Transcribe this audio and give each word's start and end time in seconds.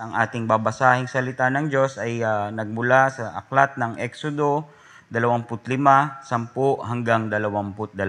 Ang 0.00 0.16
ating 0.16 0.48
babasahing 0.48 1.12
salita 1.12 1.52
ng 1.52 1.68
Diyos 1.68 2.00
ay 2.00 2.24
ah, 2.24 2.48
nagmula 2.48 3.12
sa 3.12 3.36
aklat 3.36 3.76
ng 3.76 4.00
Exodo 4.00 4.64
25, 5.12 5.60
10 5.68 6.88
hanggang 6.88 7.28
22. 7.28 8.00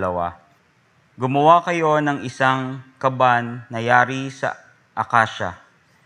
Gumawa 1.19 1.59
kayo 1.67 1.99
ng 1.99 2.23
isang 2.23 2.79
kaban 2.95 3.67
na 3.67 3.83
yari 3.83 4.31
sa 4.31 4.55
akasya. 4.95 5.59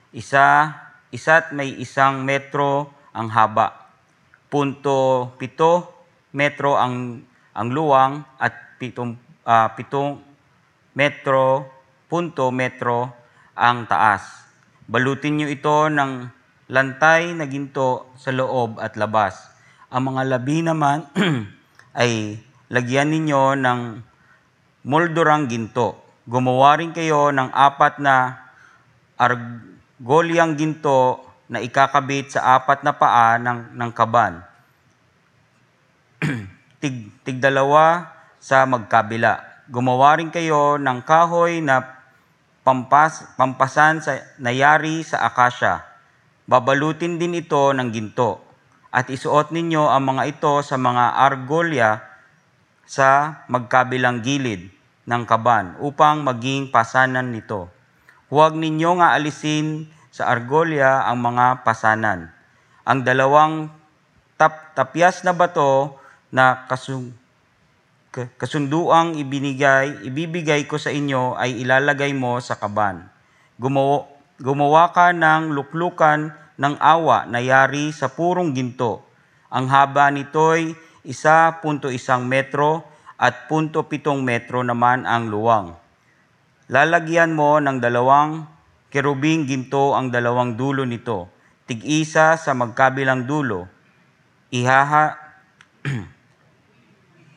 Isa, 0.09 0.73
isa't 1.13 1.53
may 1.53 1.77
isang 1.77 2.25
metro 2.25 2.89
ang 3.13 3.29
haba. 3.29 3.93
Punto 4.49 5.29
pito 5.37 5.85
metro 6.33 6.81
ang 6.81 7.21
ang 7.53 7.69
luwang 7.69 8.25
at 8.41 8.81
pitong, 8.81 9.21
ah, 9.45 9.69
pitong 9.77 10.17
metro, 10.97 11.69
punto 12.09 12.49
metro 12.49 13.13
ang 13.53 13.85
taas. 13.85 14.44
Balutin 14.85 15.41
nyo 15.41 15.47
ito 15.49 15.89
ng 15.89 16.29
lantay 16.69 17.33
na 17.33 17.49
ginto 17.49 18.13
sa 18.21 18.29
loob 18.29 18.77
at 18.77 18.93
labas. 18.93 19.33
Ang 19.89 20.13
mga 20.13 20.21
labi 20.29 20.61
naman 20.61 21.09
ay 22.01 22.37
lagyan 22.69 23.09
ninyo 23.09 23.57
ng 23.65 23.81
moldurang 24.85 25.49
ginto. 25.49 25.97
Gumawa 26.29 26.77
rin 26.77 26.93
kayo 26.93 27.33
ng 27.33 27.49
apat 27.49 27.97
na 27.97 28.45
argolyang 29.17 30.53
ginto 30.53 31.21
na 31.49 31.61
ikakabit 31.61 32.37
sa 32.37 32.57
apat 32.57 32.85
na 32.85 32.93
paa 32.93 33.41
ng, 33.41 33.73
ng 33.73 33.91
kaban. 33.93 34.41
tig, 36.81 37.09
tigdalawa 37.25 38.13
sa 38.37 38.69
magkabila. 38.69 39.65
Gumawa 39.65 40.21
rin 40.21 40.29
kayo 40.29 40.77
ng 40.77 41.01
kahoy 41.01 41.57
na 41.57 41.94
pampas, 42.65 43.29
pampasan 43.37 44.01
sa 44.01 44.17
nayari 44.41 45.05
sa 45.05 45.21
akasya. 45.29 45.85
Babalutin 46.49 47.21
din 47.21 47.37
ito 47.37 47.69
ng 47.71 47.93
ginto. 47.93 48.41
At 48.89 49.13
isuot 49.13 49.53
ninyo 49.53 49.85
ang 49.85 50.03
mga 50.09 50.23
ito 50.25 50.53
sa 50.65 50.81
mga 50.81 51.21
argolya 51.21 52.01
sa 52.89 53.43
magkabilang 53.51 54.25
gilid 54.25 54.73
ng 55.05 55.23
kaban 55.29 55.77
upang 55.77 56.25
maging 56.25 56.73
pasanan 56.73 57.29
nito. 57.29 57.69
Huwag 58.33 58.57
ninyo 58.57 58.97
nga 58.97 59.13
alisin 59.13 59.85
sa 60.09 60.33
argolya 60.33 61.05
ang 61.05 61.21
mga 61.21 61.61
pasanan. 61.61 62.33
Ang 62.87 63.05
dalawang 63.05 63.69
tap, 64.39 64.73
tapyas 64.73 65.21
na 65.21 65.33
bato 65.35 65.97
na 66.33 66.65
kasung, 66.65 67.13
ka- 67.13 67.24
kasunduang 68.39 69.19
ibinigay, 69.19 70.07
ibibigay 70.07 70.63
ko 70.65 70.79
sa 70.79 70.89
inyo 70.89 71.35
ay 71.35 71.59
ilalagay 71.59 72.15
mo 72.15 72.39
sa 72.39 72.55
kaban. 72.55 73.11
Gumawa, 73.59 74.07
gumawa 74.39 74.95
ka 74.95 75.11
ng 75.11 75.51
luklukan 75.51 76.31
ng 76.55 76.75
awa 76.79 77.27
na 77.27 77.43
yari 77.43 77.91
sa 77.91 78.11
purong 78.11 78.55
ginto. 78.55 79.03
Ang 79.51 79.67
haba 79.67 80.11
nito'y 80.11 80.75
isa 81.05 81.59
punto 81.59 81.91
isang 81.91 82.25
metro 82.25 82.87
at 83.15 83.47
punto 83.51 83.87
pitong 83.87 84.23
metro 84.23 84.63
naman 84.63 85.03
ang 85.03 85.27
luwang. 85.31 85.75
Lalagyan 86.71 87.35
mo 87.35 87.61
ng 87.61 87.77
dalawang 87.77 88.47
kerubing 88.89 89.45
ginto 89.45 89.93
ang 89.93 90.09
dalawang 90.09 90.55
dulo 90.55 90.87
nito, 90.87 91.27
tig-isa 91.67 92.39
sa 92.39 92.51
magkabilang 92.55 93.27
dulo. 93.27 93.67
Ihaha, 94.49 95.19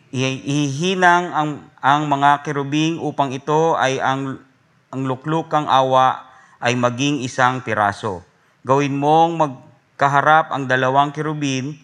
I- 0.09 0.41
ihihinang 0.41 1.37
ang, 1.37 1.51
ang 1.84 2.03
mga 2.09 2.41
kerubing 2.41 2.97
upang 2.97 3.28
ito 3.28 3.77
ay 3.77 4.01
ang, 4.01 4.41
ang 4.89 5.03
luklukang 5.05 5.69
awa 5.69 6.25
ay 6.65 6.73
maging 6.75 7.20
isang 7.20 7.61
piraso. 7.61 8.25
Gawin 8.65 8.97
mong 8.97 9.33
magkaharap 9.37 10.48
ang 10.50 10.65
dalawang 10.65 11.12
kerubin 11.12 11.77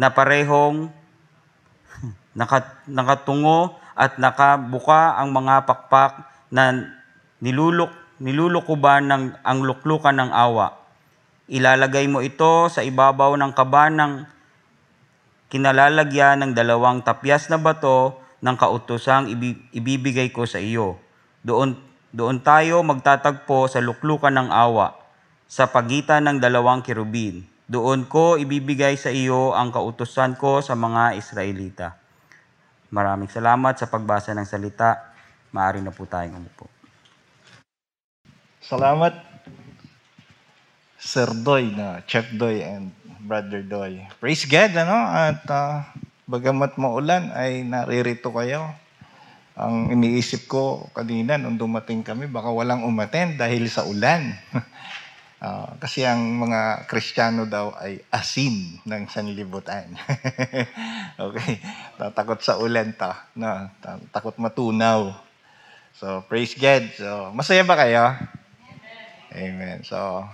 na 0.00 0.08
parehong 0.10 0.88
nakat, 2.38 2.64
nakatungo 2.88 3.76
at 3.94 4.18
nakabuka 4.18 5.20
ang 5.20 5.30
mga 5.30 5.68
pakpak 5.68 6.26
na 6.50 6.96
niluluk, 7.38 7.92
nilulukuban 8.18 9.06
ng 9.06 9.22
ang 9.44 9.58
luklukan 9.62 10.16
ng 10.16 10.30
awa. 10.32 10.80
Ilalagay 11.46 12.08
mo 12.08 12.24
ito 12.24 12.72
sa 12.72 12.80
ibabaw 12.80 13.36
ng 13.36 13.52
kaban 13.52 14.00
ng 14.00 14.12
kinalalagyan 15.52 16.44
ng 16.44 16.52
dalawang 16.52 17.04
tapyas 17.04 17.48
na 17.48 17.60
bato 17.60 18.20
ng 18.44 18.56
kautusang 18.60 19.32
ibi- 19.32 19.60
ibibigay 19.72 20.28
ko 20.28 20.44
sa 20.44 20.60
iyo. 20.60 21.00
Doon, 21.40 21.76
doon 22.12 22.40
tayo 22.44 22.84
magtatagpo 22.84 23.68
sa 23.68 23.80
luklukan 23.80 24.32
ng 24.32 24.48
awa 24.52 24.96
sa 25.48 25.68
pagitan 25.68 26.28
ng 26.28 26.36
dalawang 26.40 26.84
kirubin. 26.84 27.44
Doon 27.64 28.04
ko 28.04 28.36
ibibigay 28.36 29.00
sa 29.00 29.08
iyo 29.08 29.56
ang 29.56 29.72
kautusan 29.72 30.36
ko 30.36 30.60
sa 30.60 30.76
mga 30.76 31.16
Israelita. 31.16 31.96
Maraming 32.92 33.32
salamat 33.32 33.74
sa 33.80 33.88
pagbasa 33.88 34.36
ng 34.36 34.44
salita. 34.44 35.16
Maaari 35.50 35.80
na 35.80 35.90
po 35.90 36.04
tayong 36.04 36.36
umupo. 36.36 36.68
Salamat, 38.60 39.16
Sir 41.00 41.28
Doy, 41.36 41.72
na 41.72 42.00
Chef 42.08 42.32
Doy 42.32 42.64
and 42.64 42.92
Brother 43.24 43.64
Doy. 43.64 44.04
Praise 44.20 44.44
God, 44.44 44.76
ano? 44.76 45.00
At 45.00 45.48
ah, 45.48 45.88
bagamat 46.28 46.76
maulan, 46.76 47.32
ay 47.32 47.64
naririto 47.64 48.28
kayo. 48.28 48.68
Ang 49.56 49.96
iniisip 49.96 50.44
ko 50.44 50.92
kanina 50.92 51.40
nung 51.40 51.56
dumating 51.56 52.04
kami, 52.04 52.28
baka 52.28 52.52
walang 52.52 52.84
umaten 52.84 53.40
dahil 53.40 53.64
sa 53.72 53.88
ulan. 53.88 54.36
Ah, 55.44 55.76
kasi 55.76 56.00
ang 56.08 56.40
mga 56.40 56.88
Kristiyano 56.88 57.44
daw 57.44 57.76
ay 57.76 58.00
asin 58.08 58.80
ng 58.80 59.04
sanlibutan. 59.12 59.92
okay, 61.20 61.60
tatakot 62.00 62.40
sa 62.40 62.56
ulan 62.56 62.96
ta, 62.96 63.28
no? 63.36 63.68
Ta- 63.84 64.00
takot 64.08 64.32
matunaw. 64.40 65.12
So, 66.00 66.24
praise 66.32 66.56
God. 66.56 66.88
So, 66.96 67.28
masaya 67.36 67.60
ba 67.60 67.76
kayo? 67.76 68.16
Amen. 69.36 69.84
So, 69.84 70.24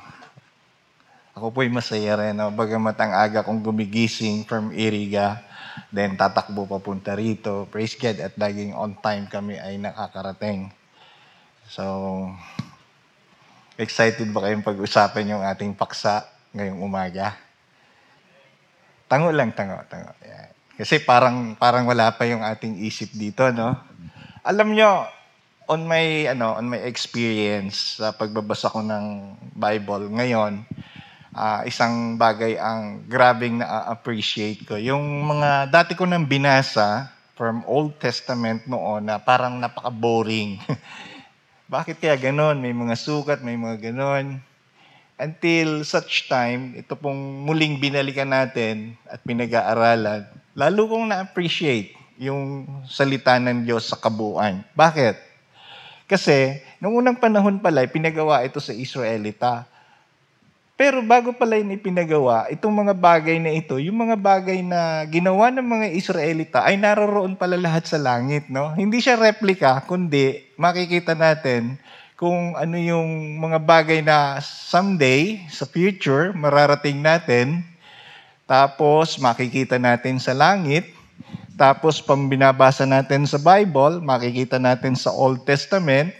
ako 1.35 1.55
po'y 1.55 1.71
masaya 1.71 2.19
rin. 2.19 2.35
No? 2.37 2.51
Bagamat 2.51 2.97
ang 2.99 3.13
aga 3.15 3.47
kong 3.47 3.63
gumigising 3.63 4.43
from 4.47 4.75
Iriga, 4.75 5.43
then 5.95 6.19
tatakbo 6.19 6.67
papunta 6.67 7.15
rito. 7.15 7.71
Praise 7.71 7.95
God 7.95 8.19
at 8.19 8.35
laging 8.35 8.75
on 8.75 8.99
time 8.99 9.31
kami 9.31 9.57
ay 9.59 9.79
nakakarating. 9.79 10.75
So, 11.71 12.27
excited 13.79 14.27
ba 14.35 14.43
kayong 14.43 14.67
pag-usapan 14.67 15.39
yung 15.39 15.45
ating 15.47 15.73
paksa 15.79 16.27
ngayong 16.51 16.83
umaga? 16.83 17.39
Tango 19.07 19.31
lang, 19.31 19.55
tango, 19.55 19.79
tango. 19.87 20.15
Yan. 20.23 20.51
Kasi 20.81 21.03
parang 21.03 21.55
parang 21.61 21.85
wala 21.85 22.09
pa 22.15 22.25
yung 22.25 22.41
ating 22.41 22.81
isip 22.83 23.13
dito, 23.13 23.47
no? 23.53 23.77
Alam 24.41 24.73
nyo, 24.73 25.05
on 25.71 25.87
my 25.87 26.31
ano, 26.31 26.59
on 26.59 26.67
my 26.67 26.83
experience 26.83 28.01
sa 28.03 28.11
pagbabasa 28.11 28.73
ko 28.73 28.83
ng 28.83 29.37
Bible 29.55 30.11
ngayon, 30.11 30.67
ah, 31.35 31.63
isang 31.67 32.19
bagay 32.19 32.59
ang 32.59 33.07
grabing 33.07 33.63
na-appreciate 33.63 34.67
ko. 34.67 34.75
Yung 34.79 35.27
mga 35.27 35.71
dati 35.71 35.93
ko 35.95 36.07
nang 36.07 36.27
binasa 36.27 37.11
from 37.39 37.65
Old 37.65 37.97
Testament 37.97 38.69
noon 38.69 39.09
na 39.09 39.17
parang 39.17 39.57
napaka-boring. 39.57 40.61
Bakit 41.75 42.03
kaya 42.03 42.19
ganon? 42.19 42.59
May 42.59 42.75
mga 42.75 42.99
sukat, 42.99 43.41
may 43.47 43.55
mga 43.55 43.91
ganon. 43.91 44.43
Until 45.21 45.85
such 45.85 46.27
time, 46.27 46.75
ito 46.75 46.97
pong 46.97 47.45
muling 47.45 47.79
binalikan 47.79 48.33
natin 48.33 48.97
at 49.05 49.21
pinag-aaralan, 49.21 50.25
lalo 50.57 50.81
kong 50.89 51.13
na-appreciate 51.13 51.93
yung 52.21 52.69
salita 52.85 53.37
ng 53.41 53.65
Diyos 53.65 53.89
sa 53.89 53.97
kabuuan. 53.97 54.61
Bakit? 54.77 55.17
Kasi, 56.05 56.61
nung 56.83 56.99
unang 56.99 57.17
panahon 57.17 57.63
pala, 57.63 57.87
pinagawa 57.89 58.43
ito 58.45 58.59
sa 58.59 58.75
Israelita. 58.75 59.65
Pero 60.81 61.05
bago 61.05 61.37
pala 61.37 61.61
yun 61.61 61.77
ipinagawa, 61.77 62.49
itong 62.49 62.73
mga 62.73 62.97
bagay 62.97 63.37
na 63.37 63.53
ito, 63.53 63.77
yung 63.77 64.01
mga 64.01 64.17
bagay 64.17 64.65
na 64.65 65.05
ginawa 65.13 65.53
ng 65.53 65.61
mga 65.61 65.87
Israelita 65.93 66.65
ay 66.65 66.81
naroroon 66.81 67.37
pala 67.37 67.61
lahat 67.61 67.85
sa 67.85 68.01
langit. 68.01 68.49
No? 68.49 68.73
Hindi 68.73 68.97
siya 69.05 69.21
replika, 69.21 69.85
kundi 69.85 70.41
makikita 70.57 71.13
natin 71.13 71.77
kung 72.17 72.57
ano 72.57 72.81
yung 72.81 73.37
mga 73.37 73.61
bagay 73.61 74.01
na 74.01 74.41
someday, 74.41 75.45
sa 75.53 75.69
future, 75.69 76.33
mararating 76.33 77.05
natin. 77.05 77.61
Tapos 78.49 79.21
makikita 79.21 79.77
natin 79.77 80.17
sa 80.17 80.33
langit. 80.33 80.97
Tapos 81.61 82.01
pang 82.01 82.25
binabasa 82.25 82.89
natin 82.89 83.29
sa 83.29 83.37
Bible, 83.37 84.01
makikita 84.01 84.57
natin 84.57 84.97
sa 84.97 85.13
Old 85.13 85.45
Testament. 85.45 86.17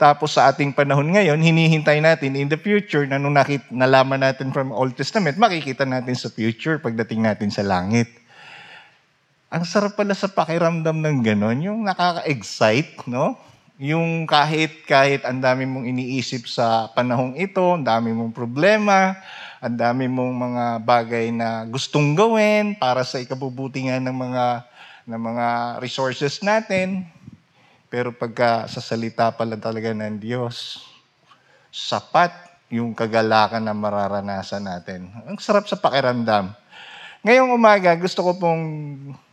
Tapos 0.00 0.32
sa 0.32 0.48
ating 0.48 0.72
panahon 0.72 1.12
ngayon, 1.12 1.36
hinihintay 1.36 2.00
natin 2.00 2.32
in 2.32 2.48
the 2.48 2.56
future 2.56 3.04
na 3.04 3.20
nung 3.20 3.36
nakit, 3.36 3.60
nalaman 3.68 4.24
natin 4.24 4.48
from 4.48 4.72
Old 4.72 4.96
Testament, 4.96 5.36
makikita 5.36 5.84
natin 5.84 6.16
sa 6.16 6.32
future 6.32 6.80
pagdating 6.80 7.20
natin 7.20 7.52
sa 7.52 7.60
langit. 7.60 8.08
Ang 9.52 9.68
sarap 9.68 10.00
pala 10.00 10.16
sa 10.16 10.32
pakiramdam 10.32 11.04
ng 11.04 11.20
ganon, 11.20 11.60
yung 11.60 11.84
nakaka-excite, 11.84 13.04
no? 13.12 13.36
Yung 13.76 14.24
kahit, 14.24 14.88
kahit 14.88 15.20
ang 15.28 15.36
dami 15.36 15.68
mong 15.68 15.84
iniisip 15.84 16.48
sa 16.48 16.88
panahong 16.96 17.36
ito, 17.36 17.60
ang 17.60 17.84
dami 17.84 18.16
mong 18.16 18.32
problema, 18.32 19.20
ang 19.60 19.76
dami 19.76 20.08
mong 20.08 20.32
mga 20.32 20.64
bagay 20.80 21.28
na 21.28 21.68
gustong 21.68 22.16
gawin 22.16 22.72
para 22.72 23.04
sa 23.04 23.20
ikabubuti 23.20 23.92
nga 23.92 24.00
ng 24.00 24.16
mga, 24.16 24.44
ng 25.12 25.20
mga 25.20 25.46
resources 25.84 26.40
natin. 26.40 27.04
Pero 27.90 28.14
pagka 28.14 28.70
sa 28.70 28.78
salita 28.78 29.34
pala 29.34 29.58
talaga 29.58 29.90
ng 29.90 30.22
Diyos, 30.22 30.78
sapat 31.74 32.30
yung 32.70 32.94
kagalakan 32.94 33.66
na 33.66 33.74
mararanasan 33.74 34.62
natin. 34.62 35.10
Ang 35.26 35.42
sarap 35.42 35.66
sa 35.66 35.74
pakiramdam. 35.74 36.54
Ngayong 37.26 37.50
umaga, 37.50 37.90
gusto 37.98 38.22
ko 38.22 38.38
pong 38.38 38.62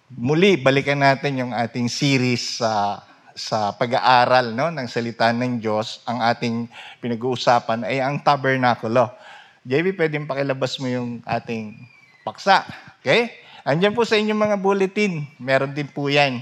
muli 0.10 0.58
balikan 0.58 0.98
natin 0.98 1.46
yung 1.46 1.54
ating 1.54 1.86
series 1.86 2.58
sa 2.58 3.06
sa 3.38 3.70
pag-aaral 3.78 4.58
no, 4.58 4.74
ng 4.74 4.90
salita 4.90 5.30
ng 5.30 5.62
Diyos. 5.62 6.02
Ang 6.10 6.26
ating 6.26 6.56
pinag-uusapan 6.98 7.86
ay 7.86 8.02
ang 8.02 8.18
tabernakulo. 8.26 9.14
JB, 9.62 9.94
pwedeng 9.94 10.26
pakilabas 10.26 10.82
mo 10.82 10.90
yung 10.90 11.22
ating 11.22 11.78
paksa. 12.26 12.66
Okay? 13.06 13.38
Andiyan 13.62 13.94
po 13.94 14.02
sa 14.10 14.18
inyong 14.18 14.42
mga 14.42 14.58
bulletin. 14.58 15.30
Meron 15.38 15.78
din 15.78 15.86
po 15.86 16.10
yan. 16.10 16.42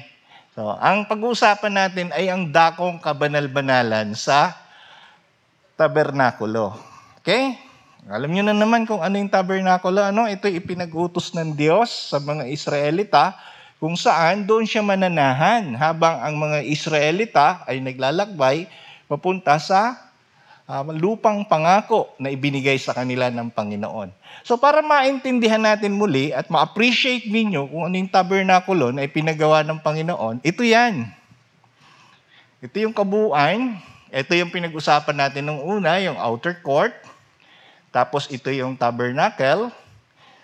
So, 0.56 0.72
ang 0.72 1.04
pag-uusapan 1.04 1.74
natin 1.76 2.08
ay 2.16 2.32
ang 2.32 2.48
dakong 2.48 3.04
kabanal-banalan 3.04 4.16
sa 4.16 4.56
tabernakulo. 5.76 6.80
Okay? 7.20 7.60
Alam 8.08 8.32
niyo 8.32 8.48
na 8.48 8.56
naman 8.56 8.88
kung 8.88 9.04
ano 9.04 9.20
yung 9.20 9.28
tabernakulo. 9.28 10.00
Ano? 10.00 10.32
Ito 10.32 10.48
ipinag-utos 10.48 11.36
ng 11.36 11.60
Diyos 11.60 11.92
sa 12.08 12.24
mga 12.24 12.48
Israelita 12.48 13.36
kung 13.84 14.00
saan 14.00 14.48
doon 14.48 14.64
siya 14.64 14.80
mananahan 14.80 15.76
habang 15.76 16.24
ang 16.24 16.40
mga 16.40 16.64
Israelita 16.64 17.68
ay 17.68 17.84
naglalakbay 17.84 18.72
papunta 19.12 19.60
sa 19.60 20.05
uh, 20.66 20.84
lupang 20.94 21.46
pangako 21.46 22.14
na 22.18 22.34
ibinigay 22.34 22.78
sa 22.82 22.94
kanila 22.94 23.30
ng 23.30 23.50
Panginoon. 23.54 24.10
So 24.42 24.58
para 24.58 24.82
maintindihan 24.82 25.62
natin 25.62 25.98
muli 25.98 26.34
at 26.34 26.50
ma-appreciate 26.50 27.30
ninyo 27.30 27.70
kung 27.70 27.84
ano 27.90 27.96
yung 27.96 28.12
tabernakulo 28.12 28.94
na 28.94 29.06
ipinagawa 29.06 29.62
ng 29.66 29.80
Panginoon, 29.82 30.42
ito 30.42 30.62
yan. 30.66 31.10
Ito 32.62 32.76
yung 32.82 32.96
kabuuan. 32.96 33.78
Ito 34.16 34.32
yung 34.32 34.48
pinag-usapan 34.48 35.18
natin 35.18 35.44
nung 35.44 35.60
una, 35.60 36.00
yung 36.00 36.16
outer 36.16 36.64
court. 36.64 36.96
Tapos 37.92 38.32
ito 38.32 38.48
yung 38.48 38.74
tabernacle. 38.80 39.70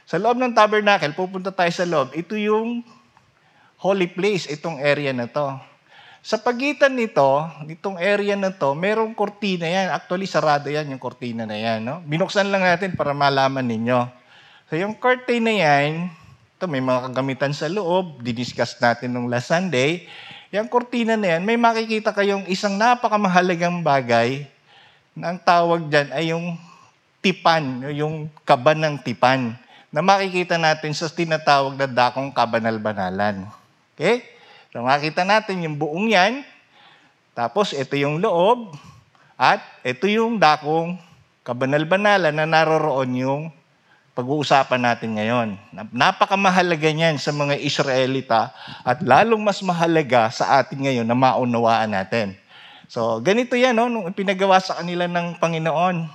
Sa 0.03 0.19
loob 0.19 0.35
ng 0.35 0.51
tabernacle, 0.51 1.15
pupunta 1.15 1.55
tayo 1.55 1.71
sa 1.71 1.87
loob. 1.87 2.11
Ito 2.11 2.35
yung 2.35 2.83
holy 3.79 4.11
place, 4.11 4.45
itong 4.51 4.77
area 4.83 5.15
na 5.15 5.25
to. 5.25 5.70
Sa 6.21 6.37
pagitan 6.37 6.93
nito, 6.93 7.49
nitong 7.65 7.97
area 7.97 8.37
na 8.37 8.53
to, 8.53 8.77
merong 8.77 9.17
kortina 9.17 9.65
yan. 9.65 9.89
Actually, 9.89 10.29
sarado 10.29 10.69
yan 10.69 10.85
yung 10.93 11.01
kortina 11.01 11.49
na 11.49 11.57
yan. 11.57 11.81
No? 11.81 11.97
Binuksan 12.05 12.53
lang 12.53 12.61
natin 12.61 12.93
para 12.93 13.09
malaman 13.09 13.65
ninyo. 13.65 14.05
So 14.69 14.77
yung 14.77 14.93
curtain 15.01 15.49
na 15.49 15.53
yan, 15.57 16.13
ito 16.61 16.69
may 16.69 16.79
mga 16.79 17.09
kagamitan 17.09 17.57
sa 17.57 17.65
loob, 17.65 18.21
diniscuss 18.21 18.77
natin 18.77 19.17
nung 19.17 19.33
last 19.33 19.49
Sunday. 19.49 20.05
Yung 20.53 20.69
kortina 20.69 21.17
na 21.17 21.35
yan, 21.35 21.41
may 21.41 21.57
makikita 21.57 22.13
kayong 22.13 22.45
isang 22.45 22.77
napakamahalagang 22.77 23.81
bagay 23.81 24.45
na 25.17 25.33
ang 25.33 25.41
tawag 25.41 25.89
dyan 25.89 26.09
ay 26.13 26.29
yung 26.29 26.53
tipan, 27.17 27.81
yung 27.97 28.29
kaban 28.45 28.77
ng 28.77 28.95
tipan 29.01 29.57
na 29.89 30.05
makikita 30.05 30.61
natin 30.61 30.93
sa 30.93 31.09
tinatawag 31.09 31.73
na 31.81 31.89
dakong 31.89 32.29
kabanal-banalan. 32.29 33.49
Okay? 33.97 34.21
So 34.71 34.83
makita 34.83 35.27
natin 35.27 35.67
yung 35.67 35.75
buong 35.75 36.11
yan. 36.11 36.47
Tapos 37.35 37.75
ito 37.75 37.95
yung 37.99 38.23
loob. 38.23 38.75
At 39.35 39.59
ito 39.83 40.07
yung 40.07 40.39
dakong 40.39 40.95
kabanal-banalan 41.43 42.31
na 42.31 42.45
naroroon 42.47 43.11
yung 43.17 43.43
pag-uusapan 44.11 44.81
natin 44.83 45.17
ngayon. 45.17 45.49
Napakamahalaga 45.91 46.91
niyan 46.91 47.15
sa 47.17 47.31
mga 47.31 47.57
Israelita 47.63 48.51
at 48.83 48.99
lalong 49.01 49.41
mas 49.41 49.63
mahalaga 49.63 50.27
sa 50.29 50.59
atin 50.61 50.83
ngayon 50.83 51.07
na 51.07 51.15
maunawaan 51.15 51.89
natin. 51.89 52.35
So, 52.91 53.23
ganito 53.23 53.55
yan, 53.55 53.71
no, 53.71 53.87
nung 53.87 54.11
pinagawa 54.11 54.59
sa 54.59 54.83
kanila 54.83 55.07
ng 55.07 55.39
Panginoon. 55.39 56.11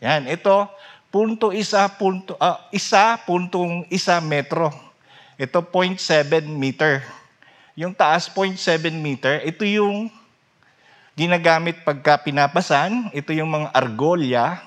Yan, 0.00 0.30
ito, 0.30 0.70
punto 1.10 1.50
isa, 1.50 1.82
punto, 1.98 2.38
uh, 2.38 2.62
isa, 2.70 3.18
puntong 3.26 3.90
isa 3.90 4.22
metro. 4.22 4.70
Ito, 5.34 5.66
0.7 5.66 6.46
meter. 6.46 7.02
Yung 7.72 7.96
taas, 7.96 8.28
0.7 8.28 8.92
meter. 8.92 9.40
Ito 9.48 9.64
yung 9.64 10.12
ginagamit 11.16 11.80
pagka 11.80 12.20
pinapasan. 12.20 13.08
Ito 13.16 13.32
yung 13.32 13.48
mga 13.48 13.72
argolya. 13.72 14.60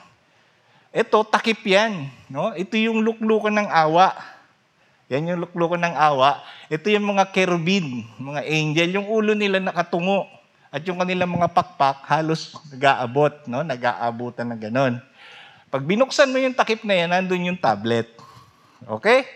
Ito, 0.89 1.21
takip 1.21 1.61
yan. 1.61 2.09
No? 2.25 2.57
Ito 2.57 2.73
yung 2.81 3.05
luklukan 3.05 3.53
ng 3.53 3.69
awa. 3.69 4.17
Yan 5.13 5.29
yung 5.29 5.39
luklukan 5.45 5.77
ng 5.85 5.93
awa. 5.93 6.41
Ito 6.65 6.89
yung 6.89 7.05
mga 7.13 7.29
kerubin, 7.29 8.09
mga 8.17 8.41
angel. 8.41 8.89
Yung 8.97 9.07
ulo 9.11 9.37
nila 9.37 9.61
nakatungo. 9.61 10.25
At 10.73 10.81
yung 10.89 10.97
kanilang 10.97 11.29
mga 11.29 11.53
pakpak, 11.53 12.09
halos 12.09 12.57
nag-aabot. 12.73 13.45
No? 13.45 13.61
Nag-aabutan 13.61 14.49
na 14.49 14.57
ganon. 14.57 14.97
Pag 15.69 15.85
binuksan 15.85 16.33
mo 16.33 16.41
yung 16.41 16.57
takip 16.57 16.81
na 16.81 16.97
yan, 16.97 17.13
nandun 17.13 17.53
yung 17.53 17.61
tablet. 17.61 18.09
Okay? 18.89 19.29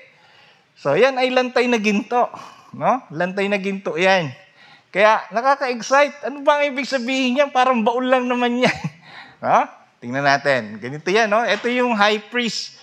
So, 0.73 0.97
yan 0.97 1.21
ay 1.21 1.29
lantay 1.29 1.69
na 1.69 1.77
ginto. 1.77 2.33
No? 2.73 3.01
Lantay 3.09 3.49
na 3.49 3.57
ginto 3.57 3.97
yan. 3.97 4.29
Kaya 4.89 5.21
nakaka-excite. 5.29 6.25
Ano 6.25 6.41
ba 6.41 6.61
ang 6.61 6.73
ibig 6.73 6.89
sabihin 6.89 7.37
niyan? 7.37 7.49
Parang 7.53 7.81
baul 7.85 8.09
lang 8.09 8.25
naman 8.25 8.65
yan. 8.65 8.79
no? 9.43 9.65
Tingnan 10.01 10.25
natin. 10.25 10.81
Ganito 10.81 11.09
yan. 11.09 11.29
No? 11.29 11.45
Ito 11.45 11.69
yung 11.69 11.93
high 11.93 12.21
priest. 12.29 12.81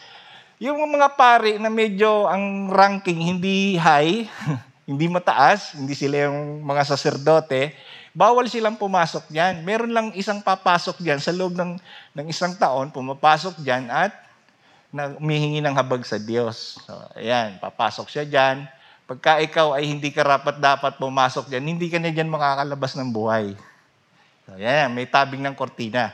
Yung 0.63 0.79
mga 0.89 1.19
pari 1.19 1.59
na 1.59 1.69
medyo 1.69 2.31
ang 2.31 2.73
ranking 2.73 3.21
hindi 3.21 3.77
high, 3.77 4.25
hindi 4.89 5.07
mataas, 5.11 5.77
hindi 5.77 5.93
sila 5.93 6.31
yung 6.31 6.65
mga 6.65 6.83
saserdote, 6.95 7.77
bawal 8.17 8.49
silang 8.49 8.81
pumasok 8.81 9.29
diyan. 9.29 9.61
Meron 9.67 9.93
lang 9.93 10.07
isang 10.17 10.41
papasok 10.41 11.03
diyan 11.03 11.21
sa 11.21 11.35
loob 11.35 11.53
ng, 11.59 11.77
ng 12.17 12.27
isang 12.31 12.57
taon, 12.57 12.89
pumapasok 12.89 13.61
diyan 13.61 13.93
at 13.93 14.15
na 14.89 15.13
umihingi 15.21 15.61
ng 15.61 15.77
habag 15.77 16.01
sa 16.09 16.17
Diyos. 16.17 16.81
So, 16.89 16.97
ayan, 17.19 17.61
papasok 17.61 18.09
siya 18.09 18.25
diyan 18.25 18.76
Pagka 19.07 19.39
ikaw 19.39 19.79
ay 19.79 19.87
hindi 19.87 20.11
karapat 20.11 20.59
dapat 20.59 20.99
pumasok 20.99 21.47
dyan, 21.47 21.79
hindi 21.79 21.87
ka 21.87 22.03
na 22.03 22.11
dyan 22.11 22.27
makakalabas 22.27 22.99
ng 22.99 23.15
buhay. 23.15 23.55
So, 24.47 24.59
yan, 24.59 24.91
may 24.95 25.07
tabing 25.07 25.47
ng 25.47 25.55
kortina. 25.55 26.11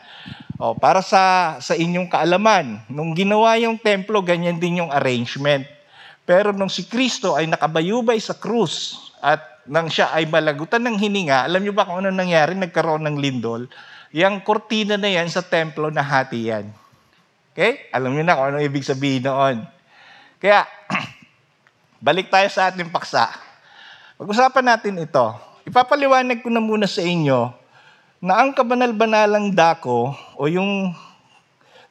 O, 0.60 0.76
para 0.76 1.00
sa, 1.00 1.56
sa 1.60 1.72
inyong 1.72 2.12
kaalaman, 2.12 2.84
nung 2.92 3.16
ginawa 3.16 3.56
yung 3.56 3.80
templo, 3.80 4.20
ganyan 4.20 4.60
din 4.60 4.84
yung 4.84 4.92
arrangement. 4.92 5.64
Pero 6.28 6.52
nung 6.52 6.68
si 6.68 6.84
Kristo 6.84 7.32
ay 7.32 7.48
nakabayubay 7.48 8.20
sa 8.20 8.36
krus 8.36 9.08
at 9.24 9.40
nang 9.64 9.88
siya 9.88 10.12
ay 10.12 10.28
malagutan 10.28 10.84
ng 10.84 10.96
hininga, 11.00 11.48
alam 11.48 11.64
niyo 11.64 11.72
ba 11.72 11.88
kung 11.88 12.04
ano 12.04 12.12
nangyari? 12.12 12.52
Nagkaroon 12.56 13.08
ng 13.08 13.16
lindol. 13.16 13.72
Yang 14.12 14.44
kortina 14.44 15.00
na 15.00 15.08
yan 15.08 15.32
sa 15.32 15.40
templo 15.40 15.88
na 15.88 16.04
hati 16.04 16.52
yan. 16.52 16.68
Okay? 17.56 17.88
Alam 17.88 18.12
niyo 18.12 18.24
na 18.28 18.36
kung 18.36 18.52
ano 18.52 18.58
ibig 18.60 18.84
sabihin 18.84 19.24
noon. 19.24 19.64
Kaya, 20.42 20.66
Balik 22.02 22.34
tayo 22.34 22.50
sa 22.50 22.66
ating 22.66 22.90
paksa. 22.90 23.30
Pag-usapan 24.18 24.74
natin 24.74 24.98
ito. 24.98 25.22
Ipapaliwanag 25.62 26.42
ko 26.42 26.50
na 26.50 26.58
muna 26.58 26.90
sa 26.90 26.98
inyo 26.98 27.54
na 28.18 28.42
ang 28.42 28.50
kabanal-banalang 28.50 29.54
dako 29.54 30.10
o 30.34 30.50
yung 30.50 30.90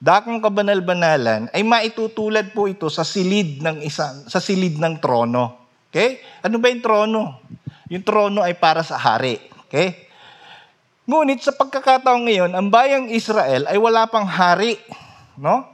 dakong 0.04 0.44
kabanal-banalan 0.44 1.48
ay 1.56 1.64
maitutulad 1.64 2.52
po 2.52 2.68
ito 2.68 2.92
sa 2.92 3.08
silid 3.08 3.64
ng 3.64 3.80
isa, 3.88 4.28
sa 4.28 4.44
silid 4.44 4.76
ng 4.84 5.00
trono. 5.00 5.72
Okay? 5.88 6.20
Ano 6.44 6.60
ba 6.60 6.68
yung 6.68 6.84
trono? 6.84 7.40
Yung 7.88 8.04
trono 8.04 8.44
ay 8.44 8.60
para 8.60 8.84
sa 8.84 9.00
hari. 9.00 9.40
Okay? 9.72 10.12
Ngunit 11.08 11.40
sa 11.40 11.56
pagkakataon 11.56 12.28
ngayon, 12.28 12.52
ang 12.52 12.68
bayang 12.68 13.08
Israel 13.08 13.64
ay 13.64 13.80
wala 13.80 14.12
pang 14.12 14.28
hari. 14.28 14.76
No? 15.40 15.71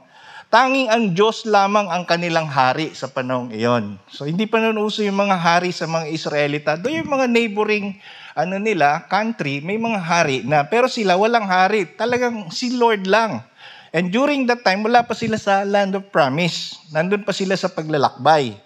Tanging 0.48 0.88
ang 0.88 1.12
Diyos 1.12 1.44
lamang 1.44 1.92
ang 1.92 2.08
kanilang 2.08 2.48
hari 2.48 2.96
sa 2.96 3.04
panahong 3.04 3.52
iyon. 3.52 4.00
So 4.08 4.24
hindi 4.24 4.48
pa 4.48 4.56
noon 4.56 4.80
yung 4.80 5.20
mga 5.28 5.36
hari 5.36 5.76
sa 5.76 5.84
mga 5.84 6.08
Israelita. 6.08 6.72
Do 6.80 6.88
yung 6.88 7.04
mga 7.04 7.28
neighboring 7.28 8.00
ano 8.32 8.56
nila, 8.56 9.04
country, 9.12 9.60
may 9.60 9.76
mga 9.76 10.00
hari 10.00 10.48
na 10.48 10.64
pero 10.64 10.88
sila 10.88 11.20
walang 11.20 11.44
hari. 11.44 11.84
Talagang 11.84 12.48
si 12.48 12.72
Lord 12.72 13.04
lang. 13.04 13.44
And 13.92 14.08
during 14.08 14.48
that 14.48 14.64
time, 14.64 14.88
wala 14.88 15.04
pa 15.04 15.12
sila 15.12 15.36
sa 15.36 15.68
land 15.68 15.92
of 16.00 16.08
promise. 16.08 16.80
Nandun 16.96 17.28
pa 17.28 17.36
sila 17.36 17.52
sa 17.52 17.68
paglalakbay. 17.68 18.56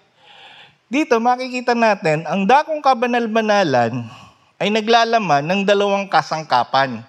Dito 0.87 1.19
makikita 1.19 1.75
natin, 1.75 2.23
ang 2.31 2.47
dakong 2.47 2.79
kabanal-banalan 2.79 4.07
ay 4.63 4.71
naglalaman 4.71 5.43
ng 5.51 5.61
dalawang 5.67 6.07
kasangkapan. 6.07 7.03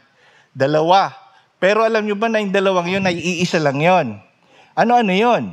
Dalawa. 0.49 1.13
Pero 1.61 1.85
alam 1.85 2.01
nyo 2.01 2.17
ba 2.17 2.25
na 2.25 2.41
yung 2.41 2.49
dalawang 2.49 2.89
yun 2.89 3.05
ay 3.05 3.21
iisa 3.21 3.61
lang 3.61 3.77
yon 3.77 4.22
ano-ano 4.73 5.13
yon? 5.13 5.43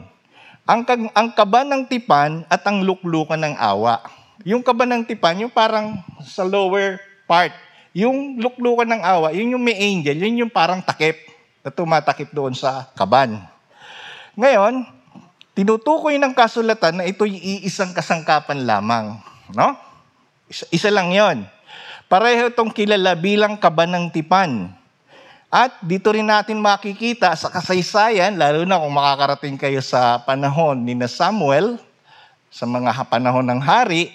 Ang, 0.69 0.81
ang 1.17 1.29
kaba 1.33 1.65
ng 1.65 1.89
tipan 1.89 2.45
at 2.47 2.65
ang 2.65 2.85
luklukan 2.85 3.41
ng 3.41 3.57
awa. 3.57 4.01
Yung 4.45 4.65
kaba 4.65 4.89
ng 4.89 5.05
tipan, 5.05 5.45
yung 5.45 5.53
parang 5.53 6.01
sa 6.25 6.45
lower 6.45 7.01
part 7.29 7.53
yung 7.91 8.39
luklukan 8.39 8.87
ng 8.87 9.03
awa, 9.03 9.29
yun 9.35 9.59
yung 9.59 9.65
may 9.65 9.75
angel, 9.75 10.15
yun 10.15 10.47
yung 10.47 10.53
parang 10.53 10.79
takip 10.79 11.19
na 11.61 11.75
tumatakip 11.75 12.31
doon 12.31 12.55
sa 12.55 12.87
kaban. 12.95 13.43
Ngayon, 14.39 14.87
tinutukoy 15.59 16.17
ng 16.17 16.31
kasulatan 16.31 17.03
na 17.03 17.05
ito'y 17.11 17.35
iisang 17.35 17.91
kasangkapan 17.91 18.63
lamang. 18.63 19.19
No? 19.51 19.75
Isa, 20.47 20.65
isa 20.71 20.89
lang 20.95 21.11
yon. 21.11 21.43
Pareho 22.07 22.51
itong 22.51 22.71
kilala 22.71 23.19
bilang 23.19 23.59
kaban 23.59 23.91
ng 23.91 24.07
tipan. 24.15 24.71
At 25.51 25.83
dito 25.83 26.15
rin 26.15 26.31
natin 26.31 26.63
makikita 26.63 27.35
sa 27.35 27.51
kasaysayan, 27.51 28.39
lalo 28.39 28.63
na 28.63 28.79
kung 28.79 28.95
makakarating 28.95 29.59
kayo 29.59 29.83
sa 29.83 30.23
panahon 30.23 30.79
ni 30.79 30.95
na 30.95 31.11
Samuel, 31.11 31.75
sa 32.55 32.71
mga 32.71 32.95
panahon 33.11 33.43
ng 33.43 33.59
hari, 33.59 34.15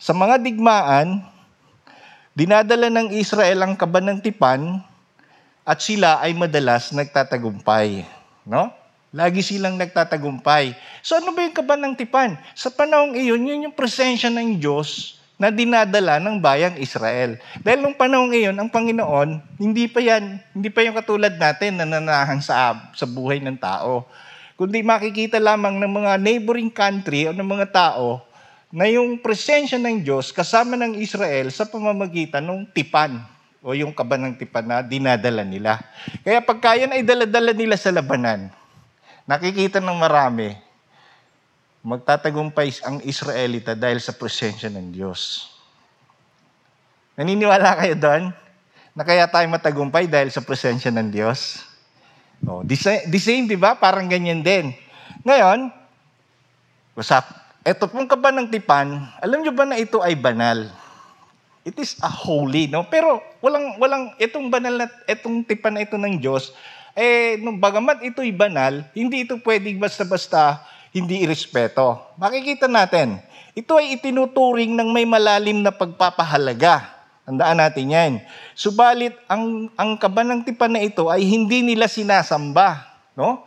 sa 0.00 0.16
mga 0.16 0.40
digmaan, 0.40 1.20
dinadala 2.32 2.88
ng 2.88 3.12
Israel 3.12 3.60
ang 3.60 3.76
kaban 3.76 4.08
ng 4.08 4.18
tipan 4.24 4.80
at 5.68 5.84
sila 5.84 6.16
ay 6.24 6.32
madalas 6.32 6.96
nagtatagumpay. 6.96 8.00
No? 8.48 8.72
Lagi 9.12 9.44
silang 9.44 9.76
nagtatagumpay. 9.76 10.72
So 11.04 11.20
ano 11.20 11.36
ba 11.36 11.44
yung 11.44 11.52
kaban 11.52 11.84
ng 11.84 11.94
tipan? 12.00 12.40
Sa 12.56 12.72
panahong 12.72 13.12
iyon, 13.20 13.44
yun 13.44 13.64
yung 13.68 13.76
presensya 13.76 14.32
ng 14.32 14.56
Diyos 14.56 15.19
na 15.40 15.48
dinadala 15.48 16.20
ng 16.20 16.36
bayang 16.36 16.76
Israel. 16.76 17.40
Dahil 17.64 17.80
nung 17.80 17.96
panahon 17.96 18.28
iyon, 18.28 18.52
ang 18.60 18.68
Panginoon, 18.68 19.56
hindi 19.56 19.88
pa 19.88 20.04
yan, 20.04 20.36
hindi 20.52 20.68
pa 20.68 20.84
yung 20.84 20.92
katulad 20.92 21.32
natin 21.40 21.80
na 21.80 21.88
nanahan 21.88 22.44
sa, 22.44 22.76
sa 22.92 23.08
buhay 23.08 23.40
ng 23.40 23.56
tao. 23.56 24.04
Kundi 24.60 24.84
makikita 24.84 25.40
lamang 25.40 25.80
ng 25.80 25.88
mga 25.88 26.12
neighboring 26.20 26.68
country 26.68 27.24
o 27.24 27.32
ng 27.32 27.48
mga 27.48 27.72
tao 27.72 28.20
na 28.68 28.84
yung 28.84 29.16
presensya 29.16 29.80
ng 29.80 30.04
Diyos 30.04 30.28
kasama 30.28 30.76
ng 30.76 31.00
Israel 31.00 31.48
sa 31.48 31.64
pamamagitan 31.64 32.44
ng 32.44 32.68
tipan 32.76 33.24
o 33.64 33.72
yung 33.72 33.96
kaban 33.96 34.28
ng 34.28 34.36
tipan 34.36 34.68
na 34.68 34.84
dinadala 34.84 35.40
nila. 35.40 35.80
Kaya 36.20 36.44
pagka 36.44 36.76
yan 36.76 36.92
ay 36.92 37.00
daladala 37.00 37.56
nila 37.56 37.80
sa 37.80 37.88
labanan, 37.88 38.52
nakikita 39.24 39.80
ng 39.80 39.96
marami, 39.96 40.52
magtatagumpay 41.80 42.84
ang 42.84 43.00
Israelita 43.08 43.72
dahil 43.72 43.96
sa 44.00 44.12
presensya 44.12 44.68
ng 44.68 44.92
Diyos. 44.92 45.48
Naniniwala 47.16 47.76
kayo 47.80 47.94
doon? 47.96 48.22
Na 48.92 49.02
kaya 49.06 49.24
tayo 49.28 49.46
matagumpay 49.48 50.04
dahil 50.04 50.28
sa 50.28 50.44
presensya 50.44 50.92
ng 50.92 51.08
Diyos? 51.08 51.64
Oh, 52.44 52.64
the 52.64 52.76
same, 52.76 53.04
the 53.08 53.20
same 53.20 53.44
di 53.48 53.56
ba? 53.56 53.76
Parang 53.76 54.08
ganyan 54.08 54.40
din. 54.40 54.72
Ngayon, 55.24 55.68
usap, 56.96 57.28
eto 57.64 57.88
pong 57.88 58.08
kaba 58.08 58.32
ng 58.32 58.48
tipan, 58.48 59.04
alam 59.20 59.40
nyo 59.44 59.52
ba 59.52 59.68
na 59.68 59.76
ito 59.76 60.00
ay 60.00 60.16
banal? 60.16 60.68
It 61.60 61.76
is 61.76 62.00
a 62.00 62.08
holy, 62.08 62.72
no? 62.72 62.88
Pero 62.88 63.20
walang 63.44 63.76
walang 63.76 64.16
itong 64.16 64.48
banal 64.48 64.80
na 64.80 64.86
itong 65.04 65.44
tipan 65.44 65.76
na 65.76 65.84
ito 65.84 66.00
ng 66.00 66.16
Diyos, 66.16 66.56
eh 66.96 67.36
nung 67.38 67.60
bagamat 67.60 68.00
ito'y 68.00 68.32
banal, 68.32 68.82
hindi 68.96 69.28
ito 69.28 69.36
pwedeng 69.44 69.76
basta-basta 69.76 70.64
hindi 70.90 71.22
irespeto. 71.22 72.14
Makikita 72.18 72.66
natin, 72.66 73.22
ito 73.54 73.78
ay 73.78 73.98
itinuturing 73.98 74.74
ng 74.74 74.88
may 74.90 75.06
malalim 75.06 75.62
na 75.62 75.70
pagpapahalaga. 75.70 76.98
Tandaan 77.26 77.58
natin 77.62 77.86
yan. 77.86 78.12
Subalit, 78.58 79.14
ang, 79.30 79.70
ang 79.78 79.94
kabanang 79.94 80.42
tipan 80.42 80.74
na 80.74 80.82
ito 80.82 81.06
ay 81.06 81.22
hindi 81.22 81.62
nila 81.62 81.86
sinasamba. 81.86 82.82
No? 83.14 83.46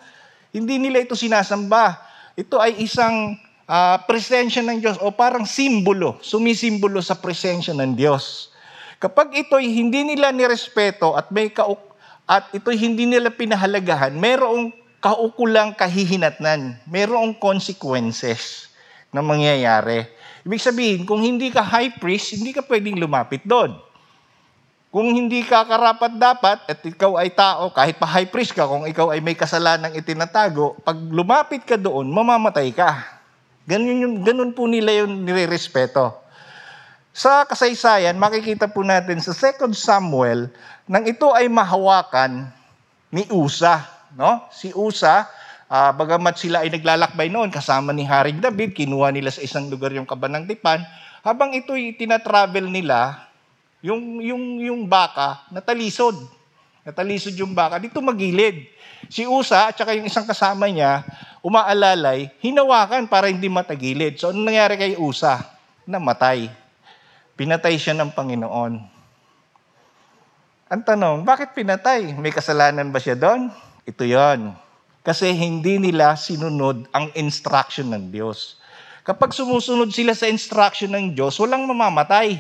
Hindi 0.55 0.79
nila 0.79 1.03
ito 1.03 1.19
sinasamba. 1.19 2.00
Ito 2.39 2.63
ay 2.63 2.79
isang 2.79 3.35
uh, 3.67 3.97
presensya 4.07 4.63
ng 4.63 4.79
Diyos 4.79 4.97
o 5.03 5.12
parang 5.12 5.43
simbolo, 5.43 6.19
sumisimbolo 6.23 7.03
sa 7.03 7.19
presensya 7.19 7.75
ng 7.75 7.91
Diyos. 7.91 8.55
Kapag 9.03 9.35
ito'y 9.35 9.67
hindi 9.67 10.07
nila 10.07 10.31
nirespeto 10.31 11.19
at 11.19 11.27
may 11.27 11.51
kauk 11.51 11.91
at 12.23 12.47
ito'y 12.55 12.79
hindi 12.79 13.03
nila 13.03 13.27
pinahalagahan, 13.35 14.15
merong 14.15 14.71
kaukulang 15.03 15.75
kahihinatnan. 15.75 16.79
Merong 16.88 17.36
consequences 17.36 18.72
na 19.12 19.19
mangyayari. 19.19 20.07
Ibig 20.48 20.63
sabihin, 20.63 21.01
kung 21.03 21.19
hindi 21.19 21.51
ka 21.51 21.60
high 21.60 22.00
priest, 22.00 22.39
hindi 22.39 22.55
ka 22.55 22.63
pwedeng 22.63 22.95
lumapit 22.95 23.43
doon. 23.43 23.75
Kung 24.93 25.12
hindi 25.12 25.43
ka 25.43 25.67
karapat 25.67 26.15
dapat 26.15 26.57
at 26.69 26.79
ikaw 26.86 27.19
ay 27.19 27.33
tao, 27.36 27.74
kahit 27.74 28.00
pa 28.00 28.07
high 28.07 28.29
priest 28.29 28.55
ka, 28.55 28.63
kung 28.63 28.88
ikaw 28.88 29.12
ay 29.12 29.19
may 29.19 29.36
kasalanang 29.36 29.91
itinatago, 29.91 30.79
pag 30.86 30.95
lumapit 30.95 31.67
ka 31.67 31.75
doon, 31.75 32.07
mamamatay 32.07 32.72
ka. 32.72 33.03
Ganun, 33.67 34.00
yung, 34.00 34.15
ganun 34.24 34.51
po 34.53 34.69
nila 34.69 35.03
yung 35.03 35.25
nire-respeto. 35.25 36.13
Sa 37.13 37.45
kasaysayan, 37.45 38.17
makikita 38.17 38.69
po 38.69 38.86
natin 38.86 39.22
sa 39.22 39.33
2 39.33 39.69
Samuel, 39.74 40.50
nang 40.86 41.05
ito 41.05 41.29
ay 41.33 41.50
mahawakan 41.50 42.50
ni 43.10 43.25
Usa. 43.33 43.92
No? 44.13 44.46
Si 44.53 44.70
Usa, 44.74 45.25
uh, 45.70 45.91
bagamat 45.93 46.38
sila 46.38 46.62
ay 46.62 46.70
naglalakbay 46.70 47.34
noon 47.34 47.50
kasama 47.50 47.89
ni 47.89 48.05
Haring 48.05 48.38
David, 48.38 48.77
kinuha 48.77 49.10
nila 49.10 49.34
sa 49.34 49.41
isang 49.41 49.70
lugar 49.70 49.89
yung 49.93 50.05
kabanang 50.05 50.46
tipan, 50.46 50.86
habang 51.25 51.55
ito'y 51.55 51.98
tinatravel 51.98 52.70
nila, 52.70 53.29
yung, 53.82 54.22
yung, 54.22 54.60
yung 54.62 54.82
baka, 54.86 55.43
natalisod. 55.50 56.15
Natalisod 56.84 57.36
yung 57.39 57.55
baka, 57.55 57.79
dito 57.79 58.03
magilid. 58.03 58.67
Si 59.08 59.24
Usa 59.24 59.72
at 59.72 59.75
saka 59.75 59.96
yung 59.96 60.08
isang 60.08 60.27
kasama 60.27 60.67
niya, 60.67 61.03
umaalalay, 61.43 62.32
hinawakan 62.39 63.08
para 63.08 63.27
hindi 63.27 63.48
matagilid. 63.51 64.20
So, 64.20 64.32
ano 64.32 64.43
nangyari 64.43 64.79
kay 64.79 64.93
Usa? 64.96 65.43
Namatay. 65.84 66.48
Pinatay 67.36 67.75
siya 67.75 67.98
ng 67.98 68.15
Panginoon. 68.15 68.74
Ang 70.72 70.82
tanong, 70.82 71.27
bakit 71.27 71.51
pinatay? 71.51 72.15
May 72.15 72.32
kasalanan 72.32 72.91
ba 72.91 73.00
siya 73.00 73.20
doon? 73.20 73.51
Ito 73.83 74.07
yon. 74.07 74.55
Kasi 75.03 75.35
hindi 75.35 75.75
nila 75.75 76.15
sinunod 76.15 76.87
ang 76.95 77.11
instruction 77.19 77.91
ng 77.91 78.07
Diyos. 78.07 78.55
Kapag 79.03 79.35
sumusunod 79.35 79.91
sila 79.91 80.15
sa 80.15 80.31
instruction 80.31 80.87
ng 80.95 81.11
Diyos, 81.11 81.35
walang 81.35 81.67
mamamatay. 81.67 82.39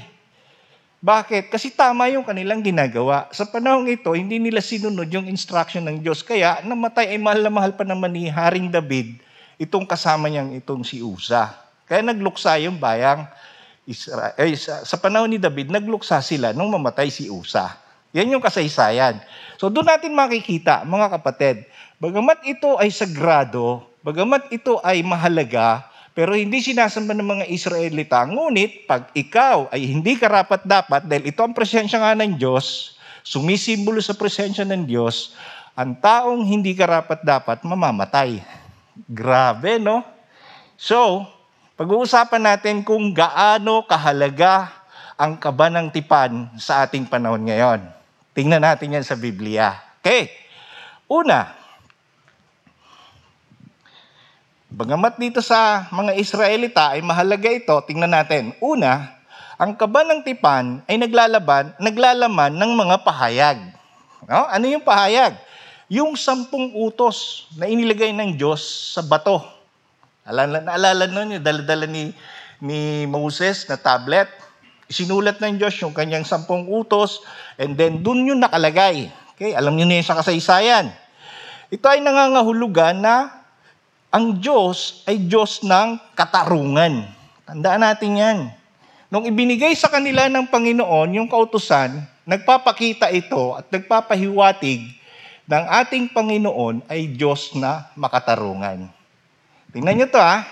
Bakit? 1.03 1.51
Kasi 1.51 1.75
tama 1.75 2.07
yung 2.07 2.23
kanilang 2.23 2.63
ginagawa. 2.63 3.27
Sa 3.35 3.43
panahong 3.43 3.91
ito, 3.91 4.15
hindi 4.15 4.39
nila 4.39 4.63
sinunod 4.63 5.11
yung 5.11 5.27
instruction 5.27 5.83
ng 5.83 5.99
Diyos. 5.99 6.23
Kaya 6.23 6.63
namatay 6.63 7.11
ay 7.11 7.19
mahal 7.19 7.43
na 7.43 7.51
mahal 7.51 7.75
pa 7.75 7.83
naman 7.83 8.15
ni 8.15 8.31
Haring 8.31 8.71
David 8.71 9.19
itong 9.59 9.83
kasama 9.83 10.31
niyang 10.31 10.55
itong 10.55 10.87
si 10.87 11.03
Usa. 11.03 11.51
Kaya 11.83 11.99
nagluksa 11.99 12.55
yung 12.63 12.79
bayang 12.79 13.27
Israel. 13.83 14.31
Eh, 14.39 14.55
sa, 14.55 14.87
sa 14.87 14.95
panahon 14.95 15.27
ni 15.27 15.35
David, 15.35 15.67
nagluksa 15.67 16.23
sila 16.23 16.55
nung 16.55 16.71
mamatay 16.71 17.11
si 17.11 17.27
Usa. 17.27 17.82
Yan 18.13 18.29
yung 18.29 18.45
kasaysayan. 18.45 19.17
So 19.57 19.73
doon 19.73 19.89
natin 19.89 20.13
makikita, 20.13 20.85
mga 20.85 21.17
kapatid, 21.17 21.65
bagamat 21.97 22.45
ito 22.45 22.77
ay 22.77 22.93
sagrado, 22.93 23.89
bagamat 24.05 24.53
ito 24.53 24.77
ay 24.85 25.01
mahalaga, 25.01 25.89
pero 26.13 26.37
hindi 26.37 26.61
sinasamba 26.61 27.17
ng 27.17 27.25
mga 27.25 27.45
Israelita. 27.49 28.21
Ngunit, 28.29 28.85
pag 28.85 29.09
ikaw 29.17 29.73
ay 29.73 29.89
hindi 29.89 30.13
karapat 30.13 30.61
dapat, 30.61 31.09
dahil 31.09 31.33
ito 31.33 31.41
ang 31.41 31.57
presensya 31.57 31.97
nga 31.97 32.13
ng 32.13 32.37
Diyos, 32.37 32.93
sumisimbolo 33.25 33.97
sa 33.97 34.13
presensya 34.13 34.61
ng 34.61 34.85
Diyos, 34.85 35.33
ang 35.73 35.97
taong 35.97 36.45
hindi 36.45 36.77
karapat 36.77 37.25
dapat 37.25 37.65
mamamatay. 37.65 38.45
Grabe, 39.09 39.81
no? 39.81 40.05
So, 40.77 41.25
pag-uusapan 41.73 42.45
natin 42.45 42.85
kung 42.85 43.09
gaano 43.09 43.81
kahalaga 43.89 44.69
ang 45.17 45.33
kaba 45.41 45.73
ng 45.73 45.89
tipan 45.89 46.53
sa 46.61 46.85
ating 46.85 47.09
panahon 47.09 47.41
ngayon. 47.41 48.02
Tingnan 48.33 48.65
natin 48.65 48.97
yan 48.97 49.05
sa 49.05 49.13
Biblia. 49.13 49.77
Okay. 50.01 50.33
Una, 51.05 51.53
bagamat 54.73 55.21
dito 55.21 55.37
sa 55.37 55.85
mga 55.93 56.17
Israelita 56.17 56.97
ay 56.97 57.05
mahalaga 57.05 57.45
ito, 57.53 57.77
tingnan 57.85 58.09
natin. 58.09 58.57
Una, 58.57 59.21
ang 59.61 59.77
kaba 59.77 60.01
ng 60.01 60.25
tipan 60.25 60.81
ay 60.89 60.97
naglalaban, 60.97 61.77
naglalaman 61.77 62.57
ng 62.57 62.71
mga 62.73 62.95
pahayag. 63.05 63.57
No? 64.25 64.49
Ano 64.49 64.65
yung 64.65 64.81
pahayag? 64.81 65.37
Yung 65.85 66.17
sampung 66.17 66.73
utos 66.73 67.45
na 67.53 67.69
inilagay 67.69 68.09
ng 68.17 68.33
Diyos 68.33 68.65
sa 68.97 69.05
bato. 69.05 69.45
Alala, 70.25 70.57
naalala 70.57 71.05
nun 71.05 71.37
yung 71.37 71.45
daladala 71.45 71.85
ni, 71.85 72.09
ni 72.57 73.05
Moses 73.05 73.69
na 73.69 73.77
tablet 73.77 74.42
sinulat 74.93 75.41
ng 75.41 75.57
Diyos 75.57 75.73
yung 75.81 75.91
kanyang 75.91 76.23
sampung 76.23 76.69
utos, 76.69 77.25
and 77.57 77.73
then 77.73 78.05
dun 78.05 78.23
yung 78.29 78.37
nakalagay. 78.39 79.09
Okay, 79.33 79.57
alam 79.57 79.73
niyo 79.73 79.89
na 79.89 79.97
yun 79.97 80.05
sa 80.05 80.15
kasaysayan. 80.21 80.93
Ito 81.73 81.89
ay 81.89 82.05
nangangahulugan 82.05 83.01
na 83.01 83.43
ang 84.13 84.37
Diyos 84.37 85.01
ay 85.09 85.25
Diyos 85.25 85.65
ng 85.65 85.97
katarungan. 86.13 87.09
Tandaan 87.49 87.81
natin 87.81 88.11
yan. 88.13 88.39
Nung 89.09 89.25
ibinigay 89.25 89.73
sa 89.73 89.89
kanila 89.89 90.29
ng 90.29 90.53
Panginoon 90.53 91.17
yung 91.17 91.25
kautusan, 91.25 91.97
nagpapakita 92.23 93.09
ito 93.09 93.57
at 93.57 93.65
nagpapahiwatig 93.73 94.85
ng 95.49 95.63
ating 95.81 96.13
Panginoon 96.13 96.85
ay 96.87 97.09
Diyos 97.09 97.57
na 97.57 97.89
makatarungan. 97.97 98.87
Tingnan 99.73 99.95
niyo 99.97 100.07
to 100.13 100.21
ha. 100.21 100.45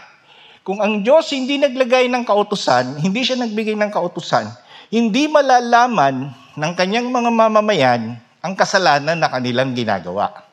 Kung 0.61 0.77
ang 0.77 1.01
Diyos 1.01 1.25
hindi 1.33 1.57
naglagay 1.57 2.05
ng 2.05 2.21
kautusan, 2.21 3.01
hindi 3.01 3.25
siya 3.25 3.41
nagbigay 3.41 3.73
ng 3.73 3.89
kautusan, 3.89 4.45
hindi 4.93 5.25
malalaman 5.25 6.29
ng 6.53 6.71
kanyang 6.77 7.09
mga 7.09 7.33
mamamayan 7.33 8.21
ang 8.45 8.53
kasalanan 8.53 9.17
na 9.17 9.25
kanilang 9.25 9.73
ginagawa. 9.73 10.45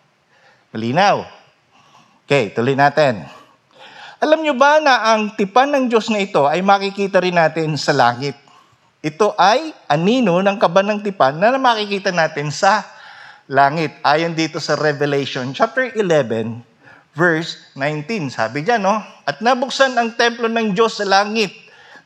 Malinaw. 0.73 1.29
Okay, 2.25 2.57
tuloy 2.57 2.73
natin. 2.73 3.25
Alam 4.17 4.49
nyo 4.49 4.57
ba 4.57 4.81
na 4.81 5.13
ang 5.13 5.37
tipan 5.37 5.77
ng 5.77 5.85
Diyos 5.93 6.09
na 6.09 6.25
ito 6.25 6.49
ay 6.49 6.65
makikita 6.65 7.21
rin 7.21 7.37
natin 7.37 7.77
sa 7.77 7.93
langit? 7.93 8.37
Ito 9.05 9.37
ay 9.37 9.77
anino 9.93 10.41
ng 10.41 10.57
kaban 10.57 11.05
tipan 11.05 11.37
na 11.37 11.53
makikita 11.61 12.17
natin 12.17 12.49
sa 12.49 12.81
langit. 13.45 13.93
Ayon 14.01 14.33
dito 14.33 14.57
sa 14.57 14.73
Revelation 14.73 15.53
chapter 15.53 15.93
11, 15.93 16.65
verse 17.19 17.59
19. 17.75 18.31
Sabi 18.31 18.63
diyan, 18.63 18.79
no? 18.79 19.03
At 19.27 19.43
nabuksan 19.43 19.99
ang 19.99 20.15
templo 20.15 20.47
ng 20.47 20.71
Diyos 20.71 21.03
sa 21.03 21.05
langit. 21.05 21.51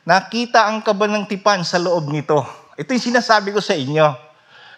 Nakita 0.09 0.65
ang 0.65 0.81
kaban 0.81 1.13
ng 1.13 1.25
tipan 1.29 1.61
sa 1.61 1.77
loob 1.77 2.09
nito. 2.09 2.41
Ito 2.73 2.89
yung 2.89 3.07
sinasabi 3.13 3.53
ko 3.53 3.61
sa 3.61 3.77
inyo. 3.77 4.09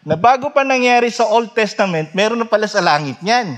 Na 0.06 0.20
bago 0.20 0.52
pa 0.52 0.62
nangyari 0.62 1.10
sa 1.10 1.26
Old 1.26 1.56
Testament, 1.56 2.14
meron 2.14 2.38
na 2.38 2.46
pala 2.46 2.68
sa 2.68 2.84
langit 2.84 3.18
niyan. 3.24 3.58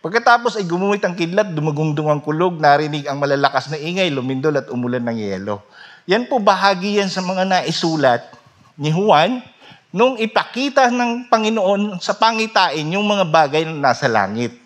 Pagkatapos 0.00 0.56
ay 0.56 0.64
gumuhit 0.64 1.04
ang 1.04 1.12
kidlat, 1.12 1.52
dumagungdung 1.52 2.08
ang 2.08 2.24
kulog, 2.24 2.56
narinig 2.56 3.04
ang 3.04 3.20
malalakas 3.20 3.68
na 3.68 3.76
ingay, 3.76 4.08
lumindol 4.08 4.56
at 4.56 4.72
umulan 4.72 5.04
ng 5.04 5.20
yelo. 5.20 5.60
Yan 6.08 6.24
po 6.24 6.40
bahagi 6.40 6.96
yan 6.96 7.12
sa 7.12 7.20
mga 7.20 7.44
naisulat 7.44 8.24
ni 8.80 8.88
Juan 8.88 9.44
nung 9.92 10.16
ipakita 10.16 10.88
ng 10.88 11.28
Panginoon 11.28 12.00
sa 12.00 12.16
pangitain 12.16 12.88
yung 12.88 13.04
mga 13.04 13.28
bagay 13.28 13.68
na 13.68 13.92
nasa 13.92 14.08
langit. 14.08 14.56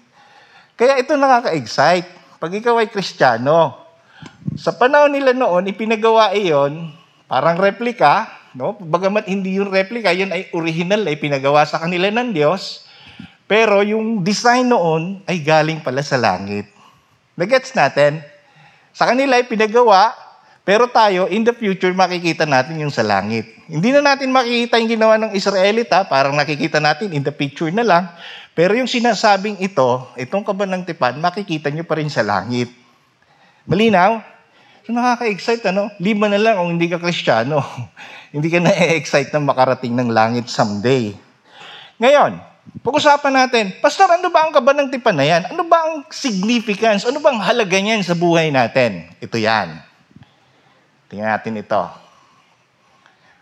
Kaya 0.75 0.99
ito 0.99 1.15
nakaka-excite. 1.15 2.39
Pag 2.43 2.53
ikaw 2.59 2.83
ay 2.83 2.91
kristyano, 2.91 3.79
sa 4.59 4.75
panahon 4.75 5.15
nila 5.15 5.31
noon, 5.31 5.71
ipinagawa 5.71 6.35
iyon, 6.35 6.91
parang 7.31 7.59
replika, 7.59 8.27
no? 8.59 8.75
Bagamat 8.79 9.31
hindi 9.31 9.59
yung 9.59 9.71
replika, 9.71 10.11
yun 10.11 10.35
ay 10.35 10.51
original, 10.51 11.07
ay 11.07 11.15
pinagawa 11.19 11.63
sa 11.63 11.79
kanila 11.79 12.11
ng 12.11 12.35
Diyos. 12.35 12.87
Pero 13.47 13.87
yung 13.87 14.27
design 14.27 14.73
noon 14.73 15.23
ay 15.31 15.47
galing 15.47 15.79
pala 15.79 16.03
sa 16.03 16.19
langit. 16.19 16.67
Nagets 17.39 17.71
natin? 17.75 18.19
Sa 18.95 19.07
kanila 19.07 19.39
ay 19.39 19.47
pinagawa, 19.47 20.15
pero 20.65 20.89
tayo, 20.89 21.29
in 21.29 21.45
the 21.45 21.53
future, 21.53 21.93
makikita 21.93 22.49
natin 22.49 22.81
yung 22.81 22.89
sa 22.89 23.05
langit. 23.05 23.45
Hindi 23.69 23.93
na 23.93 24.01
natin 24.01 24.33
makikita 24.33 24.81
yung 24.81 24.97
ginawa 24.97 25.21
ng 25.21 25.37
Israelita, 25.37 26.09
parang 26.09 26.33
nakikita 26.33 26.81
natin 26.81 27.13
in 27.13 27.21
the 27.21 27.29
picture 27.29 27.69
na 27.69 27.85
lang. 27.85 28.09
Pero 28.57 28.73
yung 28.73 28.89
sinasabing 28.89 29.61
ito, 29.61 30.09
itong 30.17 30.41
kaban 30.41 30.73
ng 30.73 30.89
tipan, 30.89 31.21
makikita 31.21 31.69
nyo 31.69 31.85
pa 31.85 32.01
rin 32.01 32.09
sa 32.09 32.25
langit. 32.25 32.73
Malinaw? 33.69 34.25
So 34.89 34.97
nakaka-excite, 34.97 35.69
ano? 35.69 35.93
Lima 36.01 36.33
na 36.33 36.41
lang 36.41 36.57
kung 36.57 36.81
hindi 36.81 36.89
ka 36.89 36.97
kristyano. 36.97 37.61
hindi 38.35 38.49
ka 38.49 38.65
na-excite 38.65 39.37
na 39.37 39.45
makarating 39.45 39.93
ng 39.93 40.09
langit 40.17 40.49
someday. 40.49 41.13
Ngayon, 42.01 42.41
pag-usapan 42.81 43.37
natin, 43.37 43.65
Pastor, 43.85 44.09
ano 44.09 44.33
ba 44.33 44.49
ang 44.49 44.53
kaban 44.57 44.81
ng 44.81 44.89
tipan 44.89 45.13
na 45.13 45.29
yan? 45.29 45.45
Ano 45.53 45.69
ba 45.69 45.85
ang 45.85 46.09
significance? 46.09 47.05
Ano 47.05 47.21
ba 47.21 47.37
ang 47.37 47.45
halaga 47.45 47.77
niyan 47.77 48.01
sa 48.01 48.17
buhay 48.17 48.49
natin? 48.49 49.13
Ito 49.21 49.37
yan. 49.37 49.93
Tingnan 51.15 51.31
natin 51.31 51.63
ito. 51.63 51.83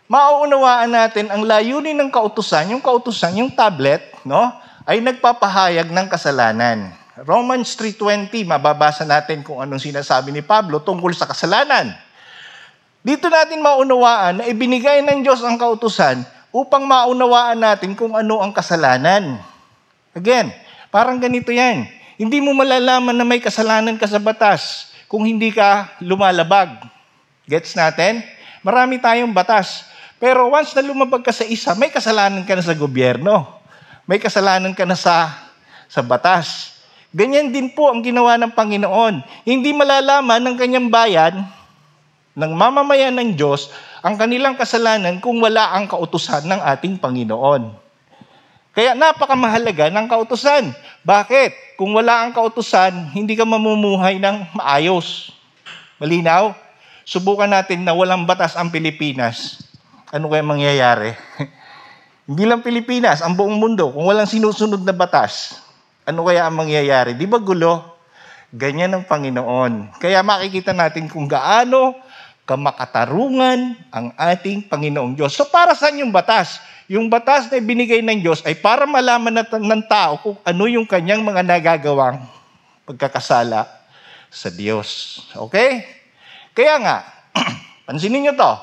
Mauunawaan 0.05 0.93
natin 0.93 1.25
ang 1.33 1.41
layunin 1.41 1.97
ng 1.97 2.13
kautusan, 2.13 2.69
yung 2.69 2.85
kautusan, 2.85 3.33
yung 3.33 3.49
tablet, 3.49 4.13
no, 4.21 4.53
ay 4.85 5.01
nagpapahayag 5.01 5.89
ng 5.89 6.05
kasalanan. 6.05 6.93
Romans 7.25 7.73
3.20, 7.73 8.45
mababasa 8.45 9.09
natin 9.09 9.41
kung 9.41 9.57
anong 9.57 9.81
sinasabi 9.81 10.29
ni 10.29 10.45
Pablo 10.45 10.85
tungkol 10.85 11.17
sa 11.17 11.25
kasalanan. 11.25 11.97
Dito 13.01 13.25
natin 13.25 13.57
maunawaan 13.57 14.37
na 14.37 14.43
ibinigay 14.45 15.01
ng 15.01 15.25
Diyos 15.25 15.41
ang 15.41 15.57
kautusan 15.57 16.21
upang 16.53 16.85
maunawaan 16.85 17.57
natin 17.57 17.97
kung 17.97 18.13
ano 18.13 18.37
ang 18.37 18.53
kasalanan. 18.53 19.41
Again, 20.13 20.53
parang 20.93 21.17
ganito 21.17 21.49
yan. 21.49 21.89
Hindi 22.21 22.37
mo 22.37 22.53
malalaman 22.53 23.17
na 23.17 23.25
may 23.25 23.41
kasalanan 23.41 23.97
ka 23.97 24.05
sa 24.05 24.21
batas 24.21 24.93
kung 25.09 25.25
hindi 25.25 25.49
ka 25.49 25.97
lumalabag. 26.05 26.92
Gets 27.43 27.75
natin? 27.75 28.23
Marami 28.63 28.99
tayong 28.99 29.35
batas. 29.35 29.83
Pero 30.23 30.47
once 30.47 30.71
na 30.71 30.87
lumabag 30.87 31.19
ka 31.19 31.35
sa 31.35 31.43
isa, 31.43 31.75
may 31.75 31.91
kasalanan 31.91 32.47
ka 32.47 32.55
na 32.55 32.63
sa 32.63 32.71
gobyerno. 32.71 33.59
May 34.07 34.23
kasalanan 34.23 34.71
ka 34.71 34.87
na 34.87 34.95
sa, 34.95 35.51
sa 35.91 35.99
batas. 35.99 36.79
Ganyan 37.11 37.51
din 37.51 37.75
po 37.75 37.91
ang 37.91 37.99
ginawa 37.99 38.39
ng 38.39 38.55
Panginoon. 38.55 39.19
Hindi 39.43 39.75
malalaman 39.75 40.39
ng 40.39 40.55
kanyang 40.55 40.87
bayan, 40.87 41.43
ng 42.33 42.51
mamamayan 42.55 43.13
ng 43.19 43.35
Diyos, 43.35 43.69
ang 43.99 44.15
kanilang 44.15 44.55
kasalanan 44.55 45.19
kung 45.19 45.37
wala 45.43 45.75
ang 45.75 45.85
kautusan 45.91 46.47
ng 46.47 46.59
ating 46.63 46.97
Panginoon. 46.97 47.83
Kaya 48.73 48.97
napakamahalaga 48.97 49.93
ng 49.93 50.09
kautusan. 50.09 50.73
Bakit? 51.05 51.77
Kung 51.77 51.93
wala 51.93 52.25
ang 52.25 52.31
kautusan, 52.33 53.13
hindi 53.13 53.37
ka 53.37 53.45
mamumuhay 53.45 54.17
ng 54.17 54.57
maayos. 54.57 55.29
Malinaw? 56.01 56.62
Subukan 57.03 57.51
natin 57.51 57.83
na 57.83 57.91
walang 57.91 58.23
batas 58.23 58.55
ang 58.55 58.71
Pilipinas. 58.71 59.59
Ano 60.11 60.31
kaya 60.31 60.43
mangyayari? 60.43 61.11
hindi 62.29 62.43
lang 62.47 62.63
Pilipinas, 62.63 63.19
ang 63.19 63.35
buong 63.35 63.59
mundo, 63.59 63.91
kung 63.91 64.07
walang 64.07 64.29
sinusunod 64.29 64.79
na 64.87 64.95
batas, 64.95 65.59
ano 66.07 66.23
kaya 66.23 66.47
ang 66.47 66.55
mangyayari? 66.55 67.15
Di 67.15 67.27
ba 67.27 67.39
gulo? 67.43 67.99
Ganyan 68.53 68.95
ang 68.95 69.03
Panginoon. 69.03 69.99
Kaya 69.99 70.23
makikita 70.23 70.71
natin 70.71 71.11
kung 71.11 71.27
gaano 71.27 71.97
kamakatarungan 72.43 73.75
ang 73.87 74.11
ating 74.19 74.67
Panginoong 74.67 75.15
Diyos. 75.15 75.31
So 75.31 75.47
para 75.47 75.71
saan 75.73 75.99
yung 75.99 76.11
batas? 76.11 76.59
Yung 76.91 77.07
batas 77.07 77.47
na 77.47 77.63
binigay 77.63 78.03
ng 78.03 78.19
Diyos 78.19 78.43
ay 78.43 78.59
para 78.59 78.83
malaman 78.83 79.31
natin 79.31 79.63
ng 79.63 79.83
tao 79.87 80.19
kung 80.19 80.37
ano 80.43 80.63
yung 80.67 80.83
kanyang 80.83 81.23
mga 81.23 81.39
nagagawang 81.39 82.19
pagkakasala 82.83 83.63
sa 84.27 84.49
Diyos. 84.51 85.23
Okay? 85.31 86.02
Kaya 86.53 86.77
nga, 86.81 86.97
pansinin 87.89 88.29
nyo 88.29 88.33
to, 88.37 88.53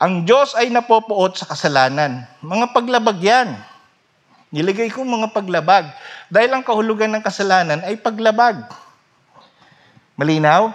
ang 0.00 0.24
Diyos 0.24 0.56
ay 0.56 0.72
napopuot 0.72 1.36
sa 1.36 1.48
kasalanan. 1.48 2.24
Mga 2.40 2.66
paglabag 2.72 3.18
yan. 3.20 3.56
Nilagay 4.50 4.90
ko 4.90 5.04
mga 5.04 5.30
paglabag. 5.30 5.88
Dahil 6.32 6.50
ang 6.50 6.64
kahulugan 6.64 7.12
ng 7.14 7.22
kasalanan 7.24 7.84
ay 7.84 8.00
paglabag. 8.00 8.64
Malinaw? 10.16 10.72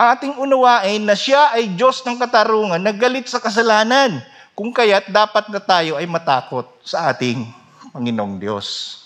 Ang 0.00 0.06
ating 0.16 0.34
unawain 0.40 1.02
na 1.04 1.12
siya 1.12 1.52
ay 1.52 1.76
Diyos 1.76 2.00
ng 2.06 2.16
katarungan 2.16 2.80
na 2.80 2.92
galit 2.94 3.28
sa 3.28 3.36
kasalanan. 3.36 4.24
Kung 4.56 4.72
kaya't 4.72 5.08
dapat 5.12 5.48
na 5.52 5.60
tayo 5.60 5.96
ay 5.96 6.04
matakot 6.08 6.68
sa 6.84 7.12
ating 7.12 7.48
Panginoong 7.90 8.38
Diyos. 8.38 8.96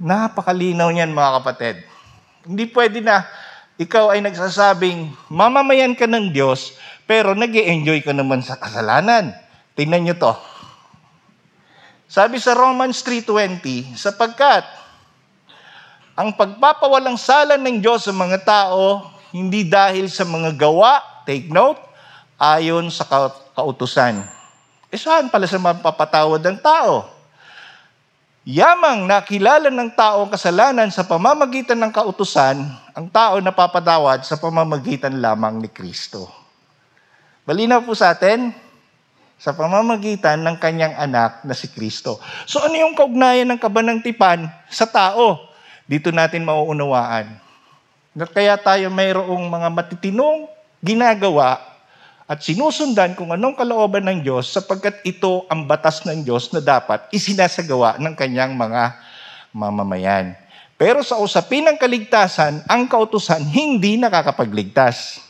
Napakalinaw 0.00 0.88
niyan 0.88 1.12
mga 1.12 1.30
kapatid. 1.40 1.76
Hindi 2.48 2.64
pwede 2.72 3.04
na 3.04 3.28
ikaw 3.80 4.12
ay 4.12 4.20
nagsasabing 4.20 5.08
mamamayan 5.32 5.96
ka 5.96 6.04
ng 6.04 6.36
Diyos 6.36 6.76
pero 7.08 7.32
nag 7.32 7.48
enjoy 7.48 8.04
ka 8.04 8.12
naman 8.12 8.44
sa 8.44 8.60
kasalanan. 8.60 9.32
Tingnan 9.72 10.04
niyo 10.04 10.20
to. 10.20 10.36
Sabi 12.04 12.36
sa 12.36 12.52
Romans 12.52 13.00
3.20, 13.00 13.96
sapagkat 13.96 14.68
ang 16.12 16.36
pagpapawalang 16.36 17.16
sala 17.16 17.56
ng 17.56 17.80
Diyos 17.80 18.04
sa 18.04 18.12
mga 18.12 18.44
tao, 18.44 19.08
hindi 19.32 19.64
dahil 19.64 20.12
sa 20.12 20.28
mga 20.28 20.52
gawa, 20.60 21.24
take 21.24 21.48
note, 21.48 21.80
ayon 22.36 22.92
sa 22.92 23.08
kautusan. 23.56 24.20
E 24.92 25.00
saan 25.00 25.32
pala 25.32 25.48
sa 25.48 25.56
mapapatawad 25.56 26.44
ng 26.44 26.58
tao? 26.60 27.08
Yamang 28.44 29.06
nakilala 29.06 29.70
ng 29.70 29.90
tao 29.94 30.26
ang 30.26 30.32
kasalanan 30.34 30.90
sa 30.90 31.06
pamamagitan 31.06 31.78
ng 31.78 31.92
kautusan, 31.94 32.58
ang 33.00 33.08
tao 33.08 33.40
napapatawad 33.40 34.28
sa 34.28 34.36
pamamagitan 34.36 35.24
lamang 35.24 35.56
ni 35.56 35.72
Kristo. 35.72 36.28
Malinaw 37.48 37.80
po 37.80 37.96
sa 37.96 38.12
atin, 38.12 38.52
sa 39.40 39.56
pamamagitan 39.56 40.36
ng 40.44 40.60
kanyang 40.60 40.92
anak 41.00 41.40
na 41.48 41.56
si 41.56 41.72
Kristo. 41.72 42.20
So 42.44 42.60
ano 42.60 42.76
yung 42.76 42.92
kaugnayan 42.92 43.48
ng 43.48 43.56
kabanang 43.56 44.04
tipan 44.04 44.52
sa 44.68 44.84
tao? 44.84 45.48
Dito 45.88 46.12
natin 46.12 46.44
mauunawaan. 46.44 47.40
Na 48.12 48.28
kaya 48.28 48.60
tayo 48.60 48.92
mayroong 48.92 49.48
mga 49.48 49.68
matitinong 49.72 50.44
ginagawa 50.84 51.56
at 52.28 52.44
sinusundan 52.44 53.16
kung 53.16 53.32
anong 53.32 53.56
kalooban 53.56 54.04
ng 54.12 54.20
Diyos 54.20 54.52
sapagkat 54.52 55.00
ito 55.08 55.48
ang 55.48 55.64
batas 55.64 56.04
ng 56.04 56.20
Diyos 56.20 56.52
na 56.52 56.60
dapat 56.60 57.08
isinasagawa 57.16 57.96
ng 57.96 58.12
kanyang 58.12 58.52
mga 58.52 58.92
mamamayan. 59.56 60.36
Pero 60.80 61.04
sa 61.04 61.20
usapin 61.20 61.68
ng 61.68 61.76
kaligtasan, 61.76 62.64
ang 62.64 62.88
kautusan 62.88 63.44
hindi 63.44 64.00
nakakapagligtas. 64.00 65.20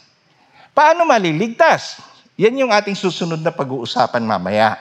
Paano 0.71 1.03
maliligtas? 1.03 1.99
Yan 2.39 2.55
yung 2.55 2.71
ating 2.71 2.95
susunod 2.95 3.43
na 3.43 3.51
pag-uusapan 3.51 4.23
mamaya. 4.23 4.79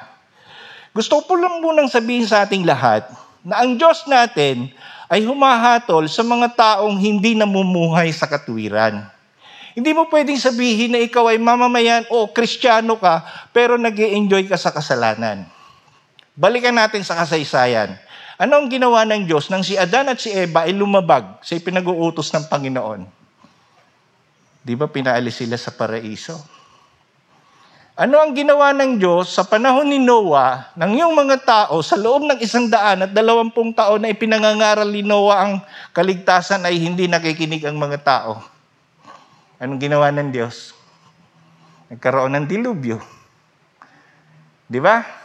Gusto 0.93 1.25
ko 1.25 1.33
lang 1.33 1.57
munang 1.57 1.89
sabihin 1.89 2.29
sa 2.29 2.45
ating 2.45 2.69
lahat 2.69 3.09
na 3.41 3.65
ang 3.65 3.81
Diyos 3.81 4.05
natin 4.05 4.69
ay 5.09 5.25
humahatol 5.25 6.05
sa 6.05 6.21
mga 6.21 6.53
taong 6.53 7.01
hindi 7.01 7.33
namumuhay 7.33 8.13
sa 8.13 8.29
katuwiran. 8.29 9.09
Hindi 9.73 9.89
mo 9.89 10.05
pwedeng 10.05 10.37
sabihin 10.37 10.93
na 10.93 11.01
ikaw 11.01 11.33
ay 11.33 11.41
mamamayan 11.41 12.05
o 12.13 12.29
kristyano 12.29 12.93
ka, 13.01 13.25
pero 13.49 13.73
nag 13.73 13.97
enjoy 13.97 14.45
ka 14.45 14.53
sa 14.53 14.69
kasalanan. 14.69 15.49
Balikan 16.37 16.77
natin 16.77 17.01
sa 17.01 17.17
kasaysayan. 17.17 17.97
Ano 18.39 18.55
ang 18.55 18.71
ginawa 18.71 19.03
ng 19.03 19.27
Diyos 19.27 19.51
nang 19.51 19.67
si 19.67 19.75
Adan 19.75 20.15
at 20.15 20.23
si 20.23 20.31
Eva 20.31 20.63
ay 20.63 20.71
lumabag 20.71 21.43
sa 21.43 21.59
pinag-uutos 21.59 22.31
ng 22.31 22.47
Panginoon? 22.47 23.03
Di 24.63 24.79
ba 24.79 24.87
pinaalis 24.87 25.43
sila 25.43 25.59
sa 25.59 25.75
paraiso? 25.75 26.39
Ano 27.99 28.15
ang 28.15 28.31
ginawa 28.31 28.71
ng 28.71 28.95
Diyos 28.95 29.35
sa 29.35 29.43
panahon 29.43 29.91
ni 29.91 29.99
Noah 29.99 30.71
ng 30.79 30.87
iyong 30.87 31.11
mga 31.19 31.43
tao 31.43 31.83
sa 31.83 31.99
loob 31.99 32.23
ng 32.31 32.39
isang 32.39 32.71
daan 32.71 33.03
at 33.03 33.11
dalawampung 33.11 33.75
taon 33.75 34.07
na 34.07 34.11
ipinangangaral 34.15 34.87
ni 34.87 35.03
Noah 35.03 35.43
ang 35.43 35.53
kaligtasan 35.91 36.63
ay 36.63 36.79
hindi 36.79 37.11
nakikinig 37.11 37.67
ang 37.67 37.75
mga 37.75 37.99
tao? 37.99 38.39
Anong 39.59 39.83
ginawa 39.83 40.15
ng 40.15 40.31
Diyos? 40.31 40.71
Nagkaroon 41.91 42.39
ng 42.39 42.47
dilubyo. 42.47 43.03
Di 44.63 44.79
ba? 44.79 45.18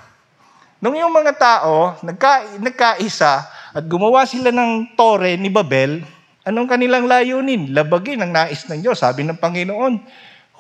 Nung 0.85 1.01
yung 1.01 1.17
mga 1.17 1.33
tao 1.41 1.97
nagka, 2.05 2.61
nagkaisa 2.61 3.49
at 3.73 3.85
gumawa 3.89 4.29
sila 4.29 4.53
ng 4.53 4.93
tore 4.93 5.33
ni 5.41 5.49
Babel, 5.49 6.05
anong 6.45 6.69
kanilang 6.69 7.09
layunin? 7.09 7.73
Labagin 7.73 8.21
ang 8.21 8.37
nais 8.37 8.69
ng 8.69 8.85
Diyos. 8.85 9.01
Sabi 9.01 9.25
ng 9.25 9.41
Panginoon, 9.41 9.97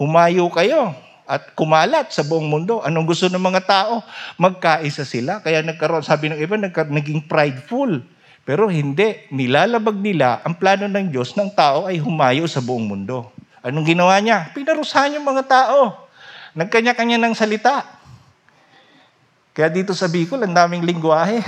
humayo 0.01 0.49
kayo 0.49 0.97
at 1.29 1.53
kumalat 1.53 2.09
sa 2.09 2.25
buong 2.25 2.49
mundo. 2.49 2.81
Anong 2.81 3.05
gusto 3.05 3.29
ng 3.29 3.37
mga 3.37 3.69
tao? 3.69 4.01
Magkaisa 4.41 5.05
sila. 5.05 5.45
Kaya 5.45 5.61
nagkaroon, 5.61 6.01
sabi 6.01 6.33
ng 6.33 6.41
iba, 6.41 6.57
nagka, 6.57 6.89
naging 6.89 7.29
prideful. 7.29 8.01
Pero 8.49 8.73
hindi, 8.73 9.29
nilalabag 9.29 10.01
nila 10.01 10.41
ang 10.41 10.57
plano 10.57 10.89
ng 10.89 11.13
Diyos 11.13 11.37
ng 11.37 11.53
tao 11.53 11.85
ay 11.85 12.01
humayo 12.01 12.49
sa 12.49 12.65
buong 12.65 12.89
mundo. 12.89 13.29
Anong 13.61 13.93
ginawa 13.93 14.17
niya? 14.25 14.49
Pinarusahan 14.57 15.21
yung 15.21 15.29
mga 15.29 15.45
tao. 15.45 16.09
Nagkanya-kanya 16.57 17.21
ng 17.21 17.37
salita. 17.37 18.04
Kaya 19.55 19.71
dito 19.71 19.95
sa 19.95 20.11
Bicol, 20.11 20.43
ang 20.43 20.51
daming 20.51 20.83
lingwahe. 20.83 21.39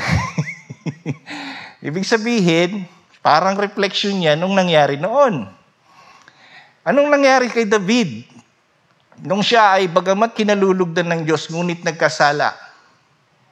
Ibig 1.87 2.07
sabihin, 2.07 2.87
parang 3.19 3.59
reflection 3.59 4.15
niya 4.15 4.39
nung 4.39 4.55
nangyari 4.55 4.95
noon. 4.95 5.51
Anong 6.87 7.11
nangyari 7.11 7.51
kay 7.51 7.67
David? 7.67 8.31
Nung 9.27 9.43
siya 9.43 9.83
ay 9.83 9.91
bagamat 9.91 10.39
kinalulugdan 10.39 11.11
ng 11.11 11.21
Diyos, 11.27 11.51
ngunit 11.51 11.83
nagkasala. 11.83 12.55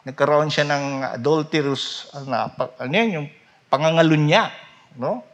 Nagkaroon 0.06 0.54
siya 0.54 0.70
ng 0.70 1.18
adulterous, 1.18 2.14
ano, 2.14 2.54
ano 2.54 2.92
yan, 2.94 3.10
yung 3.10 3.28
pangangalun 3.66 4.22
niya. 4.22 4.54
No? 4.94 5.26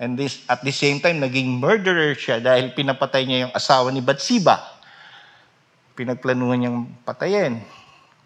And 0.00 0.16
this, 0.16 0.48
at 0.48 0.64
the 0.64 0.72
same 0.72 0.96
time, 1.04 1.20
naging 1.20 1.60
murderer 1.60 2.16
siya 2.16 2.40
dahil 2.40 2.72
pinapatay 2.72 3.28
niya 3.28 3.38
yung 3.44 3.52
asawa 3.52 3.92
ni 3.92 4.00
Bathsheba. 4.00 4.64
Pinagplanuhan 5.92 6.56
niyang 6.56 6.78
patayin. 7.04 7.81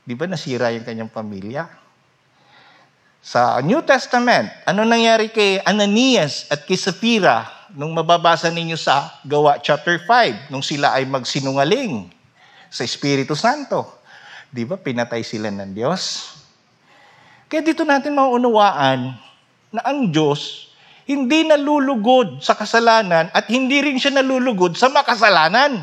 Di 0.07 0.15
ba 0.15 0.31
nasira 0.31 0.71
yung 0.71 0.87
kanyang 0.87 1.11
pamilya? 1.11 1.67
Sa 3.27 3.59
New 3.59 3.83
Testament, 3.83 4.55
ano 4.63 4.87
nangyari 4.87 5.35
kay 5.35 5.59
Ananias 5.67 6.47
at 6.47 6.63
kay 6.63 6.79
Sapphira 6.79 7.43
nung 7.75 7.91
mababasa 7.91 8.47
ninyo 8.55 8.79
sa 8.79 9.19
Gawa 9.27 9.59
chapter 9.59 9.99
5, 9.99 10.55
nung 10.55 10.63
sila 10.63 10.95
ay 10.95 11.11
magsinungaling 11.11 12.07
sa 12.71 12.87
Espiritu 12.87 13.35
Santo. 13.35 13.83
Di 14.47 14.63
ba 14.63 14.79
pinatay 14.79 15.27
sila 15.27 15.51
ng 15.51 15.75
Diyos? 15.75 16.39
Kaya 17.51 17.67
dito 17.67 17.83
natin 17.83 18.15
maunawaan 18.15 19.11
na 19.75 19.83
ang 19.83 20.07
Diyos 20.15 20.71
hindi 21.07 21.47
nalulugod 21.47 22.43
sa 22.43 22.55
kasalanan 22.55 23.31
at 23.31 23.47
hindi 23.47 23.79
rin 23.79 23.99
siya 23.99 24.23
nalulugod 24.23 24.75
sa 24.75 24.91
makasalanan. 24.91 25.83